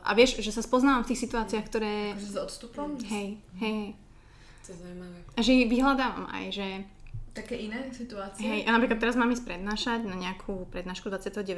a 0.00 0.10
vieš, 0.12 0.40
že 0.40 0.52
sa 0.52 0.62
spoznávam 0.64 1.02
v 1.04 1.14
tých 1.14 1.22
situáciách, 1.28 1.64
ktoré... 1.66 1.92
Akože 2.16 2.30
s 2.32 2.38
odstupom? 2.38 2.88
Hej, 3.08 3.40
hej. 3.58 3.94
To 4.62 4.68
je 4.70 4.76
zaujímavé. 4.78 5.18
A 5.34 5.40
že 5.42 5.50
ich 5.58 5.68
vyhľadávam 5.70 6.26
aj, 6.30 6.44
že 6.54 6.66
Také 7.32 7.56
iné 7.56 7.88
situácie? 7.88 8.44
hej, 8.44 8.60
a 8.68 8.76
napríklad 8.76 9.00
teraz 9.00 9.16
mám 9.16 9.32
ísť 9.32 9.48
prednášať 9.48 10.04
na 10.04 10.12
nejakú 10.20 10.68
prednášku 10.68 11.08
29. 11.08 11.48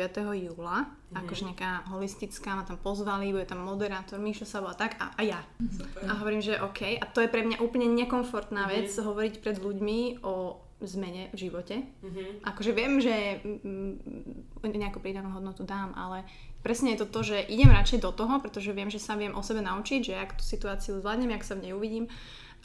júla, 0.46 0.87
mm-hmm. 0.87 1.18
akože 1.18 1.42
nejaká 1.50 1.90
holistická, 1.90 2.55
ma 2.55 2.62
tam 2.62 2.79
pozvali, 2.79 3.35
bude 3.35 3.42
tam 3.42 3.66
moderátor, 3.66 4.22
Míšo 4.22 4.46
Sabo 4.46 4.70
a 4.70 4.79
tak, 4.79 4.94
a, 5.03 5.18
a 5.18 5.22
ja. 5.27 5.42
Super. 5.59 6.07
A 6.07 6.14
hovorím, 6.22 6.46
že 6.46 6.62
OK, 6.62 6.94
a 6.94 7.05
to 7.11 7.18
je 7.18 7.27
pre 7.27 7.42
mňa 7.42 7.59
úplne 7.59 7.90
nekomfortná 7.90 8.70
vec 8.70 8.87
hovoriť 8.94 9.42
pred 9.42 9.59
ľuďmi 9.59 10.22
o 10.22 10.62
zmene 10.87 11.33
v 11.33 11.37
živote. 11.37 11.85
Mhm. 12.03 12.47
Akože 12.47 12.73
viem, 12.73 13.01
že 13.01 13.40
mm, 13.42 14.64
nejakú 14.64 15.01
pridanú 15.01 15.33
hodnotu 15.35 15.64
dám, 15.64 15.92
ale 15.97 16.25
presne 16.64 16.97
je 16.97 17.05
to 17.05 17.07
to, 17.11 17.20
že 17.35 17.49
idem 17.53 17.68
radšej 17.68 18.01
do 18.01 18.11
toho, 18.12 18.40
pretože 18.40 18.73
viem, 18.73 18.88
že 18.88 19.03
sa 19.03 19.14
viem 19.18 19.37
o 19.37 19.42
sebe 19.44 19.61
naučiť, 19.61 20.01
že 20.01 20.14
ak 20.16 20.40
tú 20.40 20.44
situáciu 20.44 21.01
zvládnem, 21.01 21.37
ak 21.37 21.44
sa 21.44 21.57
v 21.57 21.68
nej 21.68 21.73
uvidím 21.77 22.09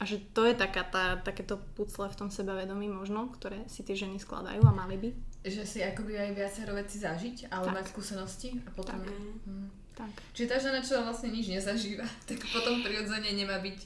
a 0.00 0.08
že 0.08 0.16
to 0.32 0.48
je 0.48 0.56
taká 0.56 0.80
tá, 0.88 1.20
takéto 1.20 1.60
pucle 1.76 2.08
v 2.08 2.16
tom 2.16 2.32
sebavedomí 2.32 2.88
možno, 2.88 3.28
ktoré 3.36 3.68
si 3.68 3.84
tie 3.84 3.92
ženy 3.92 4.16
skladajú 4.16 4.64
a 4.64 4.72
mali 4.72 4.96
by. 4.96 5.10
Že 5.44 5.62
si 5.68 5.78
akoby 5.84 6.16
aj 6.16 6.30
viacero 6.32 6.72
veci 6.72 6.96
zažiť, 6.96 7.52
ale 7.52 7.68
Tak. 7.68 7.74
mať 7.76 7.84
skúsenosti 7.92 8.48
a 8.64 8.70
potom... 8.72 8.96
Tak. 8.96 9.12
Hm. 9.44 9.68
Tak. 10.00 10.12
Čiže 10.32 10.48
tá 10.48 10.56
žena, 10.56 10.80
čo 10.80 11.04
vlastne 11.04 11.28
nič 11.28 11.52
nezažíva, 11.52 12.08
tak 12.28 12.40
potom 12.48 12.80
prirodzene 12.80 13.36
nemá 13.36 13.60
byť... 13.60 13.78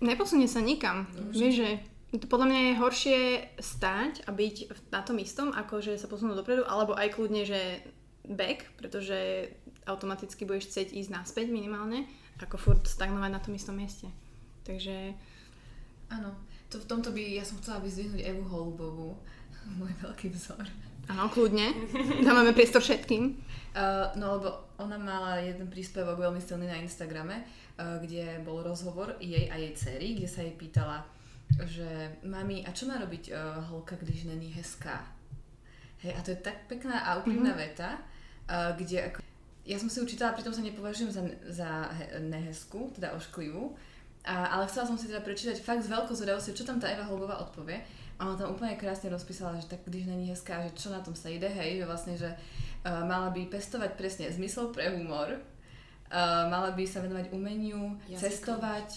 Neposunie 0.00 0.48
sa 0.48 0.64
nikam. 0.64 1.04
Vieš, 1.36 1.54
že 1.60 1.68
to 2.16 2.24
podľa 2.24 2.46
mňa 2.48 2.60
je 2.60 2.80
horšie 2.80 3.18
stáť 3.60 4.24
a 4.24 4.32
byť 4.32 4.56
na 4.88 5.04
tom 5.04 5.20
istom, 5.20 5.52
ako 5.52 5.84
že 5.84 6.00
sa 6.00 6.08
posunúť 6.08 6.40
dopredu, 6.40 6.64
alebo 6.64 6.96
aj 6.96 7.12
kľudne, 7.12 7.44
že 7.44 7.84
back, 8.24 8.64
pretože 8.80 9.52
automaticky 9.84 10.48
budeš 10.48 10.72
chcieť 10.72 10.96
ísť 10.96 11.10
naspäť 11.12 11.52
minimálne, 11.52 12.08
ako 12.40 12.56
furt 12.56 12.84
stagnovať 12.88 13.30
na 13.32 13.40
tom 13.40 13.52
istom 13.52 13.76
mieste. 13.76 14.08
Takže 14.64 15.16
Áno. 16.08 16.32
To, 16.68 16.76
v 16.76 16.88
tomto 16.88 17.16
by 17.16 17.40
ja 17.40 17.44
som 17.44 17.60
chcela 17.60 17.80
vyzdvihnúť 17.80 18.20
Evu 18.24 18.44
Holubovú. 18.48 19.16
Môj 19.80 19.92
veľký 20.00 20.32
vzor. 20.32 20.64
áno, 21.08 21.28
kľudne. 21.32 21.72
Dávame 22.24 22.52
priestor 22.56 22.84
všetkým. 22.84 23.24
Uh, 23.68 24.10
no 24.16 24.40
lebo 24.40 24.48
ona 24.80 24.96
mala 24.96 25.38
jeden 25.44 25.68
príspevok 25.68 26.18
veľmi 26.18 26.40
silný 26.42 26.66
na 26.66 26.80
Instagrame, 26.82 27.44
uh, 27.44 28.00
kde 28.00 28.40
bol 28.42 28.64
rozhovor 28.64 29.14
jej 29.22 29.46
a 29.52 29.54
jej 29.60 29.70
cery, 29.76 30.16
kde 30.18 30.26
sa 30.26 30.42
jej 30.42 30.56
pýtala, 30.56 31.04
že 31.64 32.18
mami, 32.22 32.66
a 32.66 32.70
čo 32.72 32.86
má 32.86 33.00
robiť 33.00 33.32
uh, 33.32 33.64
holka, 33.72 33.96
když 33.96 34.24
není 34.24 34.52
hezká? 34.52 35.06
Hej, 35.98 36.14
a 36.14 36.20
to 36.22 36.30
je 36.30 36.38
tak 36.38 36.68
pekná 36.68 37.00
a 37.00 37.18
úprimná 37.18 37.50
mm-hmm. 37.50 37.64
veta, 37.74 37.90
uh, 37.98 38.76
kde 38.78 39.10
ako, 39.10 39.18
ja 39.66 39.76
som 39.76 39.90
si 39.90 39.98
učítala, 40.00 40.32
pritom 40.32 40.54
sa 40.54 40.62
nepovažujem 40.62 41.10
za, 41.10 41.22
za 41.48 41.70
he- 41.92 42.20
nehezkú, 42.22 42.94
teda 42.94 43.12
ošklivú, 43.12 43.74
a, 44.24 44.56
ale 44.56 44.68
chcela 44.68 44.86
som 44.86 44.98
si 45.00 45.08
teda 45.08 45.24
prečítať 45.24 45.58
fakt 45.60 45.82
s 45.84 45.92
veľkou 45.92 46.12
zvedavosťou, 46.14 46.54
čo 46.54 46.68
tam 46.68 46.76
tá 46.76 46.92
Eva 46.92 47.08
Holubová 47.08 47.40
odpovie. 47.40 47.80
A 48.18 48.26
ona 48.26 48.34
tam 48.34 48.50
úplne 48.50 48.74
krásne 48.74 49.14
rozpísala, 49.14 49.54
že 49.62 49.70
tak 49.70 49.86
když 49.86 50.10
není 50.10 50.26
hezká, 50.26 50.66
že 50.66 50.74
čo 50.74 50.90
na 50.90 50.98
tom 50.98 51.14
sa 51.14 51.30
ide, 51.30 51.46
hej, 51.46 51.78
že 51.78 51.84
vlastne, 51.86 52.14
že 52.18 52.30
uh, 52.34 53.06
mala 53.06 53.30
by 53.30 53.46
pestovať 53.46 53.94
presne 53.94 54.26
zmysel 54.26 54.74
pre 54.74 54.90
humor, 54.90 55.38
uh, 55.38 56.50
mala 56.50 56.74
by 56.74 56.82
sa 56.82 56.98
venovať 56.98 57.30
umeniu, 57.30 57.94
Jazykom. 58.10 58.18
cestovať, 58.18 58.88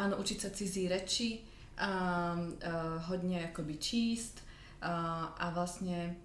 áno, 0.00 0.16
učiť 0.16 0.38
sa 0.40 0.50
cizí 0.50 0.88
reči, 0.88 1.44
um, 1.78 2.56
uh, 2.60 2.98
hodne 3.06 3.50
akoby 3.50 3.76
číst 3.78 4.42
uh, 4.82 5.30
a 5.30 5.50
vlastne 5.54 6.16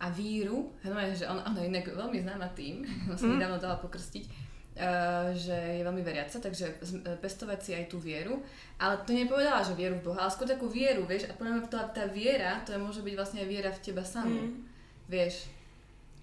a 0.00 0.08
víru, 0.08 0.72
no, 0.80 0.96
že 1.12 1.28
ona, 1.28 1.44
ona 1.44 1.60
je 1.60 1.68
inak 1.68 1.92
veľmi 1.92 2.24
známa 2.24 2.48
tým, 2.56 2.88
som 3.20 3.28
mm. 3.32 3.36
nedávno 3.36 3.60
dala 3.60 3.76
pokrstiť, 3.84 4.24
uh, 4.24 5.28
že 5.36 5.52
je 5.52 5.84
veľmi 5.84 6.00
veriaca, 6.00 6.40
takže 6.40 6.80
pestovať 7.20 7.58
si 7.60 7.70
aj 7.76 7.92
tú 7.92 8.00
vieru, 8.00 8.40
ale 8.80 8.96
to 9.04 9.12
nepovedala, 9.12 9.60
že 9.60 9.76
vieru 9.76 10.00
v 10.00 10.08
Boha, 10.08 10.24
ale 10.24 10.32
skôr 10.32 10.48
takú 10.48 10.72
vieru, 10.72 11.04
vieš, 11.04 11.28
a 11.28 11.36
podľa 11.36 11.52
mňa 11.52 11.62
tá, 11.68 11.84
tá 11.92 12.04
viera, 12.08 12.64
to 12.64 12.72
je, 12.72 12.80
môže 12.80 13.04
byť 13.04 13.14
vlastne 13.14 13.44
aj 13.44 13.48
viera 13.48 13.70
v 13.72 13.82
teba 13.84 14.04
samú, 14.04 14.40
Mm. 14.40 14.64
vieš. 15.08 15.52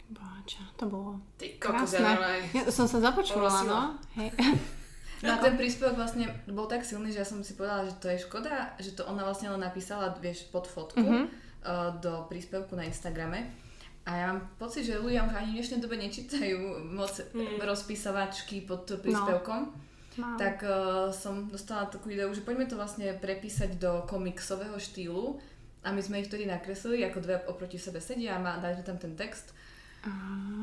Bohača, 0.08 0.64
to 0.80 0.88
bolo 0.88 1.20
Ty 1.36 1.60
kokos, 1.60 2.00
krásne. 2.00 2.40
Ja 2.56 2.64
som 2.72 2.88
sa 2.88 3.04
započula, 3.04 3.52
no. 3.68 4.00
Hej. 4.16 4.32
No 5.20 5.32
a 5.32 5.38
ten 5.40 5.54
príspevok 5.54 5.96
vlastne 5.96 6.26
bol 6.46 6.66
tak 6.66 6.82
silný, 6.82 7.10
že 7.10 7.20
ja 7.20 7.28
som 7.28 7.40
si 7.40 7.54
povedala, 7.54 7.84
že 7.84 7.98
to 7.98 8.08
je 8.08 8.22
škoda, 8.22 8.54
že 8.76 8.92
to 8.92 9.02
ona 9.04 9.22
vlastne 9.22 9.48
len 9.48 9.60
napísala, 9.60 10.14
vieš, 10.16 10.46
pod 10.48 10.66
fotku 10.66 11.00
Mhm. 11.00 11.26
uh, 11.60 11.90
do 11.98 12.26
príspevku 12.26 12.74
na 12.74 12.84
Instagrame. 12.84 13.50
A 14.04 14.14
ja 14.14 14.26
mám 14.30 14.46
pocit, 14.56 14.84
že 14.84 14.96
ľudia 14.96 15.22
už 15.22 15.34
ani 15.34 15.50
v 15.50 15.58
dnešnej 15.58 15.80
dobe 15.80 15.96
nečítajú 15.98 16.60
moc 16.88 17.12
Mm. 17.28 17.60
rozpísavačky 17.60 18.62
pod 18.62 18.88
príspevkom. 18.94 19.74
Mám. 20.18 20.34
Tak 20.36 20.58
uh, 20.60 20.72
som 21.12 21.46
dostala 21.46 21.86
takú 21.86 22.08
ideu, 22.08 22.30
že 22.30 22.40
poďme 22.40 22.66
to 22.66 22.74
vlastne 22.74 23.12
prepísať 23.14 23.76
do 23.76 24.02
komiksového 24.04 24.76
štýlu. 24.76 25.38
A 25.82 25.90
my 25.90 26.00
sme 26.00 26.20
ich 26.20 26.28
vtedy 26.28 26.44
nakreslili, 26.44 27.02
ako 27.02 27.20
dve 27.20 27.36
oproti 27.46 27.78
sebe 27.78 28.00
sedia 28.00 28.34
a 28.34 28.40
má- 28.40 28.58
dali 28.58 28.82
tam 28.82 28.96
ten 28.96 29.14
text. 29.14 29.54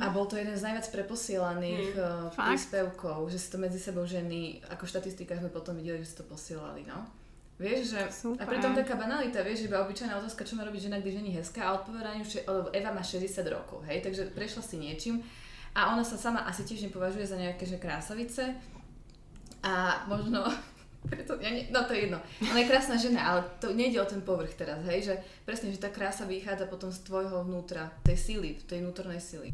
A 0.01 0.09
bol 0.11 0.27
to 0.27 0.37
jeden 0.37 0.57
z 0.57 0.63
najviac 0.63 0.89
preposielaných 0.91 1.95
Mm. 1.95 2.31
príspevkov, 2.33 3.29
že 3.29 3.39
si 3.39 3.49
to 3.51 3.59
medzi 3.59 3.79
sebou 3.79 4.07
ženy, 4.07 4.63
ako 4.71 4.87
v 4.87 4.93
štatistikách 4.95 5.41
sme 5.43 5.51
potom 5.53 5.77
videli, 5.77 6.01
že 6.01 6.11
si 6.11 6.17
to 6.17 6.25
posielali, 6.25 6.87
no. 6.89 7.05
Vieš, 7.55 7.95
že... 7.95 8.01
Super. 8.11 8.43
A 8.43 8.51
pritom 8.51 8.75
taká 8.75 8.99
banalita, 8.99 9.39
vieš, 9.47 9.71
iba 9.71 9.79
obyčajná 9.87 10.19
otázka, 10.19 10.43
čo 10.43 10.59
má 10.59 10.67
robiť 10.67 10.91
žena, 10.91 10.99
když 10.99 11.15
není 11.15 11.31
hezká 11.31 11.71
a 11.71 11.79
odpovedanie, 11.79 12.27
že 12.27 12.43
Eva 12.75 12.91
má 12.91 13.03
60 13.03 13.47
rokov, 13.47 13.87
hej, 13.87 14.03
takže 14.03 14.35
prešla 14.35 14.63
si 14.63 14.75
niečím 14.83 15.23
a 15.75 15.95
ona 15.95 16.03
sa 16.03 16.19
sama 16.19 16.43
asi 16.51 16.67
tiež 16.67 16.83
nepovažuje 16.91 17.27
za 17.27 17.39
nejaké, 17.39 17.63
že 17.67 17.79
krásavice 17.79 18.55
a 19.63 20.03
možno 20.11 20.43
preto, 21.09 21.37
ja 21.41 21.51
ne, 21.53 21.69
no 21.69 21.85
to 21.85 21.93
je 21.93 22.09
jedno. 22.09 22.19
Ona 22.41 22.59
je 22.65 22.71
krásna 22.71 22.97
žena, 22.97 23.21
ale 23.25 23.41
to 23.61 23.73
nejde 23.77 24.01
o 24.01 24.07
ten 24.09 24.25
povrch 24.25 24.57
teraz, 24.57 24.81
hej, 24.89 25.13
že 25.13 25.15
presne, 25.45 25.69
že 25.69 25.81
tá 25.81 25.93
krása 25.93 26.25
vychádza 26.25 26.65
potom 26.67 26.89
z 26.89 27.05
tvojho 27.05 27.45
vnútra, 27.45 27.93
tej 28.05 28.17
síly, 28.17 28.57
tej 28.65 28.81
vnútornej 28.81 29.21
síly. 29.21 29.53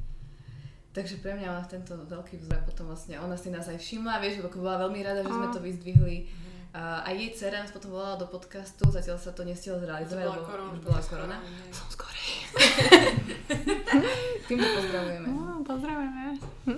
Takže 0.91 1.23
pre 1.23 1.39
mňa 1.39 1.55
ona 1.55 1.65
tento 1.71 1.95
veľký 1.95 2.43
vzor 2.43 2.59
a 2.59 2.67
potom 2.67 2.91
vlastne 2.91 3.15
ona 3.23 3.39
si 3.39 3.47
nás 3.55 3.71
aj 3.71 3.79
všimla, 3.79 4.19
vieš, 4.19 4.43
lebo 4.43 4.51
bola 4.59 4.91
veľmi 4.91 5.01
rada, 5.07 5.23
že 5.23 5.31
sme 5.31 5.55
to 5.55 5.63
vyzdvihli. 5.63 6.27
A 6.71 7.03
aj 7.03 7.15
jej 7.19 7.31
dcera 7.35 7.63
nás 7.63 7.75
potom 7.75 7.95
volala 7.95 8.15
do 8.15 8.31
podcastu, 8.31 8.87
zatiaľ 8.91 9.19
sa 9.19 9.35
to 9.35 9.43
nestihlo 9.43 9.83
zrealizovať, 9.83 10.23
lebo 10.23 10.47
korona. 10.47 10.71
už 10.71 10.81
bola 10.87 11.03
korona. 11.03 11.37
Som 11.75 11.87
skorej. 11.91 12.31
Týmto 14.51 14.67
pozdravujeme. 14.79 15.27
No, 15.31 15.63
pozdravujeme. 15.67 16.23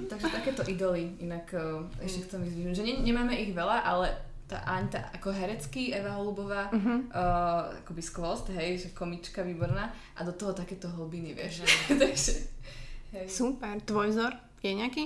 Takže 0.09 0.27
takéto 0.33 0.65
idoly, 0.65 1.13
inak 1.21 1.45
uh, 1.53 1.85
ešte 2.01 2.25
chcem 2.25 2.41
vyzvihnúť, 2.41 2.75
že 2.81 2.85
ne, 2.89 2.95
nemáme 3.05 3.37
ich 3.37 3.53
veľa, 3.53 3.85
ale 3.85 4.32
tá 4.53 4.61
Aňta 4.69 5.09
ako 5.17 5.33
herecký, 5.33 5.97
Eva 5.97 6.21
Holubová, 6.21 6.69
Mhm. 6.69 7.09
uh, 7.09 7.73
akoby 7.81 8.03
skvost, 8.05 8.53
hej, 8.53 8.77
že 8.77 8.89
komička 8.93 9.41
výborná 9.41 9.89
a 10.13 10.21
do 10.21 10.37
toho 10.37 10.53
takéto 10.53 10.93
hlbiny, 10.93 11.33
vieš. 11.33 11.65
Takže, 11.89 12.33
hej. 13.17 13.27
Super. 13.33 13.81
Tvoj 13.81 14.13
vzor 14.13 14.33
je 14.61 14.73
nejaký? 14.77 15.05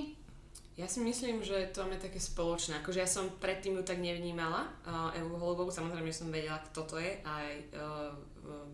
Ja 0.77 0.85
si 0.85 1.01
myslím, 1.01 1.41
že 1.41 1.73
to 1.73 1.81
máme 1.81 1.97
také 1.97 2.21
spoločné. 2.21 2.85
Akože 2.85 3.01
ja 3.01 3.09
som 3.09 3.33
predtým 3.41 3.79
ju 3.79 3.83
tak 3.87 3.97
nevnímala, 3.97 4.67
uh, 4.85 5.09
Evu 5.15 5.39
Holubovú, 5.39 5.71
samozrejme, 5.73 6.11
že 6.11 6.21
som 6.21 6.29
vedela, 6.29 6.59
kto 6.69 6.85
to 6.85 6.95
je, 7.01 7.17
aj 7.23 7.47
uh, 7.73 8.13
uh, 8.45 8.67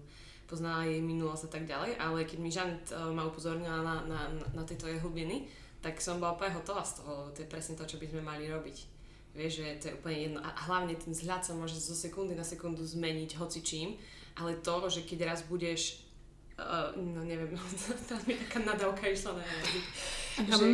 poznala 0.43 0.83
jej 0.83 0.99
minulosť 0.99 1.47
a 1.47 1.51
tak 1.55 1.63
ďalej, 1.63 1.95
ale 1.95 2.27
keď 2.27 2.37
mi 2.43 2.51
Žanet 2.51 2.91
uh, 2.91 3.07
ma 3.13 3.23
upozornila 3.23 3.79
na, 3.79 3.95
na, 4.03 4.19
na, 4.35 4.45
na 4.51 4.63
tieto 4.67 4.91
jej 4.91 4.99
hlbiny, 4.99 5.47
tak 5.79 5.99
som 5.99 6.19
bola 6.19 6.35
úplne 6.35 6.51
hotová 6.55 6.83
z 6.83 6.99
toho, 6.99 7.31
to 7.31 7.43
je 7.43 7.47
presne 7.47 7.75
to, 7.79 7.87
čo 7.87 7.95
by 7.99 8.07
sme 8.07 8.19
mali 8.19 8.51
robiť. 8.51 8.92
Vieš, 9.33 9.65
že 9.65 9.67
to 9.81 9.85
je 9.89 9.97
úplne 9.97 10.17
jedno. 10.29 10.39
A 10.45 10.49
hlavne 10.69 10.93
ten 10.93 11.09
vzhľad 11.09 11.41
sa 11.41 11.57
môže 11.57 11.77
zo 11.81 11.97
sekundy 11.97 12.37
na 12.37 12.45
sekundu 12.45 12.85
zmeniť 12.85 13.37
hoci 13.41 13.65
čím, 13.65 13.97
ale 14.37 14.61
to, 14.61 14.89
že 14.89 15.01
keď 15.05 15.33
raz 15.33 15.41
budeš 15.45 16.03
Uh, 16.53 16.93
no 16.93 17.25
neviem, 17.25 17.49
tam 18.09 18.21
mi 18.29 18.37
taká 18.37 18.61
nadávka 18.61 19.09
išla 19.09 19.33
na 19.33 19.41
jazyk. 19.41 19.85
Že, 20.53 20.67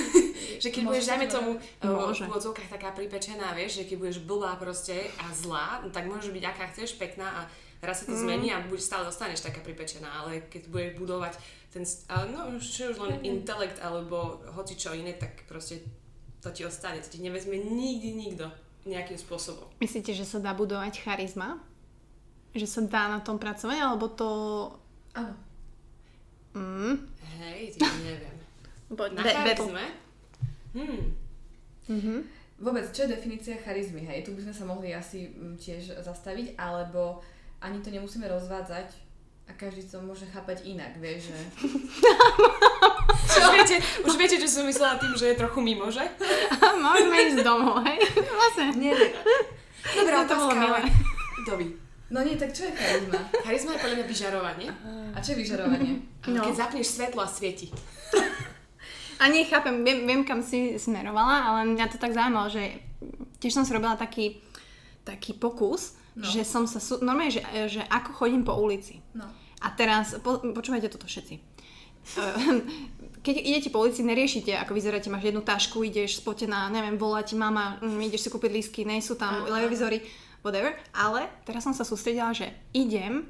že 0.62 0.68
keď 0.68 0.82
budeš, 0.84 1.08
dajme 1.08 1.26
to 1.32 1.36
tomu, 1.40 1.52
uh, 1.56 2.12
v 2.12 2.28
odzovkách 2.28 2.68
taká 2.68 2.92
pripečená, 2.92 3.56
vieš, 3.56 3.80
že 3.80 3.88
keď 3.88 3.96
budeš 4.04 4.18
blbá 4.20 4.52
proste 4.60 5.08
a 5.16 5.32
zlá, 5.32 5.80
no 5.80 5.88
tak 5.88 6.12
môžeš 6.12 6.28
byť 6.28 6.44
aká 6.44 6.64
chceš, 6.76 7.00
pekná 7.00 7.24
a 7.24 7.40
raz 7.80 8.04
sa 8.04 8.12
to 8.12 8.16
zmení 8.20 8.52
a 8.52 8.60
budeš 8.68 8.84
stále 8.84 9.08
dostaneš 9.08 9.40
taká 9.40 9.64
pripečená, 9.64 10.12
ale 10.12 10.44
keď 10.52 10.68
budeš 10.68 10.90
budovať 11.00 11.32
ten, 11.72 11.88
a 12.12 12.28
no 12.28 12.60
či 12.60 12.92
už 12.92 13.00
len 13.00 13.24
intelekt 13.24 13.80
alebo 13.80 14.44
hoci 14.52 14.76
čo 14.76 14.92
iné, 14.92 15.16
tak 15.16 15.48
proste 15.48 15.80
to 16.44 16.52
ti 16.52 16.62
ostane, 16.68 17.00
to 17.00 17.08
ti 17.08 17.24
nevezme 17.24 17.56
nikdy 17.56 18.12
nikto 18.12 18.52
nejakým 18.84 19.16
spôsobom. 19.16 19.64
Myslíte, 19.80 20.12
že 20.12 20.28
sa 20.28 20.36
dá 20.36 20.52
budovať 20.52 21.00
charizma? 21.00 21.56
Že 22.52 22.66
sa 22.68 22.80
dá 22.84 23.02
na 23.08 23.24
tom 23.24 23.40
pracovať, 23.40 23.80
alebo 23.80 24.12
to... 24.12 24.28
Áno. 25.16 25.32
Mm. 26.52 27.00
Hej, 27.40 27.80
ty 27.80 27.88
neviem. 28.04 28.36
Poď, 28.98 29.10
Na 29.16 29.22
be- 29.24 29.32
charizme? 29.32 29.84
Hmm. 30.76 31.02
Mhm. 31.88 32.16
Vôbec, 32.60 32.86
čo 32.94 33.08
je 33.08 33.16
definícia 33.16 33.58
charizmy, 33.58 34.04
hej? 34.06 34.22
Tu 34.22 34.30
by 34.30 34.44
sme 34.46 34.54
sa 34.54 34.64
mohli 34.68 34.94
asi 34.94 35.32
mm, 35.32 35.58
tiež 35.58 35.98
zastaviť, 36.04 36.54
alebo 36.54 37.18
ani 37.58 37.82
to 37.82 37.90
nemusíme 37.90 38.28
rozvádzať 38.30 38.88
a 39.48 39.52
každý 39.58 39.82
to 39.84 39.98
môže 40.00 40.28
chápať 40.30 40.62
inak, 40.68 40.94
vieš, 41.00 41.32
že... 41.32 41.38
Už 43.34 43.46
viete, 43.50 43.76
už 44.04 44.14
viete, 44.14 44.36
čo 44.38 44.46
som 44.46 44.64
myslela 44.64 44.96
tým, 44.96 45.12
že 45.16 45.32
je 45.32 45.40
trochu 45.40 45.58
mimo, 45.60 45.90
že? 45.90 46.04
Môžeme 46.84 47.16
ísť 47.28 47.40
domov, 47.42 47.82
hej? 47.82 47.98
Vlastne. 48.14 48.66
Nie, 48.78 48.92
Dobrá 49.84 50.24
to 50.24 50.34
bolo 50.38 50.54
milé. 50.54 50.80
Dovi. 51.44 51.66
no 52.08 52.22
nie, 52.22 52.36
tak 52.38 52.54
čo 52.56 52.64
je 52.64 52.72
charizma? 52.72 53.20
Charizma 53.44 53.76
je 53.76 53.80
podľa 53.82 53.96
mňa 54.00 54.06
vyžarovanie. 54.06 54.68
A 55.12 55.18
čo 55.20 55.34
je 55.34 55.38
vyžarovanie? 55.44 55.92
No. 56.30 56.40
Keď 56.40 56.54
zapneš 56.56 56.86
svetlo 56.88 57.20
a 57.20 57.28
svieti. 57.28 57.68
A 59.20 59.28
nie, 59.30 59.46
chápem, 59.46 59.84
viem, 59.86 60.04
viem, 60.06 60.22
kam 60.26 60.42
si 60.42 60.74
smerovala, 60.74 61.52
ale 61.52 61.58
mňa 61.70 61.86
to 61.86 61.98
tak 62.02 62.12
zaujímalo, 62.12 62.50
že 62.50 62.82
tiež 63.38 63.54
som 63.54 63.64
si 63.64 63.70
robila 63.72 63.94
taký, 63.94 64.40
taký 65.02 65.34
pokus, 65.36 65.96
No. 66.14 66.22
no. 66.22 66.30
že 66.30 66.46
som 66.46 66.62
sa, 66.62 66.78
normálne, 67.02 67.34
že, 67.34 67.42
že 67.66 67.82
ako 67.90 68.14
chodím 68.14 68.46
po 68.46 68.54
ulici. 68.54 69.02
No. 69.18 69.26
A 69.58 69.74
teraz, 69.74 70.14
po, 70.22 70.38
počúvajte 70.38 70.86
toto 70.86 71.10
všetci. 71.10 71.53
Ehm, 72.18 72.64
Keď 73.24 73.40
idete 73.40 73.72
po 73.72 73.80
ulici, 73.80 74.04
neriešite, 74.04 74.52
ako 74.52 74.76
vyzeráte, 74.76 75.08
máš 75.08 75.32
jednu 75.32 75.40
tašku, 75.40 75.80
ideš 75.80 76.20
spotená, 76.20 76.68
neviem, 76.68 77.00
volá 77.00 77.24
ti 77.24 77.32
mama, 77.32 77.80
mm, 77.80 78.12
ideš 78.12 78.28
si 78.28 78.32
kúpiť 78.32 78.52
lístky, 78.52 78.84
nie 78.84 79.00
sú 79.00 79.16
tam 79.16 79.40
Áno, 79.40 79.48
televízory, 79.48 80.04
whatever. 80.44 80.76
Ale 80.92 81.32
teraz 81.48 81.64
som 81.64 81.72
sa 81.72 81.88
sústredila, 81.88 82.36
že 82.36 82.52
idem 82.76 83.24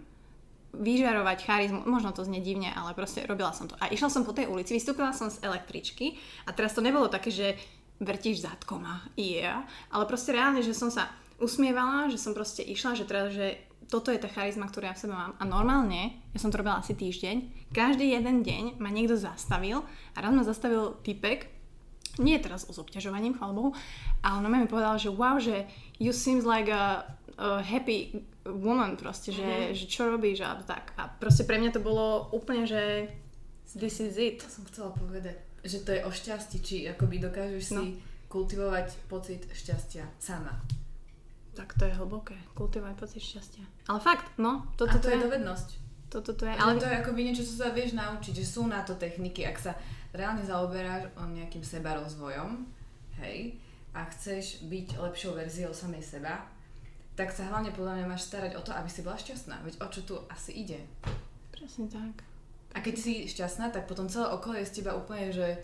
vyžarovať 0.74 1.46
charizmu, 1.46 1.86
možno 1.86 2.10
to 2.10 2.26
znie 2.26 2.42
divne, 2.42 2.74
ale 2.74 2.90
proste 2.98 3.22
robila 3.22 3.54
som 3.54 3.70
to. 3.70 3.78
A 3.78 3.86
išla 3.86 4.10
som 4.10 4.26
po 4.26 4.34
tej 4.34 4.50
ulici, 4.50 4.74
vystúpila 4.74 5.14
som 5.14 5.30
z 5.30 5.38
električky 5.46 6.18
a 6.42 6.50
teraz 6.50 6.74
to 6.74 6.82
nebolo 6.82 7.06
také, 7.06 7.30
že 7.30 7.54
vrtíš 8.02 8.42
zadkom 8.42 8.82
a 8.82 9.06
yeah, 9.14 9.62
ale 9.94 10.10
proste 10.10 10.34
reálne, 10.34 10.66
že 10.66 10.74
som 10.74 10.90
sa 10.90 11.06
usmievala, 11.38 12.10
že 12.10 12.18
som 12.18 12.34
proste 12.34 12.66
išla, 12.66 12.98
že 12.98 13.06
teraz, 13.06 13.30
že 13.30 13.62
toto 13.86 14.08
je 14.08 14.18
tá 14.18 14.26
charizma, 14.26 14.66
ktorú 14.66 14.84
ja 14.84 14.94
v 14.94 15.02
sebe 15.02 15.12
mám. 15.12 15.36
A 15.36 15.44
normálne, 15.44 16.18
ja 16.30 16.38
som 16.38 16.48
to 16.48 16.58
robila 16.58 16.78
asi 16.78 16.92
týždeň, 16.92 17.68
každý 17.70 18.10
jeden 18.10 18.40
deň 18.40 18.78
ma 18.78 18.88
niekto 18.88 19.14
zastavil 19.14 19.82
a 20.12 20.18
raz 20.18 20.30
ma 20.30 20.42
zastavil 20.42 20.96
typek, 21.00 21.50
nie 22.16 22.38
teraz 22.38 22.64
o 22.64 22.72
s 22.72 22.78
obťažovaním, 22.78 23.34
chvála 23.34 23.52
Bohu, 23.52 23.70
ale 24.22 24.38
on 24.38 24.46
mi 24.46 24.70
povedal, 24.70 24.94
že 24.96 25.10
wow, 25.10 25.34
že 25.36 25.66
you 25.98 26.14
seems 26.14 26.46
like 26.46 26.70
a, 26.70 27.02
a 27.34 27.58
happy 27.58 28.22
woman 28.46 28.94
proste, 28.94 29.32
že, 29.32 29.42
Mhm. 29.42 29.74
že 29.74 29.84
čo 29.88 30.06
robíš 30.06 30.46
a 30.46 30.54
tak. 30.62 30.94
A 30.94 31.10
proste 31.10 31.42
pre 31.42 31.58
mňa 31.58 31.74
to 31.74 31.82
bolo 31.82 32.30
úplne, 32.30 32.68
že 32.70 33.10
this 33.74 33.98
is 33.98 34.14
it. 34.14 34.38
To 34.40 34.48
som 34.48 34.62
chcela 34.70 34.94
povedať, 34.94 35.34
že 35.66 35.82
to 35.82 35.90
je 35.90 36.06
o 36.06 36.10
šťastí, 36.12 36.56
či 36.62 36.76
akoby 36.86 37.18
dokážeš 37.18 37.64
No. 37.74 37.82
si 37.82 37.98
kultivovať 38.30 39.10
pocit 39.10 39.46
šťastia 39.50 40.06
sama. 40.22 40.54
Tak 41.54 41.78
to 41.78 41.84
je 41.86 41.94
hlboké, 41.94 42.34
kultivovať 42.54 42.94
pocit 42.94 43.22
šťastia. 43.22 43.62
Ale 43.86 44.00
fakt, 44.00 44.26
no, 44.36 44.66
To, 44.74 44.86
toto 44.86 44.98
a 44.98 45.02
to 45.02 45.08
je 45.08 45.16
je, 45.16 45.24
dovednosť. 45.24 45.68
toto 46.10 46.30
to 46.34 46.44
je, 46.46 46.52
Ale 46.52 46.74
to 46.76 46.86
je 46.86 46.98
akoby 46.98 47.20
niečo, 47.24 47.42
čo 47.42 47.54
sa 47.56 47.70
vieš 47.70 47.94
naučiť, 47.94 48.34
že 48.34 48.44
sú 48.44 48.66
na 48.66 48.82
to 48.82 48.94
techniky, 48.94 49.42
ak 49.42 49.56
sa 49.56 49.72
reálne 50.10 50.42
zaoberáš 50.42 51.10
o 51.14 51.22
nejakým 51.24 51.62
seba 51.62 51.94
rozvojom, 51.94 52.66
hej, 53.22 53.54
a 53.94 54.02
chceš 54.10 54.66
byť 54.66 54.98
lepšou 54.98 55.34
verziou 55.34 55.70
samej 55.70 56.02
seba, 56.02 56.42
tak 57.14 57.30
sa 57.30 57.46
hlavne 57.46 57.70
podľa 57.70 58.02
mňa 58.02 58.06
máš 58.10 58.26
starať 58.26 58.58
o 58.58 58.62
to, 58.66 58.74
aby 58.74 58.90
si 58.90 59.06
bola 59.06 59.14
šťastná. 59.14 59.62
Veď 59.62 59.78
o 59.78 59.86
čo 59.86 60.00
tu 60.02 60.14
asi 60.26 60.50
ide. 60.58 60.82
presne 61.54 61.86
tak. 61.86 62.26
A 62.74 62.82
keď 62.82 62.94
si 62.98 63.30
šťastná, 63.30 63.70
tak 63.70 63.86
potom 63.86 64.10
celé 64.10 64.26
okolie 64.28 64.66
je 64.66 64.70
z 64.74 64.82
teba 64.82 64.98
úplne, 64.98 65.30
že 65.30 65.62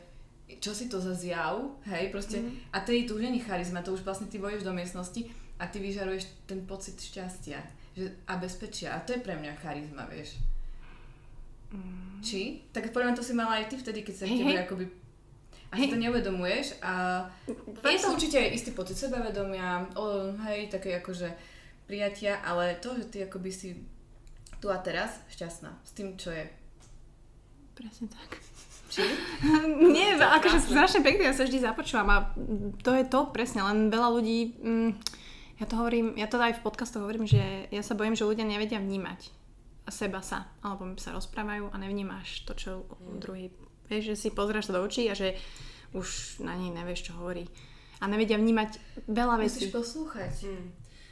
čo 0.62 0.70
si 0.70 0.86
to 0.86 1.02
za 1.02 1.10
zjav, 1.10 1.58
hej, 1.86 2.10
proste, 2.10 2.38
Mhm. 2.38 2.70
a 2.70 2.78
tedy 2.80 3.02
tu 3.02 3.14
už 3.14 3.22
není 3.22 3.38
charizma, 3.38 3.82
to 3.82 3.90
už 3.92 4.02
vlastne 4.02 4.30
ty 4.30 4.38
voješ 4.38 4.62
do 4.62 4.70
miestnosti 4.70 5.26
a 5.60 5.68
ty 5.68 5.76
vyžaruješ 5.78 6.48
ten 6.48 6.64
pocit 6.64 6.96
šťastia 6.96 7.60
že, 7.92 8.16
a 8.24 8.40
bezpečia. 8.40 8.96
A 8.96 9.04
to 9.04 9.12
je 9.12 9.20
pre 9.20 9.36
mňa 9.36 9.60
charizma, 9.60 10.08
vieš. 10.08 10.40
Či? 12.24 12.66
Tak 12.72 12.90
podľa 12.90 13.12
mňa 13.12 13.18
to 13.20 13.24
si 13.24 13.36
mala 13.36 13.60
aj 13.60 13.70
ty 13.70 13.76
vtedy, 13.78 14.02
keď 14.02 14.14
sa 14.16 14.26
tebe 14.26 14.56
hej. 14.56 14.64
akoby 14.64 14.84
a 15.70 15.78
Hej. 15.78 15.86
si 15.86 15.90
to 15.94 16.02
neuvedomuješ 16.02 16.66
a 16.82 17.22
je 17.86 18.02
to 18.02 18.10
určite 18.10 18.36
aj 18.42 18.50
istý 18.58 18.70
pocit 18.74 18.98
sebavedomia, 18.98 19.86
o, 19.94 20.34
hej, 20.50 20.66
také 20.66 20.98
akože 20.98 21.30
prijatia, 21.86 22.42
ale 22.42 22.74
to, 22.82 22.98
že 22.98 23.06
ty 23.06 23.18
akoby 23.22 23.50
si 23.54 23.78
tu 24.58 24.66
a 24.66 24.82
teraz 24.82 25.22
šťastná 25.30 25.70
s 25.86 25.90
tým, 25.94 26.18
čo 26.18 26.34
je. 26.34 26.42
Presne 27.78 28.10
tak. 28.10 28.42
Či? 28.90 29.06
Nie, 29.94 30.18
To 30.18 30.26
akože 30.26 30.58
strašne 30.58 31.06
pekne, 31.06 31.30
ja 31.30 31.34
sa 31.38 31.46
vždy 31.46 31.62
započúvam 31.62 32.10
a 32.10 32.18
to 32.82 32.90
je 32.90 33.06
to 33.06 33.30
presne, 33.30 33.62
len 33.62 33.94
veľa 33.94 34.08
ľudí, 34.10 34.58
mm, 34.58 34.90
ja 35.60 35.64
to 35.68 35.76
hovorím, 35.76 36.16
ja 36.16 36.24
to 36.24 36.40
aj 36.40 36.56
v 36.56 36.64
podcastoch 36.64 37.04
hovorím, 37.04 37.28
že 37.28 37.68
ja 37.68 37.82
sa 37.84 37.92
bojím, 37.92 38.16
že 38.16 38.24
ľudia 38.24 38.48
nevedia 38.48 38.80
vnímať 38.80 39.28
seba 39.90 40.24
sa, 40.24 40.48
alebo 40.64 40.96
sa 40.96 41.12
rozprávajú 41.12 41.68
a 41.68 41.76
nevnímaš 41.76 42.46
to, 42.48 42.56
čo 42.56 42.70
Mm. 42.86 43.18
druhý, 43.20 43.44
vieš, 43.90 44.14
že 44.14 44.16
si 44.16 44.28
pozráš 44.30 44.70
sa 44.70 44.78
do 44.78 44.86
očí 44.86 45.10
a 45.10 45.14
že 45.18 45.36
už 45.92 46.40
na 46.46 46.54
nej 46.54 46.70
nevieš, 46.70 47.10
čo 47.10 47.18
hovorí. 47.18 47.50
A 48.00 48.08
nevedia 48.08 48.40
vnímať 48.40 48.80
veľa 49.10 49.36
vecí. 49.42 49.68
Musíš 49.68 49.74
poslúchať. 49.74 50.34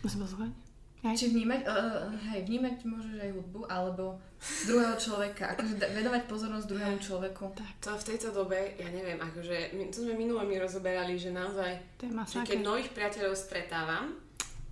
Musím 0.00 0.20
poslúchať? 0.24 0.52
Hej. 0.98 1.14
Či 1.14 1.26
vnímať, 1.30 1.60
uh, 1.62 2.10
hej, 2.34 2.42
vnímať 2.50 2.82
môžeš 2.82 3.16
aj 3.22 3.30
hudbu, 3.30 3.60
alebo 3.70 4.18
druhého 4.66 4.98
človeka. 4.98 5.54
Akože 5.54 5.78
venovať 5.78 6.22
pozornosť 6.26 6.66
druhému 6.66 6.98
človeku. 6.98 7.44
To 7.54 7.90
v 7.94 8.06
tejto 8.06 8.34
dobe, 8.34 8.74
ja 8.74 8.90
neviem, 8.90 9.14
akože, 9.14 9.78
my, 9.78 9.94
to 9.94 10.02
sme 10.02 10.18
minule 10.18 10.42
mi 10.42 10.58
rozoberali, 10.58 11.14
že 11.14 11.30
naozaj 11.30 12.02
To 12.02 12.10
je 12.10 12.12
že 12.14 12.42
keď 12.42 12.58
nových 12.66 12.90
priateľov 12.90 13.34
stretávam, 13.38 14.18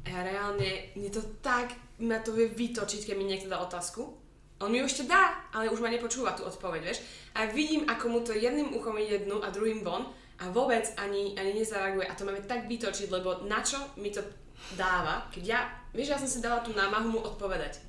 ja 0.07 0.23
reálne, 0.23 0.95
mne 0.95 1.11
to 1.11 1.23
tak, 1.43 1.75
ma 2.03 2.23
to 2.23 2.33
vie 2.33 2.51
vytočiť, 2.51 3.11
keď 3.11 3.15
mi 3.19 3.27
niekto 3.27 3.51
dá 3.51 3.59
otázku. 3.63 4.27
On 4.57 4.73
mi 4.73 4.81
ešte 4.81 5.05
dá, 5.05 5.45
ale 5.53 5.69
už 5.69 5.85
ma 5.85 5.93
nepočúva 5.93 6.33
tú 6.33 6.49
odpoveď, 6.49 6.81
vieš. 6.81 7.05
A 7.37 7.45
vidím, 7.53 7.85
ako 7.85 8.05
mu 8.09 8.19
to 8.25 8.33
jedným 8.33 8.73
uchom 8.73 8.97
ide 8.97 9.29
dnu 9.29 9.45
a 9.45 9.53
druhým 9.53 9.85
von 9.85 10.09
a 10.41 10.49
vôbec 10.49 10.89
ani, 10.97 11.37
ani 11.37 11.53
nezareaguje. 11.61 12.09
A 12.09 12.17
to 12.17 12.25
máme 12.25 12.41
tak 12.49 12.65
vytočiť, 12.65 13.13
lebo 13.13 13.45
na 13.45 13.61
čo 13.61 13.77
mi 14.01 14.09
to 14.09 14.25
dáva, 14.81 15.29
keď 15.29 15.43
ja, 15.45 15.61
vieš, 15.93 16.17
ja 16.17 16.19
som 16.21 16.31
si 16.31 16.41
dala 16.41 16.65
tú 16.65 16.73
námahu 16.73 17.13
mu 17.13 17.21
odpovedať. 17.21 17.85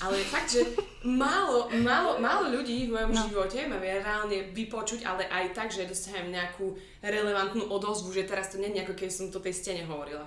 Ale 0.00 0.16
fakt, 0.24 0.56
že 0.56 0.64
málo, 1.04 1.68
málo, 1.84 2.16
málo 2.18 2.48
ľudí 2.48 2.88
v 2.88 2.96
mojom 2.96 3.12
no. 3.12 3.20
živote 3.28 3.68
ma 3.68 3.76
vie 3.76 4.00
reálne 4.00 4.48
vypočuť, 4.56 5.04
ale 5.04 5.28
aj 5.28 5.52
tak, 5.52 5.68
že 5.68 5.84
dostanem 5.84 6.32
nejakú 6.32 6.72
relevantnú 7.04 7.68
odozvu, 7.68 8.08
že 8.16 8.24
teraz 8.24 8.48
to 8.48 8.56
nie 8.56 8.72
je 8.72 8.80
ako 8.80 8.96
keď 8.96 9.10
som 9.12 9.28
to 9.28 9.44
tej 9.44 9.52
stene 9.52 9.84
hovorila. 9.84 10.24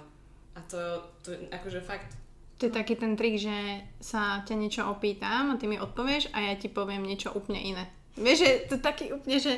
A 0.54 0.60
to, 0.70 0.80
to 1.26 1.34
akože 1.50 1.82
fakt. 1.82 2.14
To 2.62 2.70
je 2.70 2.74
taký 2.74 2.96
ten 2.96 3.18
trik, 3.18 3.42
že 3.42 3.84
sa 3.98 4.46
ťa 4.46 4.56
niečo 4.56 4.82
opýtam 4.88 5.52
a 5.52 5.60
ty 5.60 5.66
mi 5.66 5.82
odpovieš 5.82 6.32
a 6.32 6.48
ja 6.48 6.54
ti 6.56 6.70
poviem 6.70 7.04
niečo 7.04 7.34
úplne 7.34 7.60
iné. 7.60 7.84
Vieš, 8.14 8.38
že 8.40 8.50
to 8.70 8.76
taký 8.78 9.10
úplne, 9.10 9.42
že 9.42 9.58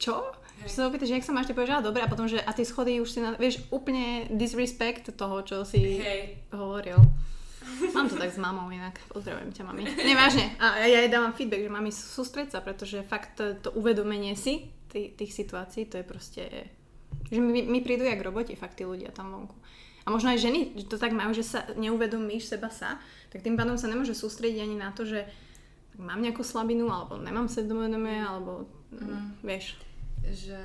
čo? 0.00 0.24
Že 0.64 0.70
sa 0.70 0.88
opýtaš, 0.88 1.12
že 1.12 1.16
jak 1.20 1.26
sa 1.26 1.34
máš, 1.36 1.50
ty 1.50 1.54
povieš, 1.54 1.84
dobre, 1.84 2.00
a 2.00 2.08
potom, 2.08 2.24
že 2.24 2.40
a 2.40 2.50
tie 2.56 2.64
schody 2.64 3.02
už 3.02 3.10
si, 3.10 3.20
na, 3.20 3.36
vieš, 3.36 3.60
úplne 3.68 4.30
disrespect 4.32 5.12
toho, 5.12 5.44
čo 5.44 5.56
si 5.68 6.00
Hej. 6.00 6.48
hovoril. 6.56 6.96
Mám 7.92 8.08
to 8.08 8.16
tak 8.16 8.30
s 8.32 8.38
mamou 8.38 8.70
inak. 8.70 8.96
Pozdravujem 9.10 9.50
ťa, 9.50 9.62
mami. 9.66 9.82
Nevážne. 10.10 10.54
A 10.62 10.84
ja 10.84 11.02
jej 11.04 11.10
dávam 11.10 11.34
feedback, 11.34 11.66
že 11.66 11.72
mami 11.72 11.90
sústreď 11.90 12.54
sa, 12.54 12.60
pretože 12.62 13.02
fakt 13.04 13.36
to, 13.36 13.56
to 13.58 13.68
uvedomenie 13.74 14.38
si 14.38 14.70
tých, 14.88 15.18
tých 15.18 15.32
situácií, 15.34 15.90
to 15.90 16.00
je 16.00 16.06
proste... 16.06 16.44
Že 17.28 17.40
mi, 17.40 17.64
mi 17.64 17.80
prídu 17.80 18.04
jak 18.04 18.20
roboti 18.20 18.54
fakt 18.54 18.78
tí 18.78 18.84
ľudia 18.86 19.10
tam 19.10 19.32
vonku. 19.32 19.56
A 20.04 20.12
možno 20.12 20.30
aj 20.30 20.44
ženy 20.44 20.76
že 20.76 20.86
to 20.86 21.00
tak 21.00 21.16
majú, 21.16 21.32
že 21.32 21.44
sa 21.44 21.64
neuvedomíš 21.74 22.52
seba 22.52 22.68
sa, 22.68 23.00
tak 23.32 23.40
tým 23.40 23.56
pádom 23.56 23.80
sa 23.80 23.88
nemôže 23.88 24.12
sústrediť 24.12 24.60
ani 24.60 24.76
na 24.76 24.92
to, 24.92 25.08
že 25.08 25.24
mám 25.96 26.20
nejakú 26.20 26.44
slabinu, 26.44 26.90
alebo 26.90 27.16
nemám 27.16 27.48
sebavedomie, 27.48 28.20
alebo 28.20 28.68
mm. 28.92 29.40
vieš. 29.46 29.78
Že 30.22 30.60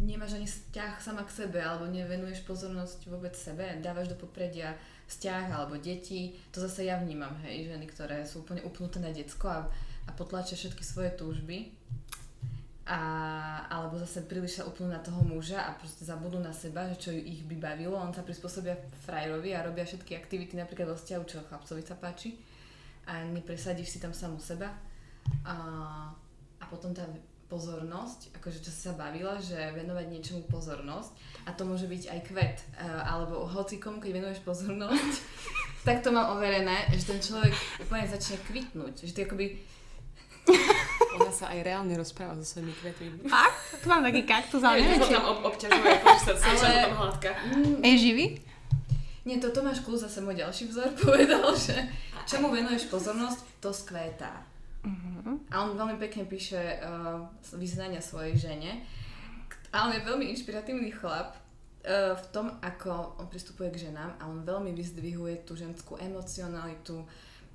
nemáš 0.00 0.36
ani 0.36 0.48
vzťah 0.48 0.92
sama 1.00 1.22
k 1.24 1.44
sebe, 1.44 1.60
alebo 1.60 1.88
nevenuješ 1.88 2.44
pozornosť 2.48 3.08
vôbec 3.12 3.36
sebe, 3.36 3.80
dávaš 3.84 4.08
do 4.08 4.16
popredia 4.16 4.76
vzťah 5.10 5.50
alebo 5.50 5.76
deti. 5.76 6.38
To 6.54 6.62
zase 6.62 6.86
ja 6.86 6.96
vnímam, 6.96 7.34
hej, 7.44 7.68
ženy, 7.74 7.86
ktoré 7.90 8.24
sú 8.24 8.46
úplne 8.46 8.62
upnuté 8.62 9.02
na 9.02 9.10
decko 9.10 9.46
a, 9.50 9.60
a 10.06 10.10
potlačia 10.14 10.56
všetky 10.56 10.86
svoje 10.86 11.10
túžby. 11.18 11.74
A, 12.88 13.00
alebo 13.70 14.00
zase 14.00 14.26
príliš 14.26 14.58
sa 14.58 14.66
upnú 14.66 14.90
na 14.90 14.98
toho 14.98 15.22
muža 15.22 15.62
a 15.62 15.76
proste 15.76 16.02
zabudnú 16.02 16.42
na 16.42 16.50
seba, 16.50 16.88
že 16.90 16.96
čo 16.98 17.10
ich 17.12 17.44
by 17.46 17.56
bavilo. 17.60 17.94
On 17.94 18.10
sa 18.10 18.26
prispôsobia 18.26 18.74
frajerovi 19.06 19.54
a 19.54 19.62
robia 19.62 19.86
všetky 19.86 20.16
aktivity 20.16 20.58
napríklad 20.58 20.90
vo 20.90 20.96
vzťahu, 20.98 21.22
čo 21.28 21.46
chlapcovi 21.46 21.82
sa 21.86 21.94
páči. 21.94 22.34
A 23.06 23.22
nepresadíš 23.30 23.94
si 23.94 23.98
tam 24.02 24.10
samú 24.10 24.42
seba. 24.42 24.74
A, 25.46 25.54
a 26.58 26.64
potom 26.66 26.90
tá 26.90 27.06
pozornosť, 27.50 28.30
akože 28.38 28.62
čo 28.62 28.70
si 28.70 28.80
sa 28.86 28.94
bavila, 28.94 29.34
že 29.42 29.58
venovať 29.74 30.06
niečomu 30.06 30.46
pozornosť 30.46 31.10
a 31.44 31.50
to 31.50 31.66
môže 31.66 31.90
byť 31.90 32.02
aj 32.06 32.20
kvet, 32.30 32.58
alebo 32.78 33.42
hocikom, 33.50 33.98
keď 33.98 34.10
venuješ 34.22 34.40
pozornosť, 34.46 35.14
tak 35.86 36.06
to 36.06 36.14
mám 36.14 36.38
overené, 36.38 36.86
že 36.94 37.10
ten 37.10 37.18
človek 37.18 37.50
úplne 37.82 38.06
začne 38.06 38.38
kvitnúť, 38.46 39.02
že 39.02 39.12
ty 39.12 39.26
akoby 39.26 39.58
Ona 41.18 41.32
sa 41.34 41.50
aj 41.50 41.58
reálne 41.66 41.94
rozpráva 41.98 42.38
so 42.38 42.46
svojimi 42.46 42.70
kvetmi. 42.78 43.26
Fakt? 43.26 43.82
Tu 43.82 43.86
mám 43.90 44.02
taký 44.06 44.22
kaktus, 44.22 44.62
ale 44.62 44.78
neviem, 44.84 45.02
či... 45.02 45.10
tam 45.10 45.26
ob- 45.26 45.42
obťažuje, 45.50 45.90
akože 45.98 46.22
sa 46.22 46.32
Ale- 46.54 46.86
tam 46.86 46.94
hladká. 47.02 47.30
Je 47.82 47.94
živý? 47.98 48.26
Nie, 49.26 49.36
to 49.36 49.52
Tomáš 49.52 49.84
Klus 49.84 50.00
zase 50.00 50.24
môj 50.24 50.38
ďalší 50.40 50.70
vzor 50.70 50.94
povedal, 51.02 51.50
že 51.52 51.76
čomu 52.24 52.54
venuješ 52.54 52.88
pozornosť, 52.88 53.60
to 53.60 53.74
skvétá. 53.74 54.46
A 55.52 55.54
on 55.60 55.76
veľmi 55.76 56.00
pekne 56.00 56.24
píše 56.24 56.56
uh, 56.80 57.20
vyznania 57.52 58.00
svojej 58.00 58.32
žene. 58.38 58.80
A 59.76 59.86
on 59.86 59.92
je 59.92 60.00
veľmi 60.00 60.24
inšpiratívny 60.32 60.88
chlap 60.96 61.36
uh, 61.36 62.16
v 62.16 62.24
tom, 62.32 62.56
ako 62.64 63.20
on 63.20 63.28
pristupuje 63.28 63.68
k 63.68 63.92
ženám 63.92 64.16
a 64.16 64.24
on 64.24 64.40
veľmi 64.40 64.72
vyzdvihuje 64.72 65.44
tú 65.44 65.52
ženskú 65.52 66.00
emocionalitu, 66.00 67.04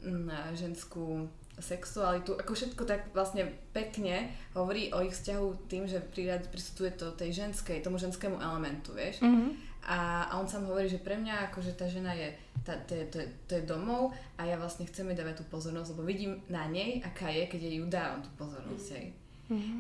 mm, 0.05 0.29
a 0.29 0.53
ženskú 0.53 1.25
sexualitu, 1.59 2.35
ako 2.35 2.51
všetko 2.51 2.83
tak 2.83 3.15
vlastne 3.15 3.47
pekne 3.71 4.31
hovorí 4.51 4.91
o 4.91 4.99
ich 4.99 5.15
vzťahu 5.15 5.71
tým, 5.71 5.87
že 5.87 6.03
pristupuje 6.51 6.91
to 6.95 7.15
tej 7.15 7.31
ženskej, 7.31 7.79
tomu 7.79 7.95
ženskému 7.95 8.39
elementu, 8.39 8.91
vieš. 8.91 9.23
Mhm. 9.23 9.75
A, 9.85 10.25
a 10.25 10.41
on 10.41 10.49
sám 10.49 10.65
hovorí, 10.65 10.89
že 10.89 10.97
pre 10.97 11.13
mňa 11.13 11.53
akože 11.53 11.77
tá 11.77 11.85
žena 11.85 12.09
je, 12.17 12.33
tá, 12.65 12.73
to, 12.89 12.97
je, 12.97 13.05
to, 13.05 13.17
je, 13.21 13.27
to 13.45 13.51
je 13.61 13.63
domov 13.69 14.09
a 14.33 14.49
ja 14.49 14.57
vlastne 14.57 14.81
chcem 14.89 15.05
jej 15.13 15.17
dávať 15.21 15.41
tú 15.41 15.53
pozornosť, 15.53 15.93
lebo 15.93 16.09
vidím 16.09 16.41
na 16.49 16.65
nej, 16.65 17.05
aká 17.05 17.29
je, 17.29 17.45
keď 17.45 17.61
jej 17.69 17.75
ju 17.77 17.85
dávam 17.85 18.17
tú 18.25 18.33
pozornosť. 18.33 18.87
Hej. 18.97 19.13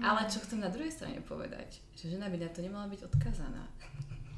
Ale 0.05 0.29
čo 0.29 0.37
chcem 0.45 0.61
na 0.61 0.69
druhej 0.69 0.93
strane 0.93 1.17
povedať, 1.25 1.81
že 1.97 2.13
žena 2.13 2.29
by 2.29 2.37
na 2.37 2.49
to 2.53 2.61
nemala 2.61 2.85
byť 2.85 3.01
odkazaná. 3.01 3.65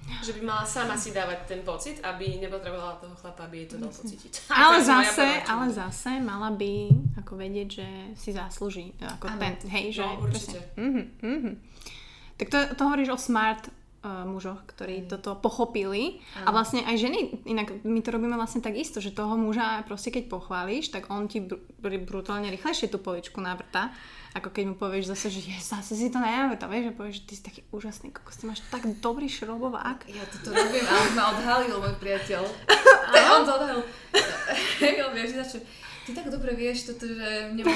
Že 0.08 0.40
by 0.40 0.42
mala 0.48 0.64
sama 0.64 0.96
si 0.96 1.12
dávať 1.12 1.46
ten 1.46 1.62
pocit, 1.68 2.00
aby 2.00 2.40
nepotrebovala 2.40 2.98
toho 3.04 3.16
chlapa, 3.20 3.46
aby 3.46 3.64
jej 3.64 3.68
to 3.72 3.76
dal 3.78 3.92
pocítiť. 3.92 4.32
Ale 4.56 4.80
zase, 4.80 5.28
ale 5.44 5.66
zase 5.70 6.12
mala 6.24 6.50
by 6.56 6.88
ako 7.20 7.34
vedieť, 7.36 7.68
že 7.68 7.88
si 8.16 8.30
zaslúži. 8.32 8.96
Ako 9.04 9.28
Áno. 9.28 9.40
ten, 9.40 9.54
hej, 9.68 10.00
že... 10.00 10.06
No, 10.08 10.24
určite. 10.24 10.60
Mhm, 10.80 11.04
mhm. 11.20 11.52
Tak 12.38 12.48
to, 12.54 12.58
to 12.78 12.82
hovoríš 12.86 13.10
o 13.14 13.20
smart 13.20 13.68
uh, 13.68 14.24
mužoch, 14.24 14.64
ktorí 14.70 15.10
toto 15.10 15.36
pochopili. 15.36 16.22
A 16.40 16.50
Áno. 16.50 16.56
vlastne 16.56 16.86
aj 16.86 16.96
ženy, 17.02 17.20
inak 17.50 17.84
my 17.84 18.00
to 18.00 18.14
robíme 18.14 18.38
vlastne 18.38 18.62
tak 18.62 18.78
isto, 18.78 19.02
že 19.04 19.12
toho 19.12 19.36
muža 19.36 19.84
proste 19.90 20.14
keď 20.14 20.32
pochválíš, 20.32 20.94
tak 20.94 21.10
on 21.10 21.28
ti 21.28 21.44
br- 21.44 21.60
br- 21.82 22.04
brutálne 22.06 22.48
rýchlejšie 22.54 22.88
tú 22.88 23.02
poličku 23.02 23.42
navrta, 23.42 23.92
ako 24.38 24.54
keď 24.54 24.64
mu 24.70 24.76
povieš 24.78 25.10
zase, 25.10 25.34
že 25.34 25.42
je, 25.50 25.58
zase 25.58 25.98
si 25.98 26.14
to 26.14 26.22
najavrta, 26.22 26.70
vieš, 26.70 26.94
že 26.94 26.98
povieš, 26.98 27.16
že 27.18 27.24
ty 27.26 27.34
si 27.34 27.42
taký 27.42 27.62
úžasný, 27.74 28.14
kokos, 28.14 28.38
ty 28.38 28.46
máš 28.46 28.62
tak 28.70 28.86
dobrý 29.02 29.26
šrobovák. 29.26 30.06
Ja 30.14 30.24
toto 30.30 30.54
robím, 30.54 30.86
ale 30.86 31.00
už 31.10 31.14
ma 31.18 31.26
odhalil 31.34 31.76
môj 31.82 31.96
priateľ. 31.98 32.46
Te, 33.14 33.20
on 33.34 33.42
to 33.42 33.52
odhalil. 33.58 33.82
Hej, 34.78 34.96
on 35.10 35.12
vieš, 35.18 35.42
začo, 35.42 35.58
ty 36.06 36.14
tak 36.14 36.30
dobre 36.30 36.54
vieš 36.54 36.94
toto, 36.94 37.10
že 37.10 37.50
nemám... 37.58 37.74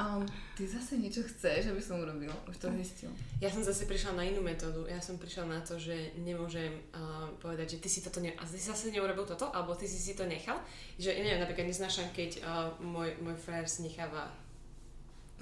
A 0.00 0.16
on, 0.16 0.24
ty 0.56 0.64
zase 0.64 0.96
niečo 0.96 1.20
chceš, 1.20 1.68
aby 1.68 1.82
som 1.84 2.00
urobil. 2.00 2.32
Už 2.48 2.56
to 2.56 2.72
zistil. 2.72 3.12
Ja 3.36 3.52
som 3.52 3.60
zase 3.60 3.84
prišla 3.84 4.16
na 4.16 4.24
inú 4.24 4.40
metódu. 4.40 4.88
Ja 4.88 4.96
som 4.96 5.20
prišla 5.20 5.44
na 5.44 5.60
to, 5.60 5.76
že 5.76 6.16
nemôžem 6.16 6.72
uh, 6.96 7.28
povedať, 7.36 7.76
že 7.76 7.84
ty 7.84 7.88
si 7.92 8.00
toto 8.00 8.16
ne... 8.24 8.32
a 8.32 8.48
ty 8.48 8.56
si 8.56 8.64
zase 8.64 8.88
neurobil 8.88 9.28
toto, 9.28 9.52
alebo 9.52 9.76
ty 9.76 9.84
si 9.84 10.00
si 10.00 10.16
to 10.16 10.24
nechal. 10.24 10.56
Že 10.96 11.20
ja 11.20 11.20
neviem, 11.20 11.44
napríklad 11.44 11.68
neznášam, 11.68 12.08
keď 12.16 12.40
uh, 12.40 12.72
môj, 12.80 13.12
môj 13.20 13.36
frajer 13.44 13.68
si 13.68 13.84
necháva 13.84 14.32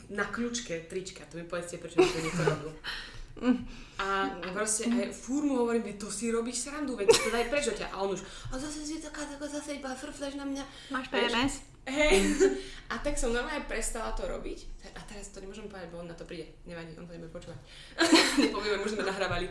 na 0.09 0.24
kľúčke 0.24 0.86
trička. 0.86 1.26
To 1.28 1.38
mi 1.38 1.44
povedzte, 1.44 1.82
prečo 1.82 2.01
to 2.01 2.18
niekto 2.22 2.42
robil. 2.46 2.72
A, 3.99 4.30
a 4.30 4.49
proste 4.55 4.86
aj 4.86 5.11
fúr 5.11 5.42
mu 5.42 5.62
hovorím, 5.62 5.99
to 5.99 6.07
si 6.11 6.30
robíš 6.30 6.70
srandu, 6.70 6.94
veď 6.94 7.11
to 7.11 7.30
daj 7.34 7.46
preč 7.51 7.66
ťa. 7.70 7.90
A 7.90 8.07
on 8.07 8.14
už, 8.14 8.22
a 8.51 8.55
zase 8.55 8.82
si 8.86 9.03
taká, 9.03 9.26
taká, 9.26 9.46
zase 9.46 9.78
iba 9.78 9.90
frfleš 9.90 10.38
na 10.38 10.46
mňa. 10.46 10.64
Máš? 10.94 11.07
PMS? 11.11 11.55
Hej. 11.88 12.20
A 12.92 13.01
tak 13.01 13.16
som 13.16 13.32
normálne 13.32 13.64
prestala 13.64 14.12
to 14.12 14.28
robiť. 14.28 14.86
A 14.92 15.01
teraz 15.09 15.32
to 15.32 15.40
nemôžem 15.40 15.66
povedať, 15.66 15.88
bo 15.88 16.05
on 16.05 16.09
na 16.09 16.14
to 16.14 16.28
príde. 16.28 16.53
Nevadí, 16.68 16.92
on 17.01 17.09
to 17.09 17.16
nebude 17.16 17.32
počúvať. 17.32 17.59
Nepovieme, 18.44 18.84
už 18.84 18.92
sme 18.94 19.09
nahrávali. 19.09 19.49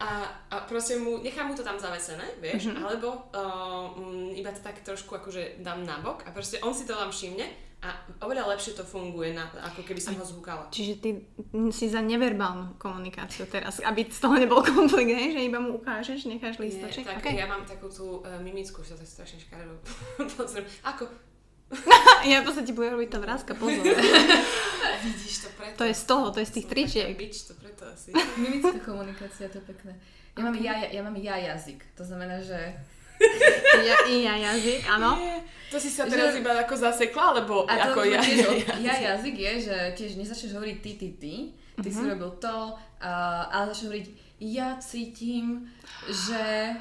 A, 0.00 0.28
a 0.52 0.54
proste 0.68 1.00
mu, 1.00 1.20
nechám 1.24 1.48
mu 1.48 1.56
to 1.56 1.64
tam 1.64 1.80
zavesené, 1.80 2.40
vieš, 2.40 2.68
mm-hmm. 2.68 2.84
alebo 2.84 3.32
uh, 3.32 3.96
um, 3.96 4.32
iba 4.32 4.52
to 4.52 4.60
tak 4.60 4.80
trošku 4.80 5.12
akože 5.12 5.60
dám 5.60 5.84
nabok 5.84 6.24
a 6.24 6.32
proste 6.32 6.60
on 6.64 6.72
si 6.72 6.88
to 6.88 6.96
tam 6.96 7.12
všimne 7.12 7.69
a 7.80 7.96
oveľa 8.20 8.52
lepšie 8.52 8.76
to 8.76 8.84
funguje, 8.84 9.32
na, 9.32 9.48
ako 9.48 9.80
keby 9.80 9.96
som 9.96 10.12
ho 10.12 10.24
zhúkala. 10.24 10.68
Čiže 10.68 11.00
ty 11.00 11.10
si 11.72 11.88
za 11.88 12.04
neverbálnu 12.04 12.76
komunikáciu 12.76 13.48
teraz, 13.48 13.80
aby 13.80 14.04
z 14.04 14.20
toho 14.20 14.36
nebol 14.36 14.60
konflikt, 14.60 15.08
hej? 15.08 15.32
že 15.32 15.40
iba 15.48 15.56
mu 15.64 15.80
ukážeš, 15.80 16.28
necháš 16.28 16.60
Nie, 16.60 16.68
listoček. 16.68 17.08
tak 17.08 17.24
okay. 17.24 17.40
ja 17.40 17.48
mám 17.48 17.64
takú 17.64 17.88
tú 17.88 18.20
uh, 18.20 18.36
mimickú, 18.44 18.84
že 18.84 18.92
sa 18.92 18.96
tak 19.00 19.08
strašne 19.08 19.38
škaredo 19.40 19.80
pozriem. 20.36 20.68
Ako? 20.84 21.08
Ja 22.20 22.44
v 22.44 22.52
podstate 22.52 22.76
budem 22.76 23.00
robiť 23.00 23.16
tá 23.16 23.18
vrázka, 23.22 23.56
pozor. 23.56 23.80
Vidíš 25.08 25.36
to 25.40 25.48
preto. 25.56 25.80
To 25.80 25.84
je 25.88 25.94
z 25.96 26.04
toho, 26.04 26.24
to 26.28 26.38
je 26.44 26.46
z 26.46 26.52
tých 26.60 26.66
tričiek. 26.68 27.16
Bič, 27.16 27.48
to 27.48 27.56
preto 27.56 27.88
asi. 27.88 28.12
Mimická 28.36 28.76
komunikácia, 28.84 29.48
to 29.48 29.56
je 29.56 29.64
pekné. 29.64 29.96
Ja 30.36 30.44
mám 30.44 30.56
ja, 30.60 30.74
ja, 30.84 31.00
mám 31.00 31.16
ja 31.16 31.40
jazyk, 31.40 31.80
to 31.96 32.04
znamená, 32.04 32.44
že 32.44 32.76
Ja, 33.80 33.96
ja 34.04 34.34
jazyk, 34.50 34.80
áno. 34.86 35.16
Nie, 35.16 35.38
To 35.70 35.76
si 35.76 35.86
sa 35.86 36.02
teraz 36.04 36.34
Že- 36.34 36.40
iba 36.40 36.52
ako 36.58 36.74
zasekla, 36.74 37.24
alebo 37.30 37.62
A 37.62 37.78
to 37.78 37.94
ako 37.94 38.00
ja, 38.04 38.18
tiež, 38.18 38.38
ja, 38.42 38.50
ja, 38.58 38.74
ja 38.76 38.94
jazyk 39.14 39.36
je, 39.36 39.52
že 39.62 39.76
tiež 39.94 40.10
nezačneš 40.16 40.52
hovoriť 40.52 40.78
ty, 40.80 40.92
ty, 40.94 41.08
ty, 41.14 41.34
ty 41.76 41.88
Mhm. 41.88 41.94
si 41.94 42.02
robil 42.04 42.30
to, 42.36 42.56
uh, 42.74 43.42
ale 43.46 43.70
začneš 43.70 43.86
hovoriť 43.86 44.06
ja 44.40 44.68
cítim, 44.76 45.68
že 46.08 46.74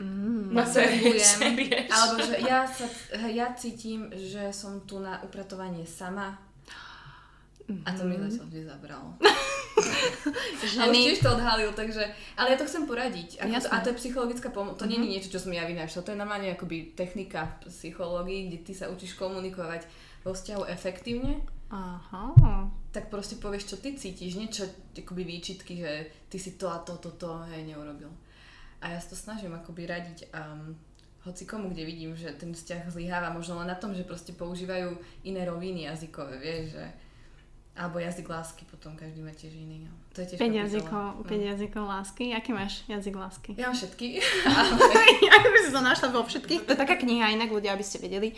Ma 0.00 0.64
potrebujem, 0.64 1.52
alebo 1.92 2.16
že 2.24 2.36
ja, 2.40 2.64
sa, 2.64 2.88
ja 3.28 3.52
cítim, 3.52 4.08
že 4.10 4.48
som 4.50 4.80
tu 4.88 4.96
na 4.98 5.20
upratovanie 5.20 5.84
sama. 5.84 6.32
A 7.84 7.90
to 7.92 8.02
mi 8.02 8.16
Mhm. 8.16 8.24
zatiaľ 8.24 8.44
vždy 8.48 8.60
zabralo. 8.64 9.08
Ženy, 10.60 10.98
tiež 11.10 11.24
to 11.24 11.32
odhalil, 11.34 11.72
takže... 11.72 12.04
Ale 12.36 12.52
ja 12.52 12.56
to 12.60 12.68
chcem 12.68 12.84
poradiť. 12.84 13.40
Ako 13.40 13.56
to, 13.60 13.68
a 13.72 13.76
to 13.80 13.88
je 13.90 14.00
psychologická 14.00 14.48
pomoc. 14.52 14.78
To 14.78 14.86
nie 14.86 15.00
je 15.00 15.12
niečo, 15.16 15.32
čo 15.32 15.42
som 15.42 15.52
ja 15.52 15.64
vynášala. 15.64 16.06
To 16.06 16.12
je 16.12 16.22
normálne 16.22 16.52
akoby 16.52 16.92
technika 16.92 17.58
v 17.64 17.72
psychológii, 17.72 18.48
kde 18.48 18.58
ty 18.64 18.72
sa 18.76 18.92
učíš 18.92 19.16
komunikovať 19.16 19.88
vo 20.22 20.36
vzťahu 20.36 20.62
efektívne. 20.68 21.40
Aha. 21.70 22.34
Tak 22.90 23.06
proste 23.06 23.38
povieš, 23.38 23.70
čo 23.70 23.76
ty 23.78 23.94
cítiš, 23.94 24.34
niečo 24.34 24.66
akoby 24.98 25.22
výčitky, 25.22 25.78
že 25.78 25.92
ty 26.26 26.36
si 26.42 26.58
to 26.58 26.66
a 26.66 26.82
to, 26.82 26.98
to, 26.98 27.14
to, 27.14 27.46
hej, 27.54 27.62
neurobil. 27.62 28.10
A 28.82 28.90
ja 28.90 28.98
sa 28.98 29.14
to 29.14 29.16
snažím 29.16 29.54
akoby 29.54 29.86
radiť 29.86 30.34
um, 30.34 30.74
hoci 31.22 31.46
komu, 31.46 31.70
kde 31.70 31.84
vidím, 31.84 32.16
že 32.16 32.32
ten 32.34 32.50
vzťah 32.50 32.90
zlyháva 32.90 33.30
možno 33.30 33.60
len 33.60 33.68
na 33.68 33.76
tom, 33.76 33.94
že 33.94 34.08
proste 34.08 34.32
používajú 34.32 34.96
iné 35.22 35.44
roviny 35.44 35.86
jazykové, 35.86 36.40
vieš, 36.40 36.80
že 36.80 36.84
alebo 37.70 37.96
jazyk 37.98 38.28
lásky, 38.28 38.66
potom 38.66 38.92
každý 38.92 39.22
má 39.22 39.30
tiež 39.30 39.54
iný. 39.54 39.86
No. 39.86 39.92
To 40.12 40.20
je 40.20 40.34
tiež 40.34 40.38
5 40.38 40.42
kapitola. 40.42 40.60
jazykov, 40.60 41.06
No. 41.16 41.24
5 41.24 41.48
jazykov 41.48 41.84
lásky. 41.86 42.24
Aký 42.34 42.50
máš 42.52 42.72
jazyk 42.84 43.14
lásky? 43.14 43.50
Ja 43.56 43.70
mám 43.70 43.76
všetky. 43.78 44.06
Ako 45.38 45.48
by 45.48 45.58
si 45.58 45.70
to 45.70 45.80
našla 45.80 46.08
vo 46.10 46.20
všetkých. 46.22 46.60
To 46.66 46.70
je 46.74 46.78
taká 46.78 46.94
kniha 46.94 47.30
inak, 47.30 47.48
ľudia, 47.48 47.72
aby 47.72 47.84
ste 47.86 47.98
vedeli. 47.98 48.34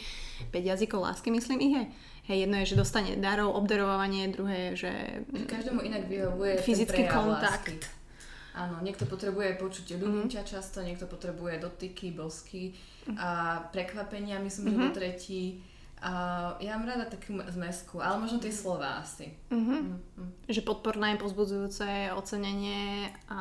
5 0.48 0.52
jazykov 0.52 1.00
lásky, 1.02 1.32
myslím, 1.32 1.58
ich 1.60 1.74
je. 1.74 1.84
Hej, 2.22 2.38
jedno 2.46 2.56
je, 2.62 2.70
že 2.70 2.76
dostane 2.78 3.18
darov, 3.18 3.50
obdarovanie, 3.50 4.30
druhé 4.30 4.70
je, 4.70 4.86
že... 4.86 4.92
Každému 5.42 5.82
inak 5.82 6.06
vyhovuje 6.06 6.62
Fyzický 6.62 7.10
kontakt. 7.10 7.66
lásky. 7.66 7.82
Áno, 8.54 8.78
niekto 8.78 9.08
potrebuje 9.08 9.56
počuť 9.58 9.96
ľudím 9.96 10.28
ťa 10.28 10.44
často, 10.44 10.84
niekto 10.84 11.08
potrebuje 11.08 11.56
dotyky, 11.58 12.12
bosky 12.12 12.76
a 13.16 13.58
prekvapenia, 13.72 14.38
myslím, 14.38 14.70
že 14.70 14.76
bol 14.76 14.92
tretí. 14.92 15.42
A 16.02 16.12
ja 16.58 16.74
mám 16.74 16.90
rada 16.90 17.06
takú 17.06 17.38
zmesku, 17.38 18.02
ale 18.02 18.18
možno 18.18 18.42
tie 18.42 18.50
slova 18.50 18.98
asi. 18.98 19.38
Mm, 19.54 20.02
mm. 20.18 20.30
Že 20.50 20.66
podporné, 20.66 21.14
pozbudzujúce, 21.14 22.10
ocenenie 22.10 23.14
a 23.30 23.40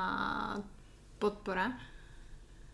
podpora. 1.17 1.73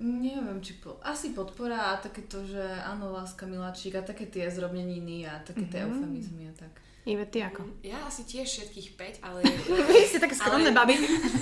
Neviem, 0.04 0.60
či 0.60 0.78
po, 0.78 1.00
asi 1.02 1.32
podpora 1.32 1.96
a 1.96 2.04
takéto, 2.04 2.44
že 2.44 2.62
áno, 2.84 3.16
láska, 3.16 3.48
miláčik 3.48 3.96
a 3.98 4.04
také 4.04 4.28
tie 4.28 4.52
zrobneniny 4.52 5.26
a 5.26 5.42
také 5.42 5.66
tie 5.72 5.88
eufemizmy 5.88 6.52
a 6.52 6.54
tak. 6.54 6.84
Ive, 7.08 7.24
ty 7.24 7.40
ako? 7.40 7.64
Ja 7.88 8.04
asi 8.04 8.28
tiež 8.28 8.44
všetkých 8.44 9.00
5, 9.24 9.24
ale... 9.24 9.40
Vy 9.96 10.04
ste 10.04 10.20
také 10.20 10.36
skromné 10.36 10.76
Ale- 10.76 10.78
baby. 10.84 10.96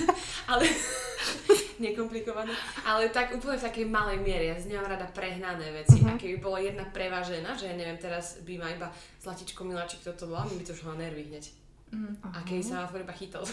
ale 0.54 0.62
nekomplikované, 1.78 2.52
ale 2.84 3.08
tak 3.10 3.34
úplne 3.34 3.58
v 3.60 3.66
takej 3.66 3.86
malej 3.86 4.18
miere. 4.20 4.44
Ja 4.52 4.56
nemám 4.58 4.90
rada 4.92 5.06
prehnané 5.10 5.72
veci. 5.72 6.00
Mhm. 6.02 6.08
A 6.08 6.18
keby 6.18 6.36
bola 6.40 6.58
jedna 6.60 6.84
prevažená, 6.90 7.56
že 7.56 7.66
ja 7.70 7.74
neviem, 7.74 7.98
teraz 8.00 8.38
by 8.42 8.58
ma 8.58 8.68
iba 8.72 8.92
Zlatičko 9.22 9.64
Miláčik 9.64 10.04
toto 10.04 10.26
bola, 10.30 10.46
mi 10.48 10.58
by 10.60 10.64
to 10.64 10.74
šlo 10.74 10.92
na 10.96 11.06
nervy 11.06 11.24
hneď. 11.28 11.44
Mhm. 11.92 12.12
A 12.32 12.38
keby 12.44 12.62
sa 12.62 12.86
ma 12.86 12.90
iba 12.90 13.14
chytal. 13.14 13.44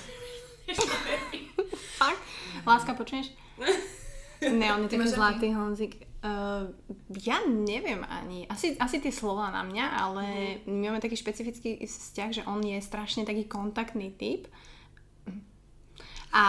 Fakt? 1.99 2.21
Láska, 2.63 2.95
počuješ? 2.95 3.31
Ne, 4.43 4.75
on 4.75 4.83
je 4.83 4.91
taký 4.91 5.07
zlatý 5.07 5.55
Honzik. 5.55 6.03
Uh, 6.23 6.67
ja 7.23 7.43
neviem 7.47 8.03
ani. 8.03 8.43
Asi, 8.51 8.75
asi 8.75 8.99
tie 8.99 9.11
slova 9.11 9.51
na 9.51 9.63
mňa, 9.63 9.85
ale 9.87 10.23
my 10.67 10.91
máme 10.91 10.99
taký 10.99 11.15
špecifický 11.15 11.79
vzťah, 11.83 12.29
že 12.31 12.43
on 12.43 12.59
je 12.59 12.75
strašne 12.83 13.23
taký 13.23 13.47
kontaktný 13.47 14.11
typ. 14.15 14.47
A, 16.33 16.45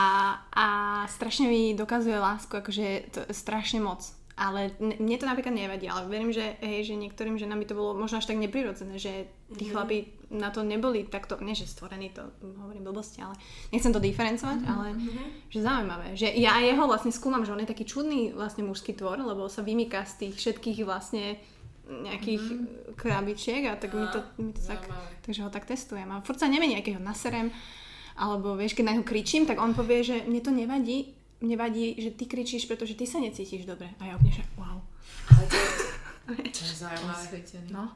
a 0.48 0.66
strašne 1.12 1.44
mi 1.46 1.76
dokazuje 1.76 2.16
lásku, 2.16 2.56
akože 2.56 3.12
to 3.12 3.20
strašne 3.36 3.84
moc. 3.84 4.00
Ale 4.34 4.74
mne 4.82 5.14
to 5.14 5.30
napríklad 5.30 5.54
nevadí, 5.54 5.86
ale 5.86 6.10
verím, 6.10 6.34
že, 6.34 6.58
hej, 6.58 6.90
že 6.90 6.98
niektorým 6.98 7.38
ženám 7.38 7.62
by 7.62 7.66
to 7.70 7.78
bolo 7.78 7.94
možno 7.94 8.18
až 8.18 8.26
tak 8.26 8.42
neprirodzené, 8.42 8.98
že 8.98 9.30
tí 9.54 9.70
chlapi 9.70 10.10
na 10.34 10.50
to 10.50 10.66
neboli 10.66 11.06
takto, 11.06 11.38
nie 11.38 11.54
že 11.54 11.70
stvorení, 11.70 12.10
to 12.10 12.26
hovorím 12.42 12.82
blbosti, 12.82 13.22
ale 13.22 13.38
nechcem 13.70 13.94
to 13.94 14.02
diferencovať, 14.02 14.58
ale 14.66 14.98
že 15.46 15.62
zaujímavé. 15.62 16.18
Že 16.18 16.34
ja 16.34 16.58
aj 16.58 16.64
jeho 16.66 16.84
vlastne 16.90 17.14
skúmam, 17.14 17.46
že 17.46 17.54
on 17.54 17.62
je 17.62 17.70
taký 17.70 17.86
čudný 17.86 18.34
vlastne 18.34 18.66
mužský 18.66 18.98
tvor, 18.98 19.22
lebo 19.22 19.46
sa 19.46 19.62
vymýka 19.62 20.02
z 20.02 20.26
tých 20.26 20.34
všetkých 20.34 20.82
vlastne 20.82 21.38
nejakých 21.86 22.42
krabičiek 22.96 23.70
a 23.70 23.78
tak 23.78 23.94
mi 23.94 24.08
to, 24.10 24.18
mi 24.40 24.50
to 24.50 24.62
tak, 24.66 24.82
takže 25.22 25.44
ho 25.44 25.50
tak 25.52 25.68
testujem 25.68 26.10
a 26.10 26.24
furt 26.24 26.40
sa 26.40 26.50
nemení, 26.50 26.74
akého 26.74 26.98
naserem, 26.98 27.54
alebo 28.14 28.54
vieš, 28.54 28.78
keď 28.78 28.84
na 28.86 28.94
ňu 28.98 29.04
kričím, 29.04 29.42
tak 29.46 29.58
on 29.58 29.74
povie, 29.74 30.06
že 30.06 30.16
mne 30.26 30.40
to 30.40 30.50
nevadí, 30.54 31.14
mne 31.42 31.56
vadí, 31.58 31.98
že 31.98 32.14
ty 32.14 32.24
kričíš, 32.30 32.70
pretože 32.70 32.94
ty 32.94 33.04
sa 33.06 33.18
necítiš 33.18 33.66
dobre. 33.66 33.90
A 33.98 34.06
ja 34.10 34.14
úplne, 34.14 34.34
že 34.38 34.44
wow. 34.54 34.78
Ale 35.34 35.44
to 35.50 35.56
je, 35.58 35.68
to 36.54 36.60
je 36.62 36.74
zaujímavé. 36.78 37.26
No. 37.74 37.90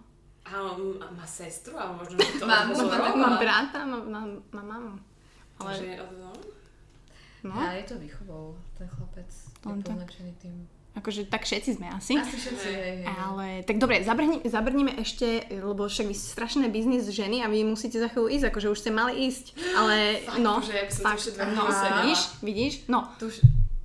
A 0.49 0.53
on 0.75 0.97
má 1.13 1.27
sestru, 1.29 1.77
ale 1.77 1.93
možno 1.93 2.17
že 2.25 2.41
to 2.41 2.47
Mám, 2.49 2.73
pozorovala. 2.73 3.13
mám 3.13 3.21
Mám 3.21 3.37
brata, 3.39 3.79
mám, 3.85 4.05
mám, 4.11 4.29
mám 4.53 4.67
mamu. 4.67 4.93
Ale, 5.61 5.75
Takže, 5.75 5.99
no, 6.19 6.31
no, 7.45 7.53
A 7.53 7.73
je 7.73 7.83
to 7.85 7.95
výchovou, 7.99 8.57
ten 8.79 8.89
chlapec. 8.89 9.31
On 9.67 9.79
je 9.79 9.85
tak- 9.85 10.41
tým. 10.41 10.69
Akože 10.99 11.31
tak 11.31 11.47
všetci 11.47 11.79
sme 11.79 11.87
asi. 11.95 12.19
Asi 12.19 12.37
všetci, 12.37 12.69
hej, 12.75 12.95
hej. 13.03 13.07
Ale 13.07 13.47
tak 13.63 13.79
dobre, 13.79 14.03
zabrni, 14.03 14.43
zabrníme 14.43 14.99
ešte, 14.99 15.47
lebo 15.55 15.87
však 15.87 16.07
vy 16.11 16.15
ste 16.19 16.29
strašné 16.35 16.67
biznis 16.69 17.07
ženy 17.07 17.41
a 17.41 17.47
vy 17.47 17.63
musíte 17.63 18.03
za 18.03 18.11
chvíľu 18.11 18.29
ísť, 18.35 18.45
akože 18.51 18.69
už 18.75 18.79
ste 18.79 18.91
mali 18.91 19.31
ísť, 19.31 19.55
ale 19.79 19.97
Fakt, 20.29 20.43
no, 20.43 20.53
že 20.59 20.75
som 20.91 20.99
tu 20.99 21.07
fakt, 21.07 21.19
ešte 21.23 21.31
dve 21.39 21.45
no, 21.55 21.63
vidíš, 21.71 22.21
vidíš, 22.43 22.75
no. 22.91 23.01
Tu 23.23 23.31
už... 23.31 23.37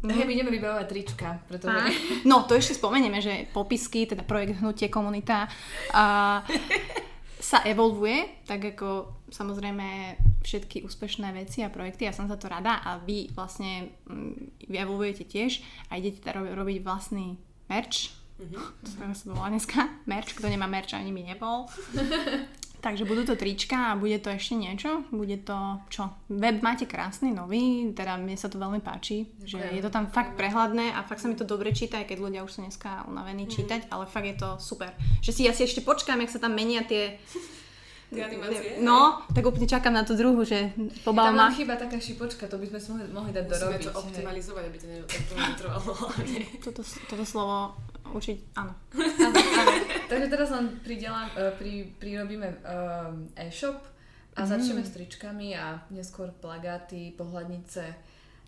Hej, 0.03 0.27
my 0.27 0.33
ideme 0.35 0.51
vybavovať 0.51 0.87
trička, 0.91 1.39
pretože... 1.47 1.79
A, 1.79 1.87
no, 2.29 2.43
to 2.43 2.59
ešte 2.59 2.75
spomenieme, 2.75 3.23
že 3.23 3.47
popisky, 3.55 4.03
teda 4.03 4.27
projekt 4.27 4.59
Hnutie 4.59 4.91
komunita 4.91 5.47
a, 5.95 6.43
sa 7.53 7.59
evolvuje, 7.63 8.43
tak 8.47 8.75
ako 8.75 9.22
samozrejme 9.33 10.15
všetky 10.45 10.85
úspešné 10.85 11.33
veci 11.33 11.65
a 11.65 11.73
projekty, 11.73 12.05
ja 12.05 12.13
som 12.13 12.29
za 12.29 12.37
to 12.37 12.45
rada 12.45 12.79
a 12.85 13.01
vy 13.01 13.33
vlastne 13.33 13.89
mm, 14.05 14.69
vy 14.69 14.75
evolvujete 14.77 15.25
tiež 15.25 15.65
a 15.89 15.97
idete 15.97 16.21
teda 16.21 16.53
robiť, 16.53 16.85
vlastný 16.85 17.41
merch, 17.67 18.13
to 18.85 18.89
sa 18.93 19.09
sa 19.11 19.25
volá 19.33 19.49
dneska, 19.49 19.89
merch, 20.05 20.37
kto 20.37 20.45
nemá 20.45 20.69
merch 20.69 20.93
ani 20.93 21.09
by 21.09 21.21
nebol. 21.33 21.65
Takže 22.83 23.07
budú 23.07 23.23
to 23.23 23.39
trička 23.39 23.95
a 23.95 23.95
bude 23.95 24.19
to 24.19 24.27
ešte 24.27 24.59
niečo, 24.59 25.07
bude 25.07 25.39
to 25.39 25.55
čo? 25.87 26.11
Web 26.27 26.59
máte 26.59 26.83
krásny, 26.83 27.31
nový, 27.31 27.95
teda 27.95 28.19
mne 28.19 28.35
sa 28.35 28.51
to 28.51 28.59
veľmi 28.59 28.83
páči, 28.83 29.31
že 29.39 29.55
je 29.55 29.79
to 29.79 29.87
tam 29.87 30.11
fakt 30.11 30.35
prehľadné 30.35 30.91
a 30.91 30.99
fakt 31.07 31.23
sa 31.23 31.31
mi 31.31 31.39
to 31.39 31.47
dobre 31.47 31.71
číta, 31.71 32.03
aj 32.03 32.11
keď 32.11 32.17
ľudia 32.19 32.43
už 32.43 32.51
sú 32.51 32.59
dneska 32.59 33.07
unavení 33.07 33.47
čítať, 33.47 33.87
ale 33.87 34.03
fakt 34.03 34.27
je 34.27 34.35
to 34.35 34.49
super. 34.59 34.91
Že 35.23 35.31
si 35.31 35.41
ja 35.47 35.55
si 35.55 35.63
ešte 35.63 35.79
počkám, 35.79 36.19
jak 36.27 36.35
sa 36.35 36.43
tam 36.43 36.59
menia 36.59 36.83
tie... 36.83 37.23
Animácie. 38.21 38.69
No, 38.77 39.23
tak 39.33 39.41
úplne 39.41 39.65
čakám 39.65 39.89
na 39.89 40.05
tú 40.05 40.13
druhu, 40.13 40.45
že 40.45 40.69
pobav 41.01 41.33
Tam 41.33 41.39
nám 41.39 41.55
chýba 41.55 41.73
taká 41.73 41.97
šipočka, 41.97 42.45
to 42.45 42.61
by 42.61 42.67
sme 42.67 42.79
si 42.79 42.87
mohli, 42.91 43.05
mohli 43.09 43.31
dať 43.31 43.43
Musíme 43.47 43.57
dorobiť. 43.57 43.81
to 43.81 43.89
hej. 43.89 43.99
optimalizovať, 44.03 44.63
aby 44.69 44.77
to 44.77 44.85
ne- 44.85 45.07
to 45.07 45.33
netrvalo. 45.33 45.91
Toto, 46.65 46.81
toto 46.83 47.23
slovo 47.25 47.73
učiť, 48.13 48.37
áno. 48.53 48.73
Áno, 48.93 49.33
áno. 49.33 49.71
Takže 50.11 50.27
teraz 50.29 50.49
len 50.51 50.65
pridelám, 50.85 51.27
e, 51.33 51.49
pri, 51.57 51.71
prirobíme 51.97 52.47
um, 52.61 53.25
e-shop 53.33 53.79
a 54.33 54.45
začneme 54.45 54.81
s 54.81 54.93
tričkami 54.93 55.53
a 55.53 55.81
neskôr 55.89 56.29
plagáty, 56.35 57.13
pohľadnice. 57.13 57.83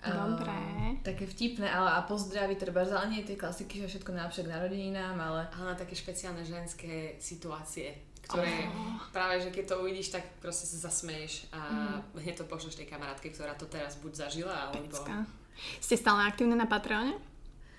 um, 0.05 0.37
Dobre. 0.37 0.53
také 1.01 1.25
vtipné 1.25 1.65
ale, 1.65 1.97
a 1.97 2.05
pozdravy, 2.05 2.55
treba, 2.55 2.85
ale 2.85 3.09
nie 3.09 3.25
tie 3.25 3.33
klasiky, 3.33 3.81
že 3.81 3.97
všetko 3.97 4.13
najlepšie 4.13 4.45
k 4.45 4.53
narodeninám, 4.53 5.17
ale 5.17 5.49
Ale 5.49 5.65
na 5.65 5.75
také 5.75 5.97
špeciálne 5.97 6.45
ženské 6.45 7.17
situácie, 7.17 7.89
ktoré 8.25 8.67
práve, 9.13 9.39
že 9.45 9.49
keď 9.53 9.63
to 9.71 9.75
uvidíš, 9.85 10.11
tak 10.11 10.25
proste 10.41 10.65
sa 10.67 10.89
zasmeješ 10.89 11.47
a 11.53 11.61
hneď 12.19 12.41
to 12.41 12.45
pošleš 12.49 12.75
tej 12.75 12.89
kamarátke, 12.89 13.31
ktorá 13.31 13.53
to 13.55 13.69
teraz 13.69 13.95
buď 14.01 14.27
zažila, 14.27 14.69
alebo... 14.69 14.81
Pecka. 14.91 15.23
Ste 15.79 15.95
stále 15.95 16.27
aktívne 16.27 16.59
na 16.59 16.67
Patreone? 16.67 17.15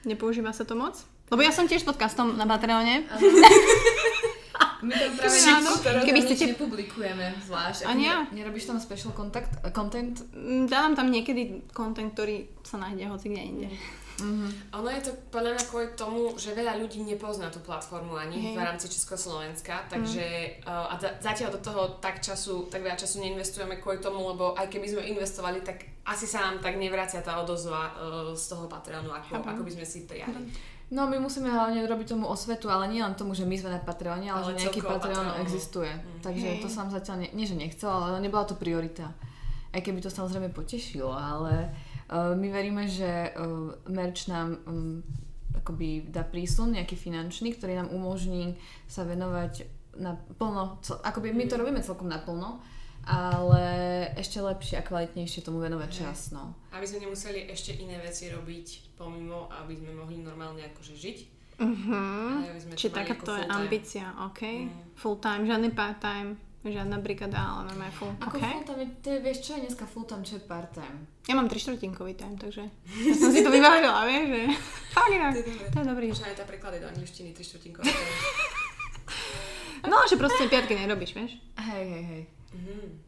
Nepoužíva 0.08 0.54
sa 0.56 0.64
to 0.64 0.72
moc? 0.72 0.96
Lebo 1.28 1.42
ja 1.42 1.50
som 1.50 1.66
tiež 1.66 1.82
podcastom 1.82 2.38
na 2.38 2.46
Patreone. 2.46 3.04
my 4.86 4.92
to 4.94 5.04
práve 5.18 5.38
áno. 5.50 5.70
teraz 5.82 6.00
Keby 6.06 6.20
ste- 6.22 6.52
nepublikujeme 6.54 7.26
zvlášť. 7.42 7.90
Ani 7.90 8.06
ja. 8.06 8.24
Ne, 8.30 8.40
nerobíš 8.44 8.70
tam 8.70 8.78
special 8.78 9.12
contact, 9.12 9.50
content? 9.74 10.22
Mm, 10.30 10.70
Dávam 10.70 10.94
tam 10.94 11.10
niekedy 11.10 11.66
content, 11.74 12.14
ktorý 12.14 12.46
sa 12.62 12.78
nájde 12.78 13.10
hoci 13.10 13.26
kde 13.34 13.42
inde. 13.42 13.68
Mm-hmm. 14.16 14.50
Ono 14.80 14.88
je 14.88 15.02
to 15.04 15.12
podľa 15.28 15.50
mňa 15.52 15.62
kvôli 15.68 15.88
tomu, 15.92 16.32
že 16.40 16.56
veľa 16.56 16.80
ľudí 16.80 17.04
nepozná 17.04 17.52
tú 17.52 17.60
platformu 17.60 18.16
ani 18.16 18.52
Hej. 18.52 18.54
v 18.56 18.60
rámci 18.64 18.86
Československa, 18.88 19.84
takže 19.92 20.58
uh, 20.64 20.92
a 20.92 20.94
za- 20.96 21.16
zatiaľ 21.20 21.56
do 21.56 21.60
toho 21.60 22.00
tak 22.00 22.24
času, 22.24 22.68
tak 22.72 22.80
veľa 22.80 22.96
času 22.96 23.20
neinvestujeme 23.20 23.76
kvôli 23.76 24.00
tomu, 24.00 24.24
lebo 24.32 24.56
aj 24.56 24.72
keby 24.72 24.88
sme 24.88 25.02
investovali, 25.12 25.60
tak 25.60 25.84
asi 26.08 26.24
sa 26.24 26.48
nám 26.48 26.64
tak 26.64 26.80
nevracia 26.80 27.20
tá 27.20 27.36
odozva 27.44 27.92
uh, 27.92 28.32
z 28.32 28.44
toho 28.56 28.64
Patreonu, 28.66 29.12
ako, 29.12 29.44
ako 29.44 29.62
by 29.62 29.70
sme 29.76 29.84
si 29.84 30.08
prijali. 30.08 30.48
No 30.86 31.10
my 31.10 31.18
musíme 31.18 31.50
hlavne 31.50 31.82
robiť 31.82 32.14
tomu 32.14 32.30
osvetu, 32.30 32.70
ale 32.70 32.86
nie 32.86 33.02
len 33.02 33.18
tomu, 33.18 33.34
že 33.34 33.42
my 33.42 33.58
sme 33.58 33.74
na 33.74 33.82
Patreone, 33.82 34.30
ale, 34.30 34.38
Ale 34.38 34.54
že 34.54 34.70
nejaký 34.70 34.86
Patreon 34.86 35.26
Patreon. 35.34 35.42
existuje. 35.42 35.90
Mm. 35.90 36.22
Takže 36.22 36.46
Hej. 36.46 36.60
to 36.62 36.68
som 36.70 36.86
zatiaľ, 36.86 37.26
nie, 37.26 37.30
nie 37.34 37.42
že 37.42 37.58
nechcela, 37.58 38.14
ale 38.14 38.22
nebola 38.22 38.46
to 38.46 38.54
priorita. 38.54 39.10
Aj 39.74 39.80
keby 39.82 39.98
to 39.98 40.14
samozrejme 40.14 40.54
potešilo, 40.54 41.10
ale 41.10 41.74
my 42.12 42.48
veríme, 42.54 42.86
že 42.86 43.34
uh, 43.34 43.74
merch 43.90 44.30
nám 44.30 44.62
um, 44.66 45.02
akoby 45.58 46.06
dá 46.06 46.22
prísun 46.22 46.78
nejaký 46.78 46.94
finančný, 46.94 47.58
ktorý 47.58 47.74
nám 47.82 47.90
umožní 47.90 48.54
sa 48.86 49.02
venovať 49.02 49.66
naplno, 49.98 50.78
cel, 50.84 51.00
akoby 51.02 51.32
my 51.32 51.44
to 51.48 51.58
robíme 51.58 51.80
celkom 51.82 52.06
naplno, 52.06 52.60
ale 53.06 53.64
ešte 54.18 54.42
lepšie 54.42 54.78
a 54.78 54.86
kvalitnejšie 54.86 55.42
tomu 55.42 55.62
venovať 55.62 55.90
Hej. 55.90 55.98
čas, 56.04 56.18
no. 56.30 56.54
Aby 56.70 56.86
sme 56.86 57.06
nemuseli 57.06 57.50
ešte 57.50 57.74
iné 57.78 57.98
veci 58.02 58.30
robiť 58.30 58.98
pomimo, 58.98 59.50
aby 59.50 59.74
sme 59.78 59.94
mohli 59.94 60.22
normálne 60.22 60.62
akože 60.74 60.94
žiť. 60.94 61.18
Mhm. 61.56 62.00
To 62.44 62.76
Čiže 62.76 62.90
mali 62.92 62.98
taká 63.00 63.14
ako 63.16 63.24
to 63.24 63.34
je 63.40 63.44
ambícia, 63.48 64.04
OK. 64.28 64.42
Mm. 64.44 64.92
Full 64.92 65.16
time, 65.24 65.42
žiadny 65.48 65.70
part 65.72 65.98
time, 66.04 66.36
žiadna 66.62 66.98
brigada, 66.98 67.36
ale 67.38 67.68
normálne 67.68 67.92
full, 67.92 68.10
Ako 68.18 68.32
OK. 68.32 68.42
full-time, 68.42 68.80
je- 68.80 68.96
to 69.00 69.08
je, 69.08 69.18
vieš, 69.20 69.38
čo 69.40 69.50
je 69.52 69.60
dneska 69.62 69.84
full-time, 69.84 70.22
čo 70.22 70.34
je 70.34 70.42
part-time? 70.42 70.98
Ja 71.24 71.34
mám 71.34 71.46
trištvrtinkový 71.46 72.14
time, 72.14 72.34
takže 72.34 72.62
ja 72.98 73.14
som 73.14 73.28
si 73.28 73.40
to 73.40 73.48
vyvážila, 73.48 74.02
vieš, 74.04 74.26
že 74.26 74.40
fakt 74.96 75.10
inak. 75.10 75.32
To 75.32 75.38
je 75.38 75.46
dobré. 75.46 75.66
To 75.66 75.78
je 75.78 75.86
dobrý. 75.86 76.06
Možno 76.08 76.26
aj 76.26 76.36
tá 76.36 76.44
preklady 76.44 76.76
do 76.78 76.88
angličtiny, 76.88 77.28
tri 77.30 77.42
štvrtinkové. 77.42 77.86
No, 79.84 80.02
že 80.04 80.16
proste 80.16 80.50
piatky 80.50 80.74
nerobíš, 80.74 81.14
vieš. 81.14 81.32
Hej, 81.56 81.84
hej, 81.86 82.04
hej. 82.04 82.22
Mhm. 82.52 83.06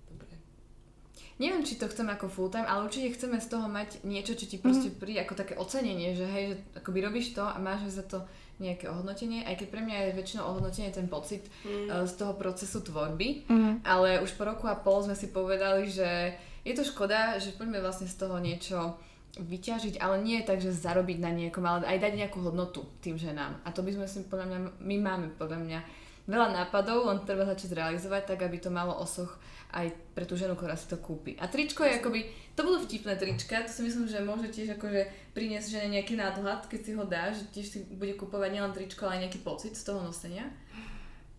Neviem, 1.38 1.62
či 1.62 1.74
to 1.74 1.86
chceme 1.86 2.10
ako 2.12 2.26
full 2.28 2.46
time, 2.48 2.66
ale 2.66 2.82
určite 2.84 3.14
chceme 3.14 3.34
z 3.36 3.46
toho 3.48 3.66
mať 3.68 4.02
niečo, 4.02 4.34
čo 4.34 4.42
ti 4.44 4.58
proste 4.58 4.90
Mhm. 4.90 4.96
príde 4.96 5.20
ako 5.20 5.34
také 5.34 5.54
ocenenie, 5.54 6.12
že 6.12 6.22
hej, 6.24 6.44
že 6.48 6.54
akoby 6.76 6.98
robíš 7.00 7.30
to 7.32 7.42
a 7.42 7.54
máš 7.56 7.86
za 7.88 8.02
to 8.04 8.26
nejaké 8.58 8.86
ohodnotenie, 8.86 9.42
aj 9.42 9.54
keď 9.56 9.68
pre 9.68 9.80
mňa 9.80 9.96
je 10.00 10.18
väčšinou 10.18 10.44
ohodnotenie 10.44 10.90
ten 10.90 11.06
pocit 11.06 11.46
Mm. 11.62 11.86
eh, 11.86 12.04
z 12.04 12.12
toho 12.14 12.34
procesu 12.34 12.80
tvorby, 12.80 13.46
Mhm. 13.46 13.70
ale 13.82 14.18
už 14.20 14.34
po 14.34 14.44
roku 14.44 14.66
a 14.66 14.74
pol 14.74 15.00
sme 15.00 15.14
si 15.14 15.28
povedali, 15.28 15.86
že 15.86 16.34
je 16.62 16.74
to 16.74 16.82
škoda, 16.82 17.38
že 17.38 17.54
poďme 17.54 17.78
vlastne 17.78 18.04
z 18.04 18.16
toho 18.16 18.36
niečo 18.36 18.98
vyťažiť, 19.36 20.00
ale 20.00 20.18
nie 20.18 20.40
je 20.40 20.46
tak, 20.46 20.58
že 20.58 20.74
zarobiť 20.74 21.18
na 21.18 21.30
niekom, 21.30 21.62
ale 21.62 21.86
aj 21.86 21.98
dať 22.00 22.12
nejakú 22.16 22.42
hodnotu 22.42 22.82
tým 22.98 23.14
ženám. 23.14 23.54
A 23.62 23.70
to 23.70 23.86
by 23.86 23.94
sme 23.94 24.04
si 24.04 24.24
podľa 24.24 24.46
mňa, 24.46 24.58
my 24.82 24.96
máme 24.98 25.26
podľa 25.38 25.58
mňa 25.62 25.78
veľa 26.26 26.48
nápadov, 26.50 27.06
len 27.06 27.22
treba 27.22 27.46
začať 27.46 27.72
realizovať 27.72 28.34
tak, 28.34 28.42
aby 28.42 28.58
to 28.58 28.68
malo 28.68 28.92
osoch 28.92 29.38
aj 29.68 29.92
pre 30.16 30.24
tú 30.24 30.34
ženu, 30.34 30.56
ktorá 30.56 30.74
si 30.74 30.88
to 30.88 30.96
kúpi. 30.96 31.36
A 31.36 31.44
tričko 31.46 31.84
je 31.84 32.00
akoby, 32.00 32.24
to 32.56 32.64
budú 32.64 32.88
vtipné 32.88 33.20
trička, 33.20 33.62
to 33.64 33.70
si 33.70 33.84
myslím, 33.84 34.08
že 34.08 34.24
môže 34.24 34.48
tiež 34.48 34.80
akože 34.80 35.32
priniesť 35.36 35.68
žene 35.68 36.00
nejaký 36.00 36.16
nadhľad, 36.16 36.66
keď 36.72 36.80
si 36.80 36.92
ho 36.96 37.04
dá, 37.04 37.28
že 37.30 37.44
tiež 37.52 37.66
si 37.68 37.78
bude 37.84 38.16
kupovať 38.16 38.50
nielen 38.50 38.72
tričko, 38.72 39.04
ale 39.04 39.20
aj 39.20 39.22
nejaký 39.28 39.40
pocit 39.44 39.76
z 39.76 39.84
toho 39.84 40.00
nosenia. 40.00 40.48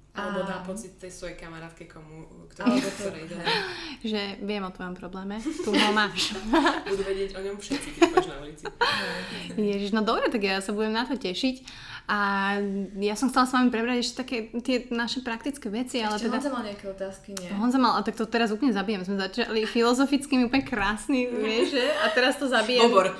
Alebo 0.10 0.44
dá 0.44 0.60
pocit 0.66 1.00
tej 1.00 1.14
svojej 1.16 1.38
kamarátke, 1.38 1.86
komu, 1.86 2.28
ktorej, 2.52 2.82
to- 2.82 2.92
ktorej 2.98 3.24
ide. 3.30 3.38
Že 4.12 4.22
viem 4.42 4.64
o 4.66 4.74
tvojom 4.74 4.98
probléme, 4.98 5.38
tu 5.66 5.70
ho 5.72 5.92
máš. 5.96 6.34
Budú 6.92 7.04
vedieť 7.06 7.38
o 7.38 7.42
ňom 7.46 7.56
všetci, 7.56 7.90
keď 7.96 8.28
na 8.28 8.36
ulici. 8.42 8.66
Ježiš, 9.56 9.96
no 9.96 10.02
dobre, 10.04 10.28
tak 10.28 10.44
ja 10.44 10.60
sa 10.60 10.76
budem 10.76 10.92
na 10.92 11.06
to 11.08 11.16
tešiť. 11.16 11.56
A 12.10 12.58
ja 12.98 13.14
som 13.14 13.30
chcela 13.30 13.46
s 13.46 13.54
vami 13.54 13.70
prebrať 13.70 14.02
ešte 14.02 14.16
také 14.26 14.38
tie 14.66 14.90
naše 14.90 15.22
praktické 15.22 15.70
veci, 15.70 16.02
ale 16.02 16.18
Ešte 16.18 16.26
teda... 16.26 16.42
Honza 16.42 16.50
mal 16.50 16.64
nejaké 16.66 16.86
otázky, 16.90 17.38
nie? 17.38 17.50
Honza 17.54 17.78
mal, 17.78 17.94
a 17.94 18.02
tak 18.02 18.18
to 18.18 18.26
teraz 18.26 18.50
úplne 18.50 18.74
zabijem. 18.74 19.06
Sme 19.06 19.22
začali 19.22 19.70
filozofickými, 19.70 20.50
úplne 20.50 20.66
krásny, 20.66 21.30
vieš, 21.30 21.78
že? 21.78 21.86
A 22.02 22.10
teraz 22.10 22.42
to 22.42 22.50
zabijem. 22.50 22.90
Bobor. 22.90 23.14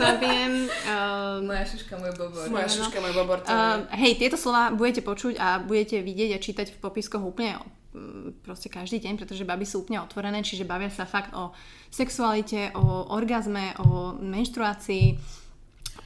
Zabijem. 0.00 0.64
Uh, 0.88 1.44
Moja 1.44 1.68
šuška, 1.68 1.92
môj 2.00 2.12
bobor. 2.16 2.44
Moja 2.48 2.68
šuška, 2.72 2.96
môj 3.04 3.12
bobor. 3.12 3.36
To 3.44 3.52
Uh, 3.52 3.84
hej, 4.00 4.16
tieto 4.16 4.40
slova 4.40 4.72
budete 4.72 5.04
počuť 5.04 5.36
a 5.36 5.60
budete 5.60 6.00
vidieť 6.00 6.30
a 6.36 6.38
čítať 6.40 6.66
v 6.72 6.78
popiskoch 6.80 7.20
úplne 7.20 7.60
mm, 7.92 8.40
proste 8.48 8.72
každý 8.72 9.04
deň, 9.04 9.20
pretože 9.20 9.44
baby 9.44 9.68
sú 9.68 9.84
úplne 9.84 10.00
otvorené, 10.00 10.40
čiže 10.40 10.64
bavia 10.64 10.88
sa 10.88 11.04
fakt 11.04 11.36
o 11.36 11.52
sexualite, 11.92 12.72
o 12.72 13.12
orgazme, 13.12 13.76
o 13.76 14.16
menštruácii, 14.16 15.20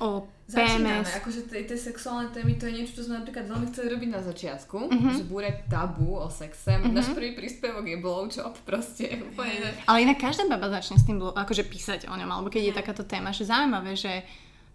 o 0.03 0.27
Začíname, 0.51 1.01
PMS. 1.01 1.15
akože 1.17 1.41
tie, 1.47 1.61
tie 1.63 1.79
sexuálne 1.79 2.29
témy, 2.29 2.53
to 2.55 2.67
je 2.67 2.75
niečo, 2.75 2.93
čo 2.93 3.03
sme 3.07 3.15
napríklad 3.17 3.47
veľmi 3.47 3.67
chceli 3.71 3.87
robiť 3.89 4.09
na 4.09 4.21
začiatku, 4.21 4.77
Mhm. 4.81 4.91
uh-huh. 4.91 5.15
že 5.15 5.25
búrať 5.25 5.57
tabu 5.67 6.11
o 6.13 6.27
sexe. 6.27 6.75
Uh-huh. 6.75 6.91
Náš 6.91 7.11
prvý 7.11 7.33
príspevok 7.33 7.85
je 7.85 7.97
blowjob, 7.97 8.55
proste 8.61 9.07
úplne. 9.17 9.71
Ale 9.85 10.03
inak 10.03 10.19
každá 10.19 10.45
baba 10.45 10.67
začne 10.69 10.97
s 10.97 11.05
tým 11.05 11.17
blo- 11.17 11.33
akože 11.33 11.63
písať 11.65 12.01
o 12.07 12.15
ňom, 12.15 12.27
alebo 12.29 12.49
keď 12.49 12.63
je 12.65 12.75
takáto 12.75 13.03
téma, 13.05 13.31
že 13.31 13.45
zaujímavé, 13.45 13.95
že... 13.95 14.27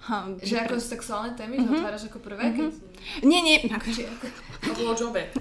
Ha, 0.06 0.38
Že 0.38 0.56
ako 0.62 0.76
sexuálne 0.78 1.34
témy, 1.34 1.58
že 1.58 1.68
otváraš 1.68 2.04
ako 2.06 2.20
prvé, 2.22 2.54
keď... 2.54 2.72
Nie, 3.22 3.42
nie, 3.42 3.58
akože... 3.66 4.06
O 4.64 4.74
blowjobe. 4.76 5.34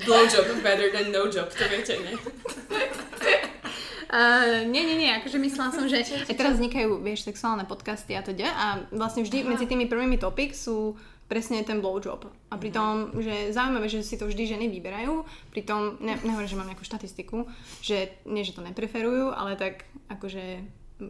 Blowjob 0.00 0.46
better 0.66 0.90
than 0.90 1.08
no 1.08 1.24
job, 1.26 1.46
to 1.48 1.64
viete, 1.64 1.94
ne? 1.96 2.12
Uh, 4.08 4.64
nie, 4.72 4.82
nie, 4.84 4.96
nie, 4.96 5.10
akože 5.16 5.38
myslela 5.40 5.70
som, 5.72 5.84
že 5.88 6.04
aj 6.04 6.34
teraz 6.36 6.58
vznikajú, 6.60 7.00
vieš, 7.00 7.26
sexuálne 7.26 7.64
podcasty 7.64 8.16
a 8.16 8.22
teda 8.24 8.48
a 8.50 8.66
vlastne 8.92 9.24
vždy 9.24 9.44
medzi 9.44 9.64
tými 9.64 9.88
prvými 9.88 10.20
topik 10.20 10.52
sú 10.52 10.96
presne 11.24 11.64
ten 11.64 11.80
blowjob. 11.80 12.28
A 12.52 12.54
pritom, 12.60 13.16
že 13.16 13.50
zaujímavé, 13.50 13.88
že 13.88 14.04
si 14.04 14.20
to 14.20 14.28
vždy 14.28 14.44
ženy 14.44 14.66
vyberajú, 14.68 15.24
pritom, 15.50 15.96
ne, 16.04 16.20
nehovorím, 16.20 16.50
že 16.50 16.58
mám 16.60 16.68
nejakú 16.68 16.84
štatistiku, 16.84 17.48
že 17.80 18.12
nie, 18.28 18.44
že 18.44 18.52
to 18.52 18.60
nepreferujú, 18.60 19.32
ale 19.32 19.56
tak 19.56 19.88
akože 20.12 20.62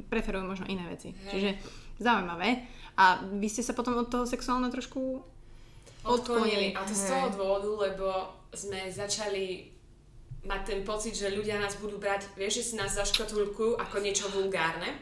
preferujú 0.09 0.47
možno 0.47 0.71
iné 0.71 0.87
veci. 0.87 1.13
Čiže 1.29 1.59
zaujímavé. 1.99 2.63
A 2.95 3.27
vy 3.27 3.51
ste 3.51 3.67
sa 3.67 3.75
potom 3.75 3.99
od 3.99 4.07
toho 4.07 4.25
sexuálneho 4.25 4.71
trošku 4.71 5.19
Odklonili. 6.05 6.71
odklonili. 6.71 6.79
A 6.79 6.81
to 6.87 6.95
z 6.95 7.05
toho 7.11 7.29
dôvodu, 7.35 7.71
lebo 7.91 8.07
sme 8.55 8.87
začali 8.87 9.74
mať 10.45 10.61
ten 10.65 10.81
pocit, 10.85 11.17
že 11.17 11.33
ľudia 11.33 11.57
nás 11.57 11.77
budú 11.81 11.97
brať, 11.97 12.29
vieš, 12.37 12.61
že 12.61 12.65
si 12.73 12.75
nás 12.77 12.93
zaškatulkujú 12.95 13.81
ako 13.81 13.97
niečo 14.01 14.29
vulgárne. 14.29 14.93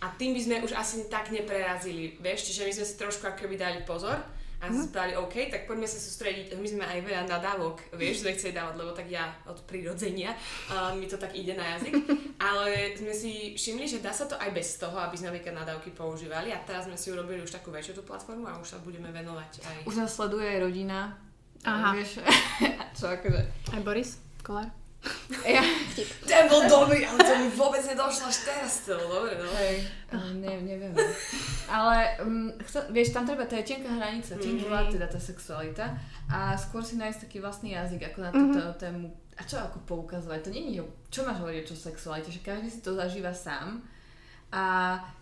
A 0.00 0.08
tým 0.16 0.32
by 0.32 0.40
sme 0.40 0.56
už 0.64 0.72
asi 0.72 1.12
tak 1.12 1.28
neprerazili, 1.28 2.16
vieš, 2.24 2.48
čiže 2.48 2.64
my 2.64 2.72
sme 2.72 2.86
si 2.88 2.94
trošku 2.96 3.20
ako 3.28 3.44
keby 3.44 3.60
dali 3.60 3.84
pozor 3.84 4.16
a 4.60 4.68
sme 4.68 4.80
si 4.80 4.92
povedali, 4.92 5.16
OK, 5.16 5.36
tak 5.52 5.68
poďme 5.68 5.84
sa 5.84 6.00
sústrediť, 6.00 6.56
my 6.56 6.68
sme 6.68 6.84
aj 6.84 7.00
veľa 7.04 7.24
nadávok, 7.28 7.80
vieš, 7.96 8.24
sme 8.24 8.32
chceli 8.32 8.56
dávať, 8.56 8.80
lebo 8.80 8.92
tak 8.96 9.08
ja 9.12 9.28
od 9.44 9.60
prirodzenia 9.68 10.32
uh, 10.72 10.96
mi 10.96 11.04
to 11.04 11.20
tak 11.20 11.36
ide 11.36 11.52
na 11.52 11.76
jazyk, 11.76 11.96
ale 12.40 12.96
sme 12.96 13.12
si 13.12 13.56
všimli, 13.56 13.84
že 13.88 14.00
dá 14.00 14.12
sa 14.12 14.24
to 14.24 14.40
aj 14.40 14.52
bez 14.56 14.80
toho, 14.80 14.96
aby 15.00 15.16
sme 15.20 15.32
napríklad 15.32 15.64
nadávky 15.64 15.92
používali 15.92 16.52
a 16.52 16.64
teraz 16.64 16.88
sme 16.88 16.96
si 16.96 17.12
urobili 17.12 17.44
už 17.44 17.52
takú 17.52 17.68
väčšiu 17.68 18.00
tú 18.00 18.02
platformu 18.04 18.48
a 18.48 18.56
už 18.56 18.76
sa 18.76 18.78
budeme 18.80 19.12
venovať 19.12 19.64
aj 19.64 19.76
Už 19.84 20.00
nás 20.00 20.12
sleduje 20.12 20.48
aj 20.48 20.64
rodina. 20.64 21.12
Aha. 21.64 21.92
Vieš, 21.92 22.24
čo 23.00 23.04
akože... 23.04 23.40
Aj 23.76 23.80
Boris 23.84 24.29
Kolár? 24.42 24.68
Ja, 25.42 25.64
Ten 26.22 26.44
bol 26.44 26.68
dobrý, 26.68 27.00
ale 27.02 27.16
to 27.18 27.32
mi 27.34 27.48
vôbec 27.48 27.80
nedošlo 27.82 28.28
až 28.28 28.44
teraz 28.44 28.84
to, 28.84 28.92
dobre, 28.92 29.32
no. 29.34 29.48
hej, 29.54 29.80
ne, 30.34 30.60
neviem. 30.60 30.92
Ale 31.66 32.20
um, 32.20 32.52
chce, 32.60 32.84
vieš, 32.90 33.08
tam 33.10 33.24
treba, 33.24 33.44
to 33.44 33.56
je 33.56 33.64
tenká 33.66 33.88
hranica, 33.88 34.36
tenký 34.36 34.60
Mhm. 34.60 34.76
mm 34.84 34.92
teda 34.92 35.06
tá 35.06 35.16
sexualita 35.16 35.96
a 36.28 36.52
skôr 36.54 36.84
si 36.84 36.94
nájsť 36.94 37.24
taký 37.24 37.40
vlastný 37.40 37.72
jazyk, 37.72 38.12
ako 38.12 38.18
na 38.20 38.30
túto 38.30 38.60
Mhm. 38.60 38.76
tému. 38.76 39.06
A 39.34 39.42
čo 39.42 39.56
ako 39.56 39.80
poukazovať? 39.82 40.40
To 40.42 40.50
nie 40.50 40.68
je, 40.70 40.82
čo 41.08 41.24
máš 41.24 41.40
hovoriť 41.40 41.64
o 41.64 41.76
sexualite, 41.78 42.28
že 42.28 42.40
každý 42.40 42.68
si 42.68 42.80
to 42.80 42.92
zažíva 42.92 43.32
sám. 43.32 43.80
A 44.50 44.64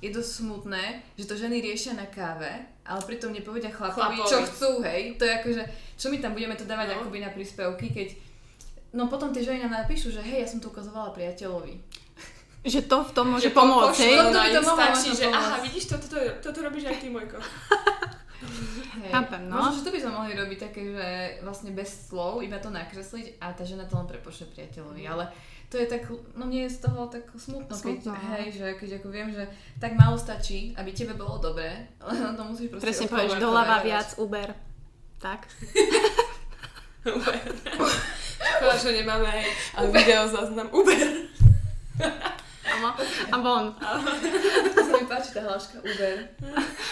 je 0.01 0.11
dosť 0.11 0.43
smutné, 0.43 0.85
že 1.15 1.23
to 1.23 1.37
ženy 1.37 1.61
riešia 1.61 1.93
na 1.93 2.09
káve, 2.09 2.51
ale 2.83 3.01
pritom 3.05 3.31
nepovedia 3.31 3.69
chlapovi, 3.69 4.19
Chlapovi. 4.19 4.27
čo 4.27 4.39
chcú, 4.43 4.71
hej. 4.83 5.15
To 5.15 5.23
je 5.23 5.33
ako, 5.33 5.49
že 5.53 5.63
čo 5.95 6.09
my 6.09 6.19
tam 6.19 6.33
budeme 6.33 6.57
to 6.57 6.65
dávať 6.65 6.87
No. 6.89 6.95
akoby 6.99 7.21
na 7.21 7.31
príspevky, 7.31 7.93
keď 7.93 8.09
No 8.91 9.07
potom 9.07 9.31
tie 9.31 9.45
ženy 9.45 9.65
nám 9.65 9.85
napíšu, 9.85 10.09
že 10.09 10.25
hej, 10.25 10.45
ja 10.45 10.49
som 10.49 10.59
to 10.59 10.73
ukazovala 10.73 11.13
priateľovi. 11.13 11.77
Že 12.65 12.81
to 12.89 12.97
v 13.05 13.11
tom 13.13 13.27
môže 13.37 13.49
Že 13.49 13.55
pomôcť, 13.55 13.99
hej? 14.01 14.15
To- 14.17 14.33
by 14.33 14.51
to 14.51 14.63
mohlo 14.65 14.89
že 14.97 15.05
pomôcť. 15.05 15.23
aha, 15.29 15.57
vidíš, 15.61 15.85
toto, 15.89 16.07
toto, 16.09 16.29
toto 16.41 16.59
robíš 16.65 16.85
aj 16.89 16.97
ty, 16.99 17.09
Mojko. 17.13 17.37
Hej. 18.99 19.11
Chápem, 19.15 19.43
no. 19.47 19.63
Možno, 19.63 19.79
že 19.79 19.85
to 19.87 19.93
by 19.95 20.01
sme 20.03 20.13
mohli 20.15 20.33
robiť 20.35 20.59
také, 20.59 20.81
že 20.91 21.07
vlastne 21.47 21.71
bez 21.71 22.11
slov, 22.11 22.43
iba 22.43 22.59
to 22.59 22.71
nakresliť 22.71 23.39
a 23.39 23.55
tá 23.55 23.63
žena 23.63 23.87
to 23.87 23.95
len 23.95 24.09
prepošle 24.11 24.51
priateľovi. 24.51 25.07
Ale 25.07 25.31
to 25.69 25.77
je 25.77 25.87
tak, 25.87 26.03
no 26.35 26.49
mne 26.49 26.65
je 26.67 26.75
z 26.75 26.79
toho 26.83 27.07
tak 27.07 27.29
smutno, 27.37 27.71
keď, 27.71 27.97
Smutno, 28.01 28.13
no. 28.17 28.25
hej, 28.35 28.57
že 28.57 28.67
keď 28.75 28.89
ako 28.99 29.09
viem, 29.13 29.29
že 29.31 29.45
tak 29.79 29.95
málo 29.95 30.17
stačí, 30.17 30.73
aby 30.75 30.91
tebe 30.91 31.13
bolo 31.15 31.39
dobre, 31.39 31.69
ale 32.01 32.11
to 32.39 32.43
musíš 32.43 32.73
proste 32.73 32.85
Presne 32.89 33.07
povieš, 33.07 33.37
doľava 33.39 33.77
viac, 33.85 34.09
Uber. 34.19 34.49
Tak. 35.21 35.47
Škoda, 38.39 38.75
že 38.77 38.91
nemáme 39.03 39.31
aj 39.75 39.87
video 39.91 40.29
záznam 40.29 40.69
Uber. 40.71 41.29
Áno. 42.69 42.91
A 43.33 43.37
von. 43.41 43.65
mi 44.99 45.07
páči 45.07 45.31
tá 45.35 45.41
hláška 45.43 45.79
Uber. 45.81 46.17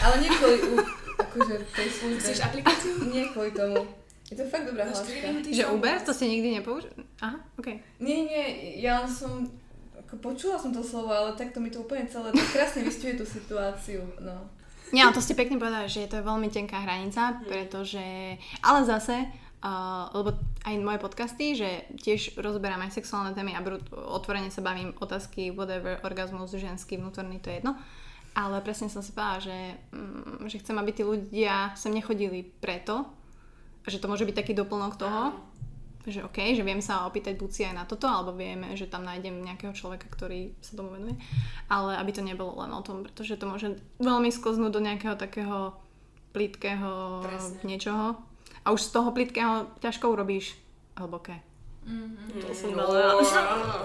Ale 0.03 0.14
nie 0.23 0.31
kvôli 0.31 0.59
u- 0.75 0.89
akože 1.19 1.55
tej 1.75 1.89
službe. 1.91 2.21
Chceš 2.23 2.41
aplikáciu? 2.43 2.93
Nie 3.11 3.31
kvôli 3.31 3.51
tomu. 3.53 3.87
Je 4.27 4.35
to 4.35 4.43
fakt 4.51 4.67
dobrá 4.67 4.91
hláška. 4.91 5.47
Že 5.47 5.64
Uber? 5.71 5.97
To 6.03 6.11
ste 6.11 6.27
nikdy 6.27 6.59
nepoužili? 6.59 6.99
Aha, 7.23 7.39
okej. 7.59 7.79
Nie, 8.03 8.19
nie, 8.27 8.45
ja 8.83 9.07
len 9.07 9.11
som... 9.11 9.47
Ako 10.07 10.19
počula 10.23 10.55
som 10.59 10.71
to 10.71 10.83
slovo, 10.83 11.11
ale 11.11 11.35
takto 11.35 11.59
mi 11.59 11.71
to 11.71 11.83
úplne 11.83 12.07
celé 12.07 12.31
tak 12.31 12.47
krásne 12.55 12.87
vystihuje 12.87 13.19
tú 13.19 13.27
situáciu. 13.27 14.07
No. 14.23 14.51
Nie, 14.95 15.03
ale 15.03 15.19
to 15.19 15.23
ste 15.23 15.35
pekne 15.35 15.59
povedali, 15.59 15.91
že 15.91 16.07
to 16.07 16.23
je 16.23 16.27
veľmi 16.27 16.47
tenká 16.47 16.79
hranica, 16.79 17.43
pretože... 17.43 18.39
Ale 18.62 18.87
zase, 18.87 19.27
uh, 19.67 20.14
lebo 20.14 20.39
aj 20.62 20.75
moje 20.79 20.99
podcasty, 21.03 21.59
že 21.59 21.91
tiež 21.99 22.39
rozoberám 22.39 22.87
aj 22.87 23.03
sexuálne 23.03 23.35
témy 23.35 23.59
a 23.59 23.61
brut, 23.61 23.83
otvorene 23.91 24.55
sa 24.55 24.62
bavím 24.62 24.95
otázky, 25.03 25.51
whatever, 25.51 25.99
orgazmus, 26.07 26.55
ženský, 26.55 27.03
vnútorný, 27.03 27.43
to 27.43 27.51
je 27.51 27.59
jedno. 27.59 27.75
Ale 28.37 28.62
presne 28.62 28.87
som 28.93 29.03
si 29.03 29.11
povedala, 29.11 29.43
že, 29.43 29.59
mm, 29.91 30.47
že 30.47 30.61
chcem, 30.62 30.77
aby 30.79 30.91
tí 30.95 31.03
ľudia 31.03 31.75
sem 31.75 31.91
nechodili 31.91 32.47
preto, 32.62 33.09
že 33.89 33.99
to 33.99 34.07
môže 34.07 34.29
byť 34.29 34.37
taký 34.37 34.53
doplnok 34.55 34.95
toho, 34.95 35.35
že 36.07 36.23
OK, 36.23 36.55
že 36.55 36.62
viem 36.62 36.79
sa 36.79 37.09
opýtať 37.11 37.35
buď 37.35 37.51
si 37.51 37.62
aj 37.67 37.75
na 37.75 37.85
toto, 37.89 38.07
alebo 38.07 38.31
vieme, 38.31 38.79
že 38.79 38.87
tam 38.87 39.03
nájdem 39.03 39.43
nejakého 39.43 39.75
človeka, 39.75 40.07
ktorý 40.07 40.55
sa 40.62 40.79
tomu 40.79 40.95
venuje. 40.95 41.19
Ale 41.67 41.99
aby 41.99 42.11
to 42.14 42.23
nebolo 42.23 42.62
len 42.62 42.71
o 42.71 42.85
tom, 42.85 43.03
pretože 43.03 43.35
to 43.35 43.51
môže 43.51 43.75
veľmi 43.99 44.31
sklznúť 44.31 44.71
do 44.71 44.85
nejakého 44.85 45.19
takého 45.19 45.75
plitkého 46.31 47.25
Presne. 47.27 47.59
niečoho. 47.67 48.21
A 48.67 48.75
už 48.75 48.83
z 48.83 48.91
toho 48.91 49.09
plitkého 49.11 49.71
ťažko 49.79 50.11
urobíš 50.11 50.59
hlboké. 50.99 51.39
To 52.43 52.51
som 52.51 52.75
dala. 52.75 53.23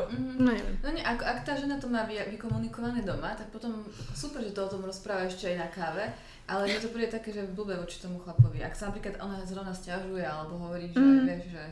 Mhm. 0.10 0.42
No 0.42 0.50
neviem. 0.50 0.74
No 0.82 0.90
nie, 0.90 1.06
ak, 1.06 1.22
ak 1.22 1.40
tá 1.46 1.54
žena 1.54 1.78
to 1.78 1.86
má 1.86 2.02
vy- 2.02 2.34
vykomunikované 2.34 3.06
doma, 3.06 3.38
tak 3.38 3.54
potom 3.54 3.86
super, 4.12 4.42
že 4.42 4.52
to 4.52 4.66
o 4.66 4.72
tom 4.72 4.82
rozpráva 4.82 5.24
ešte 5.24 5.46
aj 5.46 5.58
na 5.60 5.70
káve, 5.70 6.10
ale 6.44 6.66
mne 6.66 6.82
to 6.82 6.90
príde 6.90 7.14
také, 7.14 7.30
že 7.30 7.46
blbé 7.48 7.78
voči 7.78 8.02
tomu 8.02 8.18
chlapovi. 8.18 8.58
Ak 8.60 8.74
sa 8.74 8.90
napríklad 8.90 9.22
ona 9.22 9.46
zrovna 9.46 9.70
stiažuje 9.72 10.26
alebo 10.26 10.58
hovorí, 10.60 10.90
že 10.90 10.98
Mm. 10.98 11.30
vieš, 11.30 11.46
že... 11.54 11.64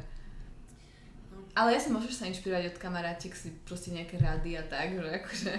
Ale 1.51 1.73
jasne 1.73 1.91
môžeš 1.91 2.13
sa 2.13 2.29
inšpirovať 2.29 2.65
od 2.67 2.77
kamarátiek 2.77 3.33
si 3.33 3.49
proste 3.65 3.89
nejaké 3.89 4.15
rady 4.15 4.53
a 4.53 4.63
tak, 4.63 4.93
že 4.93 5.09
akože... 5.17 5.53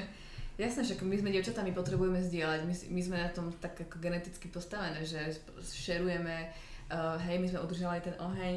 Jasné, 0.57 0.85
že 0.85 0.95
my 0.95 1.17
sme 1.17 1.31
dievčatá, 1.31 1.61
my 1.61 1.73
potrebujeme 1.73 2.21
zdieľať, 2.21 2.61
my, 2.63 2.75
si- 2.77 2.89
my 2.89 3.01
sme 3.01 3.17
na 3.19 3.29
tom 3.29 3.51
tak 3.55 3.75
ako 3.81 3.97
geneticky 3.97 4.47
postavené, 4.47 5.03
že 5.03 5.19
šerujeme, 5.59 6.53
uh, 6.91 7.17
hej, 7.23 7.39
my 7.39 7.47
sme 7.47 7.59
udržali 7.65 7.99
ten 8.03 8.15
oheň, 8.19 8.55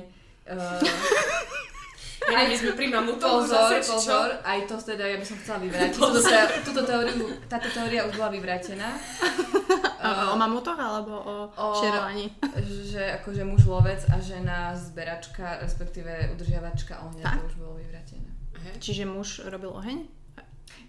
uh, 0.49 0.81
Ja, 2.23 2.47
my 2.47 2.55
sme 2.55 2.71
pri 2.71 2.87
mamutoch 2.87 3.43
Pozor, 3.43 3.67
zase, 3.67 3.83
pozor, 3.83 4.29
aj 4.47 4.59
to 4.63 4.75
teda 4.79 5.03
ja 5.03 5.17
by 5.19 5.25
som 5.27 5.37
chcela 5.43 5.59
vyvrátiť. 5.59 5.91
Túto, 5.99 6.19
te- 6.23 6.51
túto 6.63 6.81
teóriu, 6.87 7.27
táto 7.51 7.67
teória 7.67 8.07
už 8.07 8.15
bola 8.15 8.31
vyvrátená. 8.31 8.95
O, 10.03 10.09
o 10.31 10.35
mamutoch 10.39 10.79
alebo 10.79 11.13
o, 11.19 11.35
o... 11.51 11.65
šerovaní? 11.79 12.31
že 12.87 13.19
akože 13.19 13.43
muž 13.43 13.67
lovec 13.67 14.03
a 14.07 14.19
žena 14.23 14.71
zberačka, 14.75 15.63
respektíve 15.63 16.31
udržiavačka 16.35 17.03
ohňa, 17.11 17.23
Tak? 17.23 17.39
to 17.39 17.45
už 17.51 17.55
bolo 17.59 17.73
vyvrátené. 17.79 18.29
Čiže 18.79 19.03
muž 19.03 19.43
robil 19.47 19.71
oheň? 19.71 20.07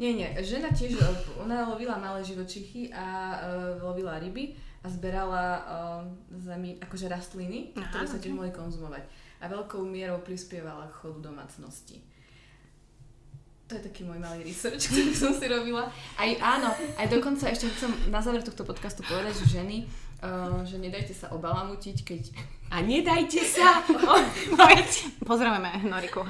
Nie, 0.03 0.11
nie, 0.11 0.27
žena 0.43 0.75
tiež, 0.75 0.99
ona 1.39 1.71
lovila 1.71 1.95
malé 1.99 2.27
živočichy 2.27 2.91
a 2.91 3.39
uh, 3.39 3.79
lovila 3.83 4.19
ryby 4.19 4.59
a 4.85 4.87
zberala 4.93 5.45
uh, 5.65 6.05
zemi, 6.37 6.77
akože 6.77 7.09
rastliny, 7.09 7.73
Aha, 7.73 7.89
ktoré 7.89 8.05
sa 8.05 8.21
tiež 8.21 8.37
ok. 8.37 8.39
mohli 8.39 8.53
konzumovať. 8.53 9.05
A 9.41 9.49
veľkou 9.49 9.81
mierou 9.89 10.21
prispievala 10.21 10.93
k 10.93 10.95
chodu 11.01 11.33
domácnosti. 11.33 12.05
To 13.65 13.81
je 13.81 13.89
taký 13.89 14.05
môj 14.05 14.21
malý 14.21 14.45
research, 14.45 14.85
ktorý 14.93 15.17
som 15.17 15.33
si 15.33 15.49
robila. 15.49 15.89
Aj 16.21 16.31
áno, 16.37 16.69
aj 17.01 17.07
dokonca 17.09 17.49
ešte 17.49 17.65
chcem 17.73 18.13
na 18.13 18.21
záver 18.21 18.45
tohto 18.45 18.69
podcastu 18.69 19.01
povedať, 19.09 19.41
že 19.41 19.57
ženy, 19.57 19.89
uh, 20.21 20.61
že 20.69 20.77
nedajte 20.77 21.17
sa 21.17 21.33
obalamutiť, 21.33 21.97
keď... 22.05 22.23
A 22.69 22.85
nedajte 22.85 23.41
sa! 23.41 23.81
Pozdravujeme 25.25 25.89
Noriku. 25.89 26.29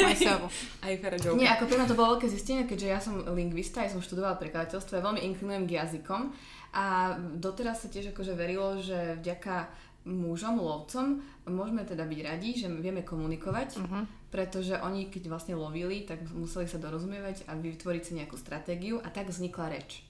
Majseovu. 0.00 0.48
Aj 0.80 0.92
Fera 0.96 1.20
Nie, 1.36 1.52
ako 1.52 1.68
pre 1.68 1.76
mňa 1.76 1.88
to 1.92 1.98
bolo 1.98 2.16
veľké 2.16 2.32
zistenie, 2.32 2.64
keďže 2.64 2.88
ja 2.88 2.96
som 2.96 3.20
lingvista, 3.36 3.84
ja 3.84 3.92
som 3.92 4.00
študovala 4.00 4.40
prekladateľstvo, 4.40 4.96
ja 4.96 5.04
veľmi 5.04 5.20
inklinujem 5.20 5.68
k 5.68 5.76
jazykom 5.84 6.32
a 6.72 7.14
doteraz 7.34 7.82
sa 7.82 7.88
tiež 7.88 8.10
akože 8.10 8.32
verilo, 8.32 8.78
že 8.78 9.18
vďaka 9.18 9.68
mužom, 10.00 10.56
lovcom, 10.56 11.20
môžeme 11.44 11.84
teda 11.84 12.08
byť 12.08 12.20
radi, 12.24 12.50
že 12.56 12.72
vieme 12.72 13.04
komunikovať, 13.04 13.76
Mhm. 13.78 14.00
pretože 14.32 14.80
oni 14.80 15.06
keď 15.06 15.28
vlastne 15.28 15.54
lovili, 15.54 16.08
tak 16.08 16.24
museli 16.32 16.64
sa 16.64 16.80
dorozumievať 16.80 17.44
a 17.44 17.54
vytvoriť 17.54 18.02
si 18.02 18.12
nejakú 18.16 18.38
stratégiu 18.38 18.96
a 18.98 19.12
tak 19.12 19.28
vznikla 19.28 19.76
reč. 19.76 20.00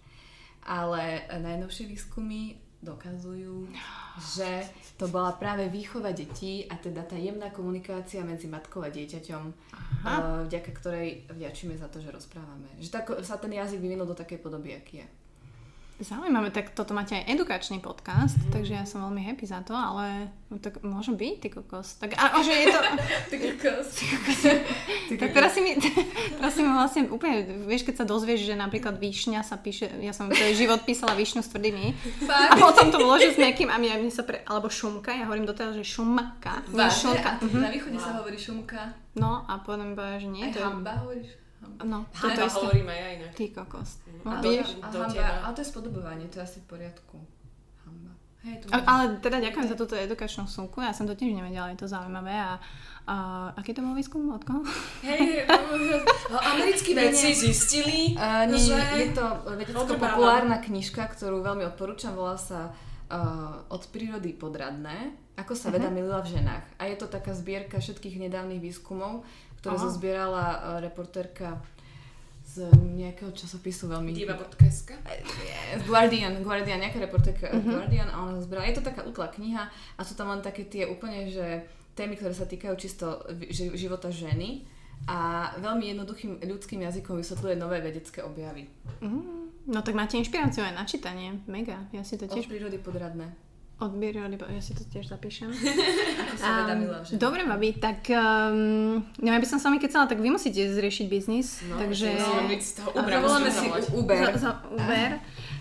Ale 0.63 1.25
najnovšie 1.33 1.89
výskumy 1.89 2.55
dokazujú, 2.81 3.69
že 4.33 4.65
to 4.97 5.09
bola 5.09 5.37
práve 5.37 5.69
výchova 5.69 6.13
detí 6.13 6.65
a 6.65 6.77
teda 6.77 7.05
tá 7.05 7.17
jemná 7.17 7.53
komunikácia 7.53 8.25
medzi 8.25 8.49
matkou 8.49 8.81
a 8.81 8.89
dieťaťom, 8.89 9.43
Aha. 10.07 10.17
eh, 10.17 10.47
vďaka 10.49 10.71
ktorej 10.73 11.09
vďačíme 11.29 11.77
za 11.77 11.89
to, 11.89 12.01
že 12.01 12.09
rozprávame. 12.09 12.69
Že 12.79 12.89
tak, 12.91 13.05
sa 13.21 13.37
ten 13.37 13.53
jazyk 13.53 13.81
vyvinul 13.81 14.07
do 14.07 14.17
takej 14.17 14.39
podoby, 14.39 14.77
aký 14.77 15.05
je. 15.05 15.07
Zaujímavé, 16.01 16.49
tak 16.49 16.73
toto 16.73 16.97
máte 16.97 17.13
aj 17.13 17.29
edukačný 17.29 17.85
podcast, 17.85 18.41
mm. 18.41 18.57
takže 18.57 18.73
ja 18.73 18.89
som 18.89 19.05
veľmi 19.05 19.21
happy 19.21 19.45
za 19.45 19.61
to, 19.61 19.77
ale 19.77 20.33
no, 20.49 20.57
tak 20.57 20.81
môžem 20.81 21.13
byť, 21.13 21.35
ty 21.45 21.49
kokos. 21.53 22.01
Tak, 22.01 22.17
a, 22.17 22.41
že 22.41 22.57
je 22.57 22.67
to... 22.73 22.81
Ty 23.31 23.37
kokos. 23.37 23.89
tak 25.21 25.31
teraz 25.37 25.53
si 25.53 25.61
mi, 25.61 25.77
teraz 26.41 26.57
si 26.57 26.65
mi 26.65 26.73
vlastne 26.73 27.05
úplne, 27.13 27.45
vieš, 27.69 27.85
keď 27.85 28.01
sa 28.01 28.05
dozvieš, 28.09 28.49
že 28.49 28.57
napríklad 28.57 28.97
výšňa 28.97 29.45
sa 29.45 29.61
píše, 29.61 29.93
ja 30.01 30.17
som 30.17 30.33
celý 30.33 30.57
život 30.57 30.81
písala 30.89 31.13
výšňu 31.13 31.45
s 31.45 31.53
tvrdými 31.53 31.93
a 32.33 32.57
potom 32.57 32.89
to 32.89 32.97
vložil 32.97 33.37
s 33.37 33.39
nejakým 33.39 33.69
a 33.69 33.77
mne, 33.77 34.09
mne 34.09 34.13
sa 34.13 34.25
pre, 34.25 34.41
alebo 34.49 34.73
šumka, 34.73 35.13
ja 35.13 35.29
hovorím 35.29 35.45
doteraz, 35.45 35.77
že 35.77 35.85
šumka, 35.85 36.65
nie 36.73 36.89
šumka. 36.89 37.45
Na 37.61 37.69
východe 37.69 38.01
sa 38.01 38.17
hovorí 38.17 38.41
šumka. 38.41 38.97
No 39.21 39.45
a 39.45 39.61
potom 39.61 39.93
mi 39.93 39.95
povedal, 39.99 40.23
že 40.23 40.29
nie, 40.33 40.49
Aj 40.49 40.55
to 40.57 40.65
hamba 40.65 40.97
hovoríš? 41.05 41.40
No, 41.81 42.05
to 42.13 42.29
to 42.29 42.45
isté. 42.45 42.57
hovorím 42.57 42.89
aj 42.89 42.99
ja 42.99 43.09
inak. 43.17 43.33
Ty 43.37 43.45
kokos. 43.53 43.91
No, 44.25 44.31
A 44.33 44.35
A, 44.37 44.41
vidíš? 44.41 44.69
a, 44.81 44.87
do 44.89 44.99
hamba, 45.01 45.33
ale 45.45 45.53
to 45.57 45.61
je 45.61 45.69
spodobovanie, 45.69 46.25
to 46.29 46.37
je 46.41 46.45
asi 46.45 46.59
v 46.61 46.67
poriadku. 46.69 47.17
Hamba. 47.85 48.13
Hej, 48.41 48.55
to 48.61 48.65
A, 48.73 48.77
ale 48.85 49.03
teda 49.21 49.37
ďakujem 49.41 49.67
za 49.69 49.77
túto 49.77 49.95
edukačnú 49.97 50.45
sumku, 50.49 50.81
ja 50.81 50.93
som 50.97 51.05
to 51.05 51.13
tiež 51.13 51.37
nevedela, 51.37 51.73
je 51.73 51.81
to 51.81 51.89
zaujímavé 51.89 52.33
a, 52.33 52.57
a 53.05 53.17
aký 53.57 53.73
to 53.73 53.85
bol 53.85 53.93
výskum 53.93 54.29
od 54.33 54.45
koho? 54.45 54.65
Hej, 55.05 55.45
americkí 56.53 56.97
vedci 56.97 57.33
zistili, 57.37 58.13
Uh, 58.17 58.45
nie, 58.49 58.61
že... 58.61 58.77
je 58.77 59.09
to 59.17 59.25
vedecko-populárna 59.57 60.61
knižka, 60.61 61.09
ktorú 61.13 61.41
veľmi 61.41 61.65
odporúčam, 61.69 62.13
volá 62.13 62.37
sa 62.37 62.69
uh, 62.69 63.65
Od 63.73 63.83
prírody 63.89 64.33
podradné, 64.37 65.17
ako 65.37 65.57
sa 65.57 65.73
veda 65.73 65.89
milila 65.89 66.21
v 66.21 66.37
ženách. 66.37 66.65
A 66.77 66.85
je 66.89 66.97
to 67.01 67.09
taká 67.09 67.33
zbierka 67.33 67.81
všetkých 67.81 68.21
nedávnych 68.29 68.61
výskumov, 68.61 69.25
ktoré 69.61 69.77
Aha. 69.77 69.85
zozbierala 69.85 70.45
uh, 70.45 70.59
reportérka 70.81 71.61
z 72.51 72.67
nejakého 72.75 73.31
časopisu 73.31 73.87
veľmi... 73.87 74.11
Diva.sk. 74.11 74.91
Z 75.79 75.83
Guardian, 75.87 76.43
Guardian, 76.43 76.83
nejaká 76.83 76.99
reportérka 76.99 77.47
uh 77.47 77.63
Guardian 77.63 78.11
a 78.11 78.27
ona 78.27 78.43
zozbierala. 78.43 78.67
Je 78.67 78.77
to 78.81 78.85
taká 78.85 79.07
útla 79.07 79.31
kniha 79.31 79.71
a 79.71 80.01
sú 80.03 80.19
tam 80.19 80.35
len 80.35 80.43
také 80.43 80.67
tie 80.67 80.83
úplne, 80.91 81.31
že 81.31 81.63
témy, 81.95 82.19
ktoré 82.19 82.35
sa 82.35 82.51
týkajú 82.51 82.75
čisto 82.75 83.23
života 83.55 84.11
ženy 84.11 84.67
a 85.07 85.51
veľmi 85.63 85.95
jednoduchým 85.95 86.33
ľudským 86.45 86.81
jazykom 86.85 87.23
vysvetľuje 87.23 87.55
nové 87.57 87.81
vedecké 87.81 88.21
objavy. 88.21 88.69
Mm, 89.01 89.71
no 89.71 89.79
tak 89.81 89.97
máte 89.97 90.21
inšpiráciu 90.21 90.67
aj 90.67 90.75
na 90.77 90.85
čítanie, 90.85 91.41
mega, 91.49 91.89
ja 91.95 92.05
si 92.05 92.21
to 92.21 92.29
Od 92.29 92.35
tiež 92.35 92.51
prírody 92.51 92.77
podradné. 92.77 93.33
Odbieram, 93.81 94.29
ja 94.29 94.63
si 94.63 94.77
to 94.77 94.85
tiež 94.85 95.09
zapíšem. 95.09 95.49
Ako 96.23 96.35
sa 96.37 96.69
ženách. 96.69 97.17
Dobre, 97.17 97.49
babi, 97.49 97.73
tak 97.81 98.05
um, 98.13 99.01
no 99.01 99.29
ja 99.33 99.41
by 99.41 99.49
som 99.49 99.57
s 99.57 99.65
vami 99.65 99.81
kecala, 99.81 100.05
tak 100.05 100.21
vy 100.21 100.29
musíte 100.29 100.61
zriešiť 100.61 101.07
biznis, 101.09 101.65
No, 101.67 101.81
takže... 101.81 102.13
Byť 102.47 102.63
z 102.63 102.73
toho 102.77 102.89
zavoláme 102.93 103.51
si 103.51 103.67
Uber. 103.97 104.37
Za, 104.37 104.37
za 104.37 104.53
Uber. 104.69 105.11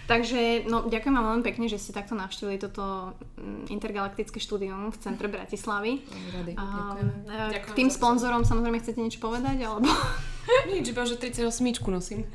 Takže, 0.10 0.66
no, 0.66 0.90
ďakujem 0.90 1.14
vám 1.14 1.26
veľmi 1.30 1.46
pekne, 1.46 1.70
že 1.70 1.78
ste 1.78 1.94
takto 1.94 2.18
navštívili 2.18 2.58
toto 2.58 3.14
mm, 3.38 3.70
intergalaktické 3.70 4.42
štúdium 4.42 4.90
v 4.90 4.98
centre 4.98 5.30
Bratislavy. 5.30 6.02
Rady, 6.34 6.58
A, 6.58 6.66
ďakujeme. 6.66 7.14
e, 7.30 7.30
k 7.30 7.54
Ďakujem 7.62 7.78
tým 7.78 7.90
sponzorom 7.94 8.42
samozrejme 8.42 8.82
chcete 8.82 8.98
niečo 8.98 9.22
povedať, 9.22 9.62
alebo... 9.62 9.86
Nič, 10.74 10.90
iba 10.90 11.06
že 11.06 11.14
38 11.14 11.46
nosím. 11.94 12.26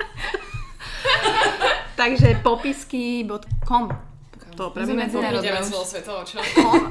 Takže 1.99 2.39
popisky.com 2.47 4.14
To 4.55 4.63
sme 4.63 4.71
opravíme 4.71 5.01
medzinárodné. 5.05 5.45
Ideme 5.45 5.63
celosvetovo, 5.63 6.21
čo? 6.23 6.37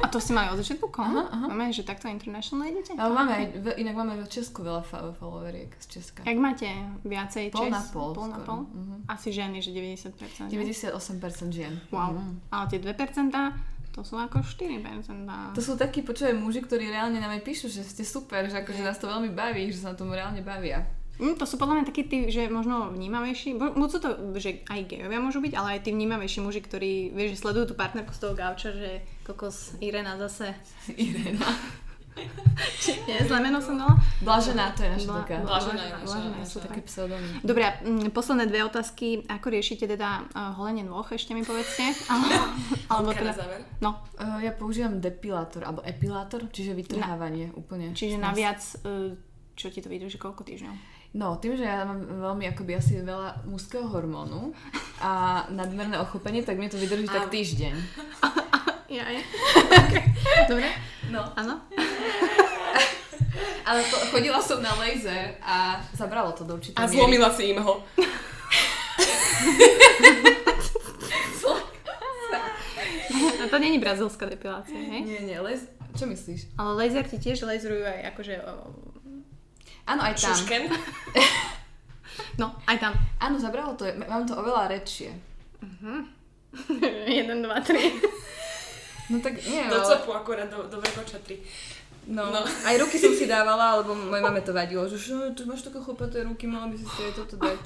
A 0.03 0.07
to 0.11 0.19
si 0.19 0.31
majú 0.35 0.53
od 0.53 0.59
začiatku 0.59 0.87
com? 0.91 1.03
Aha, 1.07 1.23
aha. 1.31 1.45
Máme, 1.49 1.71
že 1.71 1.83
takto 1.83 2.11
international 2.11 2.67
idete? 2.67 2.91
Ale 2.99 3.11
máme 3.11 3.31
aj, 3.33 3.45
inak 3.79 3.95
máme 3.95 4.13
v 4.19 4.29
Česku 4.29 4.61
veľa 4.61 4.83
followeriek 5.17 5.71
z 5.79 5.85
Česka. 5.99 6.21
Jak 6.27 6.37
máte 6.37 6.67
viacej 7.03 7.49
Pol 7.49 7.67
Čes? 7.67 7.73
na 7.73 7.81
pol 7.89 8.11
Pol 8.13 8.27
na 8.27 8.39
pol? 8.43 8.59
Mhm. 8.67 8.95
Asi 9.07 9.31
ženy, 9.31 9.63
že 9.63 9.71
90%. 9.71 10.45
ne? 10.45 10.51
98% 10.51 11.55
žien. 11.55 11.73
Wow. 11.89 12.19
Mhm. 12.19 12.51
Ale 12.51 12.63
tie 12.69 12.79
2% 12.83 13.31
to 13.93 14.01
sú 14.01 14.17
ako 14.17 14.41
4%. 14.41 15.53
To 15.53 15.61
sú 15.61 15.77
takí 15.77 16.01
počúvaj 16.01 16.33
muži, 16.33 16.65
ktorí 16.65 16.89
reálne 16.89 17.21
nám 17.21 17.37
aj 17.37 17.45
píšu, 17.45 17.69
že 17.69 17.85
ste 17.85 18.01
super, 18.01 18.49
že 18.49 18.65
akože 18.65 18.81
nás 18.81 18.97
to 18.97 19.05
veľmi 19.05 19.29
baví, 19.29 19.69
že 19.69 19.85
sa 19.85 19.93
na 19.93 19.97
tom 20.01 20.09
reálne 20.09 20.41
bavia. 20.41 20.81
Mm, 21.13 21.35
to 21.35 21.45
sú 21.45 21.55
podľa 21.55 21.73
mňa 21.75 21.85
takí 21.85 22.03
tí, 22.03 22.25
že 22.27 22.49
možno 22.49 22.89
vnímavejší, 22.89 23.53
bo- 23.53 23.73
môžu 23.73 23.97
to, 23.97 24.09
že 24.35 24.65
aj 24.65 24.87
gejovia 24.87 25.17
môžu 25.17 25.39
byť, 25.39 25.53
ale 25.53 25.77
aj 25.77 25.85
tí 25.85 25.89
vnímavejší 25.91 26.39
muži, 26.39 26.59
ktorí, 26.59 26.93
vieš, 27.11 27.37
že 27.37 27.41
sledujú 27.41 27.69
tú 27.69 27.75
partnerku 27.75 28.09
z 28.09 28.19
toho 28.19 28.33
gauča, 28.33 28.71
že 28.71 28.89
kokos 29.21 29.77
Irena 29.79 30.17
zase... 30.17 30.57
Irena. 30.91 31.45
Nie, 33.09 33.25
zlé 33.25 33.41
meno 33.41 33.57
som 33.57 33.73
dala? 33.73 33.97
Blažená, 34.21 34.69
to 34.71 34.85
je 34.85 34.89
naša 34.91 35.07
Bla- 35.07 35.21
taká. 35.25 35.35
Blažená 35.41 35.83
Blažená 35.97 36.37
naša. 36.37 36.45
sú 36.45 36.57
také. 36.61 36.79
Pseudonym. 36.85 37.41
Dobre, 37.41 37.65
posledné 38.09 38.45
dve 38.45 38.61
otázky. 38.61 39.25
Ako 39.25 39.49
riešite 39.49 39.89
teda 39.89 40.21
uh, 40.27 40.53
holenie 40.53 40.85
nôh, 40.85 41.01
ešte 41.03 41.33
mi 41.33 41.41
povedzte? 41.41 41.89
Alebo, 42.93 43.09
na 43.09 43.33
teda, 43.33 43.33
no, 43.81 43.97
Uh, 44.13 44.37
ja 44.39 44.53
používam 44.53 45.01
depilátor, 45.01 45.65
alebo 45.65 45.81
epilátor, 45.81 46.45
čiže 46.47 46.71
vytrhávanie 46.71 47.49
úplne. 47.57 47.91
čiže 47.91 48.15
naviac, 48.15 48.61
uh, 48.85 49.09
čo 49.57 49.73
ti 49.73 49.81
to 49.81 49.89
vydrží, 49.89 50.15
koľko 50.15 50.45
týždňov? 50.45 50.92
No, 51.13 51.37
tým, 51.37 51.53
že 51.53 51.61
ja 51.61 51.83
mám 51.83 52.01
veľmi 52.01 52.49
akoby 52.49 52.73
asi 52.73 52.97
veľa 52.99 53.45
mužského 53.45 53.85
hormónu 53.85 54.49
a 54.97 55.11
nadmerné 55.47 55.95
ochopenie, 55.95 56.41
tak 56.41 56.57
mi 56.57 56.65
to 56.65 56.75
vydrží 56.75 57.05
tak 57.05 57.27
A- 57.27 57.31
týždeň. 57.31 57.73
Ja, 58.85 59.09
ja. 59.09 59.25
Dobre, 60.49 60.69
No. 61.09 61.25
áno. 61.33 61.65
Ale 63.65 63.81
to, 63.83 63.97
chodila 64.07 64.37
som 64.37 64.61
na 64.61 64.69
laser 64.75 65.33
a 65.39 65.81
zabralo 65.91 66.29
to 66.31 66.45
do 66.45 66.53
určitej 66.53 66.77
A 66.77 66.85
miery. 66.85 66.93
zlomila 66.93 67.29
si 67.29 67.49
im 67.49 67.57
ho. 67.57 67.81
A 73.35 73.49
to 73.49 73.59
není 73.59 73.79
brazilská 73.79 74.25
depilácia, 74.25 74.77
hej? 74.77 75.01
Nie, 75.01 75.19
nie, 75.21 75.39
les... 75.39 75.65
Čo 75.93 76.05
myslíš? 76.05 76.53
Ale 76.55 76.73
laser 76.75 77.05
ti 77.05 77.17
tiež 77.17 77.41
laserujú 77.43 77.81
aj 77.81 78.13
akože... 78.13 78.33
Áno, 79.85 80.01
aj 80.01 80.13
tam. 80.15 80.31
Šušken. 80.31 80.63
No, 82.33 82.49
aj 82.65 82.77
tam. 82.77 82.93
Áno, 83.19 83.37
zabralo 83.37 83.73
to, 83.73 83.85
mám 84.05 84.25
to 84.25 84.33
oveľa 84.33 84.65
redšie. 84.67 85.13
Jeden, 87.09 87.41
dva, 87.41 87.61
tri. 87.61 87.89
No 89.03 89.19
tak 89.19 89.35
nie, 89.37 89.67
Do 89.67 89.83
copu 89.83 90.15
akorát, 90.15 90.47
do, 90.47 90.63
do 90.63 90.79
veľkočatry. 90.79 91.35
No, 92.07 92.31
No. 92.31 92.39
aj 92.39 92.79
ruky 92.79 92.95
som 92.95 93.11
si 93.11 93.27
dávala, 93.27 93.75
lebo 93.77 93.91
mojej 93.93 94.23
mame 94.23 94.39
to 94.39 94.55
vadilo, 94.55 94.87
že 94.87 94.95
čo, 94.95 95.27
tu 95.31 95.43
máš 95.43 95.61
také 95.61 95.77
chlopaté 95.77 96.23
ruky, 96.23 96.47
mala 96.47 96.71
by 96.71 96.75
si 96.75 96.87
si 96.87 97.01
aj 97.03 97.13
toto 97.13 97.35
dať. 97.35 97.59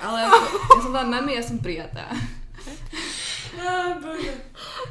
Ale 0.00 0.24
ako, 0.24 0.36
ja 0.40 0.78
som 0.80 0.88
povedala, 0.88 1.06
mami, 1.10 1.30
ja 1.32 1.44
som 1.44 1.58
prijatá. 1.58 2.08
Á, 3.54 3.68
bože. 3.96 4.32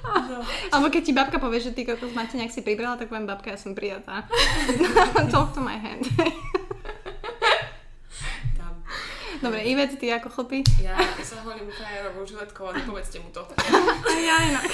No. 0.06 0.38
Alebo 0.70 0.88
keď 0.88 1.02
ti 1.02 1.14
babka 1.14 1.38
povie, 1.38 1.60
že 1.60 1.74
ty 1.74 1.82
kokos 1.82 2.14
máte 2.14 2.36
nejak 2.36 2.52
si 2.52 2.62
pribrala, 2.62 2.96
tak 2.96 3.10
poviem 3.10 3.26
babka, 3.26 3.50
ja 3.50 3.60
som 3.60 3.74
prijatá. 3.74 4.22
Talk 5.28 5.52
to 5.52 5.60
my 5.60 5.76
hand. 5.76 6.06
Dobre, 9.38 9.62
Ivet, 9.70 9.94
ty 10.02 10.10
ako 10.10 10.30
chlpy? 10.34 10.66
Ja 10.82 10.98
sa 11.22 11.38
holím 11.46 11.70
frajerovou 11.70 12.26
žiletkou, 12.26 12.74
ale 12.74 12.82
nepovedzte 12.82 13.22
mu 13.22 13.30
to. 13.30 13.46
Ja 14.18 14.38
inak. 14.50 14.66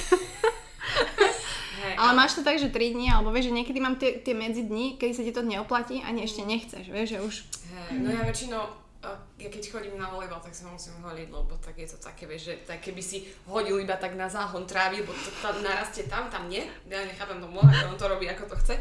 Hej, 1.84 1.94
Ale 2.00 2.12
máš 2.16 2.40
to 2.40 2.48
tak, 2.48 2.56
že 2.56 2.72
3 2.72 2.96
dní, 2.96 3.12
alebo 3.12 3.36
vieš, 3.36 3.52
že 3.52 3.58
niekedy 3.60 3.80
mám 3.84 4.00
tie, 4.00 4.24
tie 4.24 4.32
medzi 4.32 4.64
dni, 4.64 4.96
kedy 4.96 5.12
sa 5.12 5.24
ti 5.28 5.36
to 5.36 5.44
neoplatí, 5.44 6.00
ani 6.00 6.24
ešte 6.24 6.48
nechceš, 6.48 6.88
vieš, 6.88 7.08
že 7.12 7.20
už... 7.20 7.34
Hej, 7.44 7.92
no 8.00 8.08
ja 8.08 8.24
väčšinou, 8.24 8.64
ja 9.12 9.50
keď 9.52 9.64
chodím 9.68 10.00
na 10.00 10.08
volejbal, 10.08 10.40
tak 10.40 10.56
sa 10.56 10.72
musím 10.72 10.96
holiť, 11.04 11.28
lebo 11.28 11.52
tak 11.60 11.76
je 11.76 11.92
to 11.92 12.00
také, 12.00 12.24
vieš, 12.24 12.48
že 12.48 12.54
tak 12.64 12.80
keby 12.80 13.04
si 13.04 13.28
hodil 13.44 13.76
iba 13.84 14.00
tak 14.00 14.16
na 14.16 14.32
záhon 14.32 14.64
trávy, 14.64 15.04
lebo 15.04 15.12
to 15.12 15.28
tam 15.44 15.60
narastie 15.60 16.08
tam, 16.08 16.32
tam 16.32 16.48
nie. 16.48 16.64
Ja 16.88 17.04
nechápem 17.04 17.44
tomu, 17.44 17.60
ako 17.60 17.92
on 17.92 17.98
to 18.00 18.08
robí, 18.08 18.32
ako 18.32 18.48
to 18.48 18.56
chce. 18.64 18.80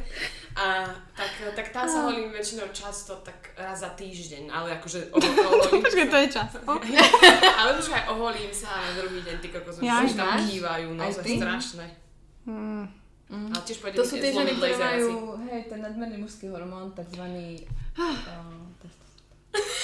A 0.54 0.86
tak, 1.18 1.32
tak 1.58 1.66
tam 1.74 1.90
sa 1.90 2.06
holím 2.06 2.30
väčšinou 2.30 2.70
často, 2.70 3.18
tak 3.26 3.50
raz 3.58 3.82
za 3.82 3.90
týždeň, 3.98 4.46
ale 4.46 4.78
akože 4.78 5.10
oholím. 5.18 5.82
Počkaj, 5.82 6.06
to 6.06 6.18
je 6.22 6.28
čas. 6.30 6.50
ale 7.58 7.70
už 7.82 7.86
aj 7.90 8.04
oholím 8.14 8.52
sa 8.54 8.78
a 8.78 8.80
na 8.86 8.92
druhý 9.02 9.26
deň, 9.26 9.36
ty 9.42 9.48
kokos, 9.50 9.82
Ja, 9.82 10.06
už 10.06 10.14
tam 10.14 10.38
kývajú, 10.38 10.88
no 10.94 11.02
to 11.02 11.18
je 11.18 11.34
strašné. 11.42 11.86
Hmm. 12.46 12.86
Ale 13.32 13.62
tiež 13.64 13.80
To 13.96 14.04
sú 14.06 14.20
tie 14.22 14.30
ženy, 14.30 14.54
ktoré 14.54 14.76
majú, 14.76 15.40
hej, 15.50 15.66
ten 15.66 15.80
nadmerný 15.80 16.20
mužský 16.20 16.52
hormón, 16.52 16.92
takzvaný 16.92 17.64
uh, 17.96 18.12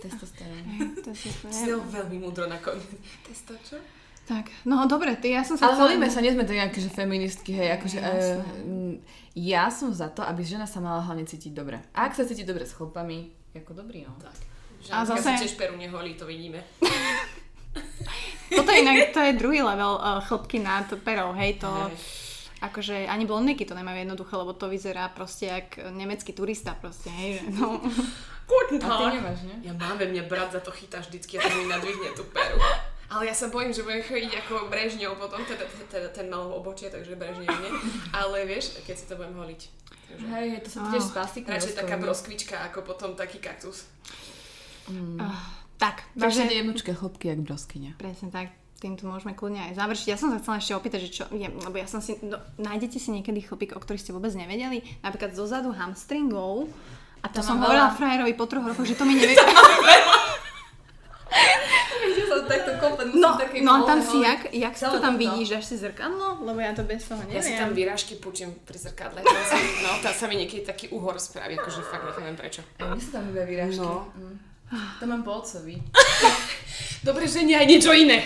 testos- 0.00 0.32
testosterón. 0.32 1.80
To 1.80 1.88
si 1.88 1.96
veľmi 1.96 2.16
múdro 2.20 2.44
nakoniec. 2.46 2.84
Testo, 3.24 3.54
čo? 3.64 3.76
Tak, 4.26 4.50
no 4.66 4.90
dobre, 4.90 5.14
ty, 5.22 5.30
ja 5.30 5.46
som 5.46 5.54
sa 5.54 5.70
Ale 5.70 5.78
holíme 5.78 6.10
sa, 6.10 6.18
nie 6.18 6.34
sme 6.34 6.42
to 6.42 6.50
nejaké, 6.50 6.82
že 6.82 6.90
feministky, 6.90 7.54
hej, 7.54 7.78
akože 7.78 7.98
Jasné. 8.02 8.42
uh, 8.42 8.98
ja 9.38 9.70
som 9.70 9.94
za 9.94 10.10
to, 10.10 10.26
aby 10.26 10.42
žena 10.42 10.66
sa 10.66 10.82
mala 10.82 10.98
hlavne 11.06 11.22
cítiť 11.22 11.54
dobre. 11.54 11.78
A 11.94 12.10
ak 12.10 12.18
sa 12.18 12.26
cíti 12.26 12.42
dobre 12.42 12.66
s 12.66 12.74
chlpami, 12.74 13.30
ako 13.54 13.86
dobrý, 13.86 14.02
no. 14.02 14.18
Tak. 14.18 14.34
A 14.90 15.06
Žanka 15.06 15.22
zase- 15.22 15.30
sa 15.30 15.38
tiež 15.38 15.54
peru 15.54 15.78
neholí, 15.78 16.18
to 16.18 16.26
vidíme. 16.26 16.58
Toto 18.58 18.70
je 18.74 18.82
inak, 18.82 19.14
to 19.14 19.20
je 19.22 19.38
druhý 19.38 19.62
level 19.62 19.94
uh, 20.02 20.18
chlpky 20.26 20.58
nad 20.58 20.90
perou, 21.06 21.30
hej, 21.38 21.62
to... 21.62 21.70
Hej. 21.70 22.25
Akože 22.56 23.04
ani 23.04 23.28
blondinky 23.28 23.68
to 23.68 23.76
nemajú 23.76 24.00
jednoduché, 24.00 24.32
lebo 24.36 24.52
to 24.56 24.72
vyzerá 24.72 25.12
proste 25.12 25.44
jak 25.46 25.76
nemecký 25.92 26.32
turista 26.32 26.72
proste, 26.72 27.12
hej, 27.12 27.44
že 27.44 27.52
no. 27.52 27.80
Guten 28.50 28.78
A 28.78 28.86
ty 28.86 29.02
Tag. 29.02 29.14
nemáš, 29.18 29.40
ne? 29.42 29.56
Ja 29.66 29.74
mám, 29.74 29.98
mňa 29.98 30.22
brat 30.30 30.54
za 30.54 30.62
to 30.62 30.70
chytá 30.70 31.02
vždycky 31.02 31.36
a 31.36 31.42
to 31.42 31.52
mi 31.58 31.66
nadvihne 31.66 32.14
tú 32.14 32.22
peru. 32.30 32.56
Ale 33.10 33.26
ja 33.26 33.34
sa 33.34 33.50
bojím, 33.50 33.74
že 33.74 33.82
budem 33.82 34.02
chodiť 34.02 34.32
ako 34.46 34.70
Brežňov 34.70 35.18
potom, 35.18 35.42
teda, 35.46 35.66
teda 35.90 36.08
ten 36.14 36.26
mal 36.30 36.46
obočie, 36.54 36.86
takže 36.90 37.18
Brežňov 37.18 37.42
nie. 37.58 37.72
Ale 38.14 38.46
vieš, 38.46 38.78
keď 38.86 38.94
si 38.98 39.04
to 39.06 39.14
budem 39.18 39.34
holiť. 39.34 39.60
Takže 40.06 40.24
Hej, 40.30 40.46
to 40.62 40.68
sa 40.70 40.78
Wow. 40.80 40.90
tiež 40.94 41.02
z 41.02 41.12
plastiky 41.12 41.46
Radšej 41.50 41.74
taká 41.74 41.98
rozkovní. 41.98 42.02
broskvička, 42.06 42.56
ako 42.70 42.78
potom 42.86 43.10
taký 43.18 43.38
kaktus. 43.42 43.90
Mm. 44.86 45.18
Uh, 45.18 45.34
tak, 45.76 46.06
takže... 46.14 46.46
jednočké 46.46 46.94
chlopky, 46.94 47.28
jak 47.34 47.42
broskyňa. 47.42 47.98
Presne 47.98 48.30
tak, 48.30 48.54
týmto 48.76 49.08
môžeme 49.08 49.32
kľudne 49.32 49.72
aj 49.72 49.80
završiť. 49.80 50.06
Ja 50.08 50.18
som 50.20 50.28
sa 50.32 50.38
chcela 50.38 50.60
ešte 50.60 50.76
opýtať, 50.76 51.00
že 51.08 51.10
čo 51.10 51.24
je, 51.32 51.48
lebo 51.48 51.76
ja 51.76 51.88
som 51.88 52.04
si, 52.04 52.16
no, 52.20 52.36
nájdete 52.60 53.00
si 53.00 53.08
niekedy 53.08 53.40
chlpík, 53.40 53.72
o 53.72 53.80
ktorých 53.80 54.02
ste 54.02 54.12
vôbec 54.12 54.32
nevedeli, 54.36 54.84
napríklad 55.00 55.32
zozadu 55.32 55.72
hamstringov, 55.72 56.68
a 57.24 57.32
to, 57.32 57.40
To 57.42 57.48
som 57.48 57.58
hovorila 57.58 57.90
veľa. 57.90 57.98
frajerovi 57.98 58.32
po 58.38 58.46
troch 58.46 58.62
rokoch, 58.62 58.86
že 58.86 58.94
to 58.94 59.02
mi 59.02 59.16
nevie... 59.20 59.34
Takto 62.46 62.78
kopať, 62.78 63.06
No, 63.18 63.34
no 63.34 63.72
a 63.74 63.78
tam 63.82 63.98
si, 63.98 64.22
jak, 64.22 64.54
jak 64.54 64.74
si 64.78 64.86
to 64.86 65.02
tam 65.02 65.18
vidíš, 65.18 65.58
dáš 65.58 65.64
si 65.66 65.76
zrkadlo? 65.82 66.38
Lebo 66.46 66.62
ja 66.62 66.70
to 66.70 66.86
bez 66.86 67.02
toho 67.10 67.18
neviem. 67.26 67.36
Ja 67.36 67.42
si 67.42 67.58
tam 67.58 67.74
výražky 67.74 68.22
púčim 68.22 68.54
pri 68.62 68.78
zrkadle. 68.78 69.18
Tam 69.18 69.42
sa, 69.42 69.58
no, 69.58 69.90
tam 69.98 70.14
sa 70.14 70.24
mi 70.30 70.38
niekedy 70.38 70.62
taký 70.62 70.94
uhor 70.94 71.18
spraví, 71.18 71.58
akože 71.58 71.82
fakt 71.90 72.06
nechápem 72.06 72.38
prečo. 72.38 72.62
A 72.78 72.94
mne 72.94 73.02
sa 73.02 73.18
tam 73.18 73.34
iba 73.34 73.42
vyrážky. 73.42 73.82
No. 73.82 74.06
Mm. 74.14 74.36
To 75.02 75.04
mám 75.10 75.22
po 75.26 75.42
otcovi. 75.42 75.74
Dobre, 77.08 77.26
že 77.26 77.42
nie 77.42 77.58
aj 77.58 77.66
niečo 77.66 77.90
iné. 77.90 78.22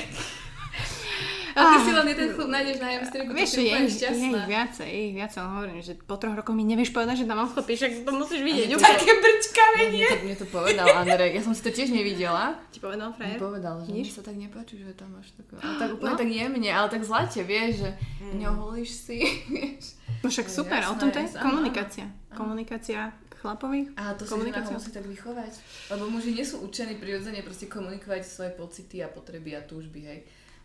A 1.61 1.65
ty 1.71 1.79
si 1.81 1.91
len 1.91 2.07
jeden 2.07 2.29
chlop 2.31 2.49
nájdeš 2.49 2.77
na 2.77 2.89
hamstringu, 2.91 3.31
Vieš, 3.31 3.51
je, 3.53 3.63
ich- 3.63 4.01
je 4.01 4.09
ich 4.09 4.47
viacej, 4.47 4.89
je 4.89 5.03
ich 5.05 5.15
viacej, 5.15 5.41
hovorím, 5.43 5.79
že 5.79 5.93
po 6.01 6.17
troch 6.17 6.33
rokoch 6.33 6.53
mi 6.53 6.65
nevieš 6.65 6.91
povedať, 6.91 7.15
že 7.19 7.27
tam 7.27 7.37
mám 7.39 7.49
chlpy, 7.49 7.73
však 7.75 7.91
to 8.01 8.13
musíš 8.13 8.41
vidieť. 8.41 8.67
to- 8.67 8.77
úplne. 8.77 8.97
Také 8.97 9.13
brčkavé, 9.15 9.79
Mne 9.87 10.01
to, 10.03 10.17
mne 10.23 10.37
to 10.37 10.47
povedal 10.49 10.87
Andrej, 10.91 11.31
ja 11.31 11.43
som 11.43 11.53
si 11.53 11.61
to 11.61 11.71
tiež 11.71 11.89
nevidela. 11.91 12.57
Ti 12.69 12.79
povedal 12.79 13.13
frajer? 13.13 13.37
povedal, 13.37 13.75
že 13.79 13.91
Vidíš? 13.91 14.07
mi 14.07 14.13
sa 14.13 14.23
tak 14.23 14.37
nepáči, 14.37 14.75
že 14.77 14.93
tam 14.93 15.09
máš 15.13 15.29
takú... 15.33 15.53
Ale 15.57 15.75
tak 15.77 15.89
úplne 15.93 16.11
No. 16.11 16.19
tak 16.19 16.29
jemne, 16.31 16.71
ale 16.71 16.89
tak 16.89 17.03
zlate, 17.03 17.41
vieš, 17.43 17.73
že 17.79 17.91
neoholíš 18.33 18.91
si, 18.91 19.19
vieš. 19.53 20.01
No 20.19 20.27
však 20.27 20.47
No 20.47 20.55
super, 20.55 20.81
o 20.81 20.85
jasné, 20.87 20.99
tom 20.99 21.09
to 21.09 21.19
je 21.19 21.25
áno, 21.25 21.33
áno. 21.33 21.45
komunikácia. 21.45 22.07
Komunikácia 22.31 23.01
chlapových. 23.37 23.89
A 23.97 24.13
to 24.13 24.21
si 24.21 24.29
žena 24.29 24.29
ho 24.29 24.35
Komunikácia. 24.37 24.75
musí 24.75 24.91
tak 24.91 25.07
vychovať. 25.07 25.53
Lebo 25.89 26.03
muži 26.09 26.31
nie 26.31 26.45
sú 26.45 26.61
učení 26.61 26.95
prirodzene 26.95 27.41
proste 27.41 27.67
komunikovať 27.67 28.21
svoje 28.23 28.53
pocity 28.53 29.01
a 29.01 29.09
potreby 29.09 29.57
a 29.57 29.63
túžby, 29.63 30.01
hej. 30.03 30.21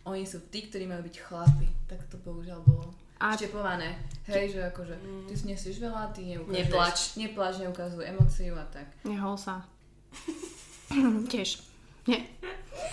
Oni 0.06 0.22
sú 0.22 0.38
tí, 0.48 0.70
ktorí 0.70 0.86
majú 0.86 1.02
byť 1.02 1.16
chlapi. 1.18 1.66
Tak 1.86 2.06
to 2.06 2.16
bohužiaľ 2.22 2.62
bolo 2.62 2.94
A- 3.18 3.34
štepované. 3.34 3.98
Hej, 4.26 4.54
že 4.54 4.60
akože 4.70 4.94
ty 5.26 5.34
si 5.34 5.44
nesieš 5.46 5.76
veľa, 5.82 6.14
ty 6.14 6.30
neukazuješ. 6.30 6.56
Neplač. 6.56 6.98
Neplač, 7.16 7.54
neukazuj 7.58 8.04
emóciu 8.06 8.54
a 8.54 8.64
tak. 8.70 8.86
Nehol 9.02 9.34
sa. 9.34 9.66
Tiež. 11.32 11.62
Nie. 12.06 12.22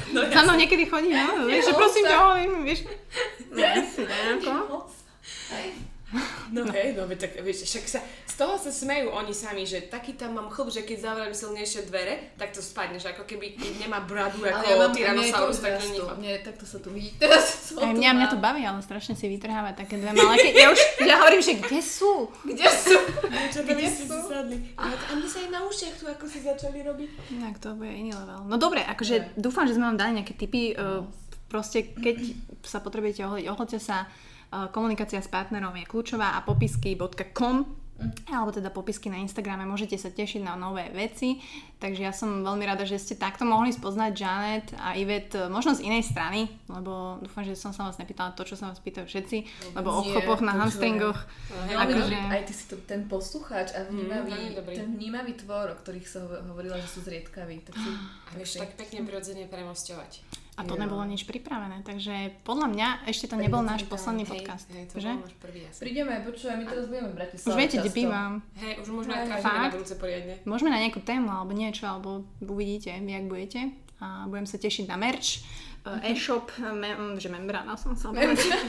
No, 0.10 0.26
Za 0.26 0.42
mnou 0.42 0.58
niekedy 0.58 0.90
chodí, 0.90 1.14
no, 1.14 1.44
vieš, 1.50 1.70
že 1.70 1.74
prosím 1.76 2.04
ťa, 2.10 2.18
hovorím, 2.18 2.52
vieš. 2.66 2.80
Ne, 3.54 3.86
si 3.86 4.02
nejako. 4.02 4.83
No 6.54 6.70
hej, 6.70 6.94
no 6.94 7.10
tak 7.18 7.34
vieš, 7.42 7.66
však 7.66 7.86
sa, 7.90 8.00
z 8.30 8.36
toho 8.38 8.62
sa 8.62 8.70
smejú 8.70 9.10
oni 9.10 9.34
sami, 9.34 9.66
že 9.66 9.90
taký 9.90 10.14
tam 10.14 10.38
mám 10.38 10.54
chlb, 10.54 10.70
že 10.70 10.86
keď 10.86 10.98
zavriem 11.02 11.34
silnejšie 11.34 11.90
dvere, 11.90 12.30
tak 12.38 12.54
to 12.54 12.62
spadne, 12.62 13.02
že 13.02 13.10
ako 13.10 13.26
keby 13.26 13.58
nemá 13.82 14.06
bradu 14.06 14.46
ako 14.46 14.62
ja 14.62 14.78
mám- 14.78 14.94
Tyrannosaurus, 14.94 15.58
tak 15.58 15.82
to 15.82 15.90
to 15.90 15.94
nechá. 15.98 16.14
Mne 16.14 16.32
takto 16.46 16.66
sa 16.70 16.78
tu 16.78 16.94
vidí. 16.94 17.10
Teraz 17.22 17.74
som 17.74 17.82
Aj 17.82 17.90
mňa, 17.90 18.10
mňa 18.14 18.28
to 18.30 18.38
baví, 18.38 18.62
ale 18.62 18.86
strašne 18.86 19.18
si 19.18 19.26
vytrhávať 19.26 19.74
také 19.82 19.98
dve 19.98 20.14
malé. 20.14 20.38
Keď 20.38 20.54
ja 20.54 20.68
už, 20.70 20.82
ja 21.02 21.16
hovorím, 21.26 21.42
že 21.42 21.54
kde 21.58 21.82
sú? 21.82 22.30
Kde 22.46 22.68
sú? 22.70 22.98
Čo 23.50 23.60
to 23.66 23.72
vy 23.74 23.86
ste 23.90 24.06
si 24.06 24.20
sadli? 24.22 24.58
A, 24.78 24.94
a 24.94 25.12
my 25.18 25.26
sa 25.26 25.38
aj 25.42 25.50
na 25.50 25.60
ušiach 25.66 25.96
tu 25.98 26.06
ako 26.06 26.26
si 26.30 26.46
začali 26.46 26.86
robiť. 26.86 27.10
Tak 27.34 27.56
to 27.58 27.74
bude 27.74 27.90
iný 27.90 28.14
level. 28.14 28.46
No 28.46 28.62
dobre, 28.62 28.86
akože 28.86 29.34
dúfam, 29.34 29.66
že 29.66 29.74
sme 29.74 29.90
vám 29.90 29.98
dali 29.98 30.22
nejaké 30.22 30.38
tipy. 30.38 30.78
Uh, 30.78 31.10
proste, 31.50 31.82
keď 31.98 32.38
sa 32.62 32.78
potrebujete 32.78 33.26
oholiť, 33.26 33.46
oholte 33.50 33.82
sa. 33.82 34.06
Uh, 34.06 34.33
komunikácia 34.70 35.20
s 35.20 35.30
partnerom 35.30 35.74
je 35.76 35.86
kľúčová 35.86 36.38
a 36.38 36.44
popisky.com 36.44 37.84
alebo 38.28 38.52
teda 38.52 38.68
popisky 38.74 39.08
na 39.08 39.22
Instagrame, 39.22 39.64
môžete 39.64 39.96
sa 39.96 40.12
tešiť 40.12 40.44
na 40.44 40.60
nové 40.60 40.92
veci. 40.92 41.40
Takže 41.80 42.02
ja 42.04 42.12
som 42.12 42.44
veľmi 42.44 42.66
rada, 42.66 42.84
že 42.84 43.00
ste 43.00 43.16
takto 43.16 43.48
mohli 43.48 43.72
spoznať 43.72 44.12
Janet 44.12 44.68
a 44.76 44.96
Ivet 44.96 45.36
e, 45.36 45.48
možno 45.48 45.72
z 45.72 45.88
inej 45.88 46.08
strany, 46.08 46.48
lebo 46.68 47.22
dúfam, 47.22 47.44
že 47.48 47.56
som 47.56 47.72
sa 47.72 47.88
vás 47.88 48.00
nepýtala 48.00 48.36
to, 48.36 48.44
čo 48.44 48.56
sa 48.56 48.72
vás 48.72 48.80
pýtajú 48.80 49.08
všetci, 49.08 49.38
lebo 49.78 49.94
o 49.94 50.02
chopoch 50.04 50.42
na 50.42 50.56
hamstringoch. 50.58 51.16
Akože-. 51.70 52.18
Aj 52.34 52.44
ty 52.44 52.54
si 52.56 52.66
to, 52.68 52.76
ten 52.84 53.08
poslucháč 53.08 53.72
a 53.72 53.88
vnímavý, 53.88 54.32
veľmi 54.32 54.52
dobrý. 54.58 54.74
ten 54.80 54.90
vnímavý 54.96 55.34
tvor, 55.40 55.72
o 55.72 55.78
ktorých 55.80 56.08
sa 56.08 56.24
ho- 56.24 56.44
hovorila, 56.50 56.80
že 56.80 56.88
sú 56.90 57.00
zriedkaví. 57.04 57.64
Tak 57.68 57.76
si, 57.78 57.90
A 57.94 58.32
vieš 58.36 58.60
tak 58.60 58.76
pekne 58.76 59.06
prirodzene 59.08 59.48
premosťovať. 59.48 60.43
A 60.54 60.62
to 60.62 60.78
Jo. 60.78 60.86
nebolo 60.86 61.02
nič 61.10 61.26
pripravené, 61.26 61.82
takže 61.82 62.30
podľa 62.46 62.68
mňa 62.70 62.88
ešte 63.10 63.26
to 63.26 63.42
nebol 63.42 63.66
náš 63.66 63.90
posledný 63.90 64.22
Hej, 64.22 64.32
podcast. 64.38 64.70
hej, 64.70 64.86
to 64.86 65.02
že? 65.02 65.10
bol 65.10 65.26
náš 65.26 65.38
prvý 65.42 65.60
asi. 65.66 65.80
Prídeme, 65.82 66.14
počúvaj, 66.22 66.56
my 66.62 66.66
teraz 66.70 66.86
budeme 66.86 67.10
Bratislave 67.10 67.50
Už 67.50 67.58
viete, 67.58 67.76
kde 67.82 67.90
bývam. 67.90 68.32
Hej, 68.62 68.74
už 68.86 68.88
možno 68.94 69.12
aj 69.18 69.26
Hej, 69.34 69.42
na 69.42 69.74
budúce 69.74 69.96
poriadne. 69.98 70.34
Môžeme 70.46 70.70
na 70.70 70.78
nejakú 70.78 71.02
tému 71.02 71.34
alebo 71.34 71.58
niečo, 71.58 71.90
alebo 71.90 72.22
uvidíte, 72.46 72.94
jak 72.94 73.26
budete. 73.26 73.74
A 73.98 74.30
budem 74.30 74.46
sa 74.46 74.62
tešiť 74.62 74.86
na 74.94 74.98
merch. 75.02 75.42
Mhm. 75.84 76.00
Uh, 76.00 76.00
e-shop, 76.16 76.48
me, 76.62 76.90
mm, 76.96 77.20
že 77.20 77.28
membrána 77.28 77.76
som 77.76 77.92
sa 77.98 78.08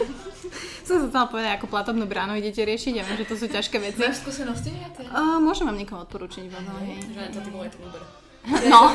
som 0.89 0.95
sa 0.99 1.07
chcela 1.07 1.26
povedať, 1.30 1.62
ako 1.62 1.70
platobnú 1.70 2.09
bránu 2.11 2.35
idete 2.35 2.64
riešiť. 2.66 2.93
Ja 2.97 3.05
viem, 3.07 3.22
že 3.22 3.28
to 3.28 3.37
sú 3.39 3.47
ťažké 3.47 3.76
veci. 3.78 4.03
Máš 4.03 4.24
skúsenosti 4.24 4.74
nejaké? 4.74 5.07
Uh, 5.12 5.39
môžem 5.39 5.68
vám 5.68 5.78
niekoho 5.78 6.03
odporúčiť, 6.03 6.49
možno, 6.49 6.74
hej. 6.82 6.99
Že 7.12 7.22
to 7.28 7.41
ty 7.45 7.51
vole 7.53 7.68
to 7.68 7.78
Uber. 7.85 8.24
No, 8.45 8.93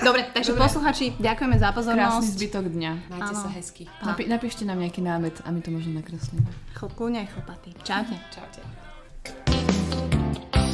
dobre, 0.00 0.24
takže 0.26 0.52
posluchači, 0.54 1.12
ďakujeme 1.14 1.54
za 1.54 1.68
Krásny 1.68 1.76
pozornosť. 1.76 2.28
zbytok 2.30 2.64
dňa. 2.68 2.92
Majte 3.10 3.30
Áno. 3.30 3.42
sa 3.42 3.48
hezky. 3.50 3.84
Napi- 4.00 4.24
napíšte 4.26 4.64
nám 4.64 4.78
nejaký 4.78 5.00
námet 5.00 5.36
a 5.42 5.48
my 5.48 5.60
to 5.60 5.68
možno 5.68 5.92
nakreslíme. 5.94 6.48
Chlpúne, 6.72 7.28
chlpatý. 7.28 7.76
Čaute. 7.82 8.16
Čaute. 8.30 8.60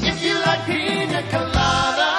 If 0.01 0.23
you 0.23 0.39
like 0.39 0.63
pina 0.65 1.27
colada. 1.27 2.14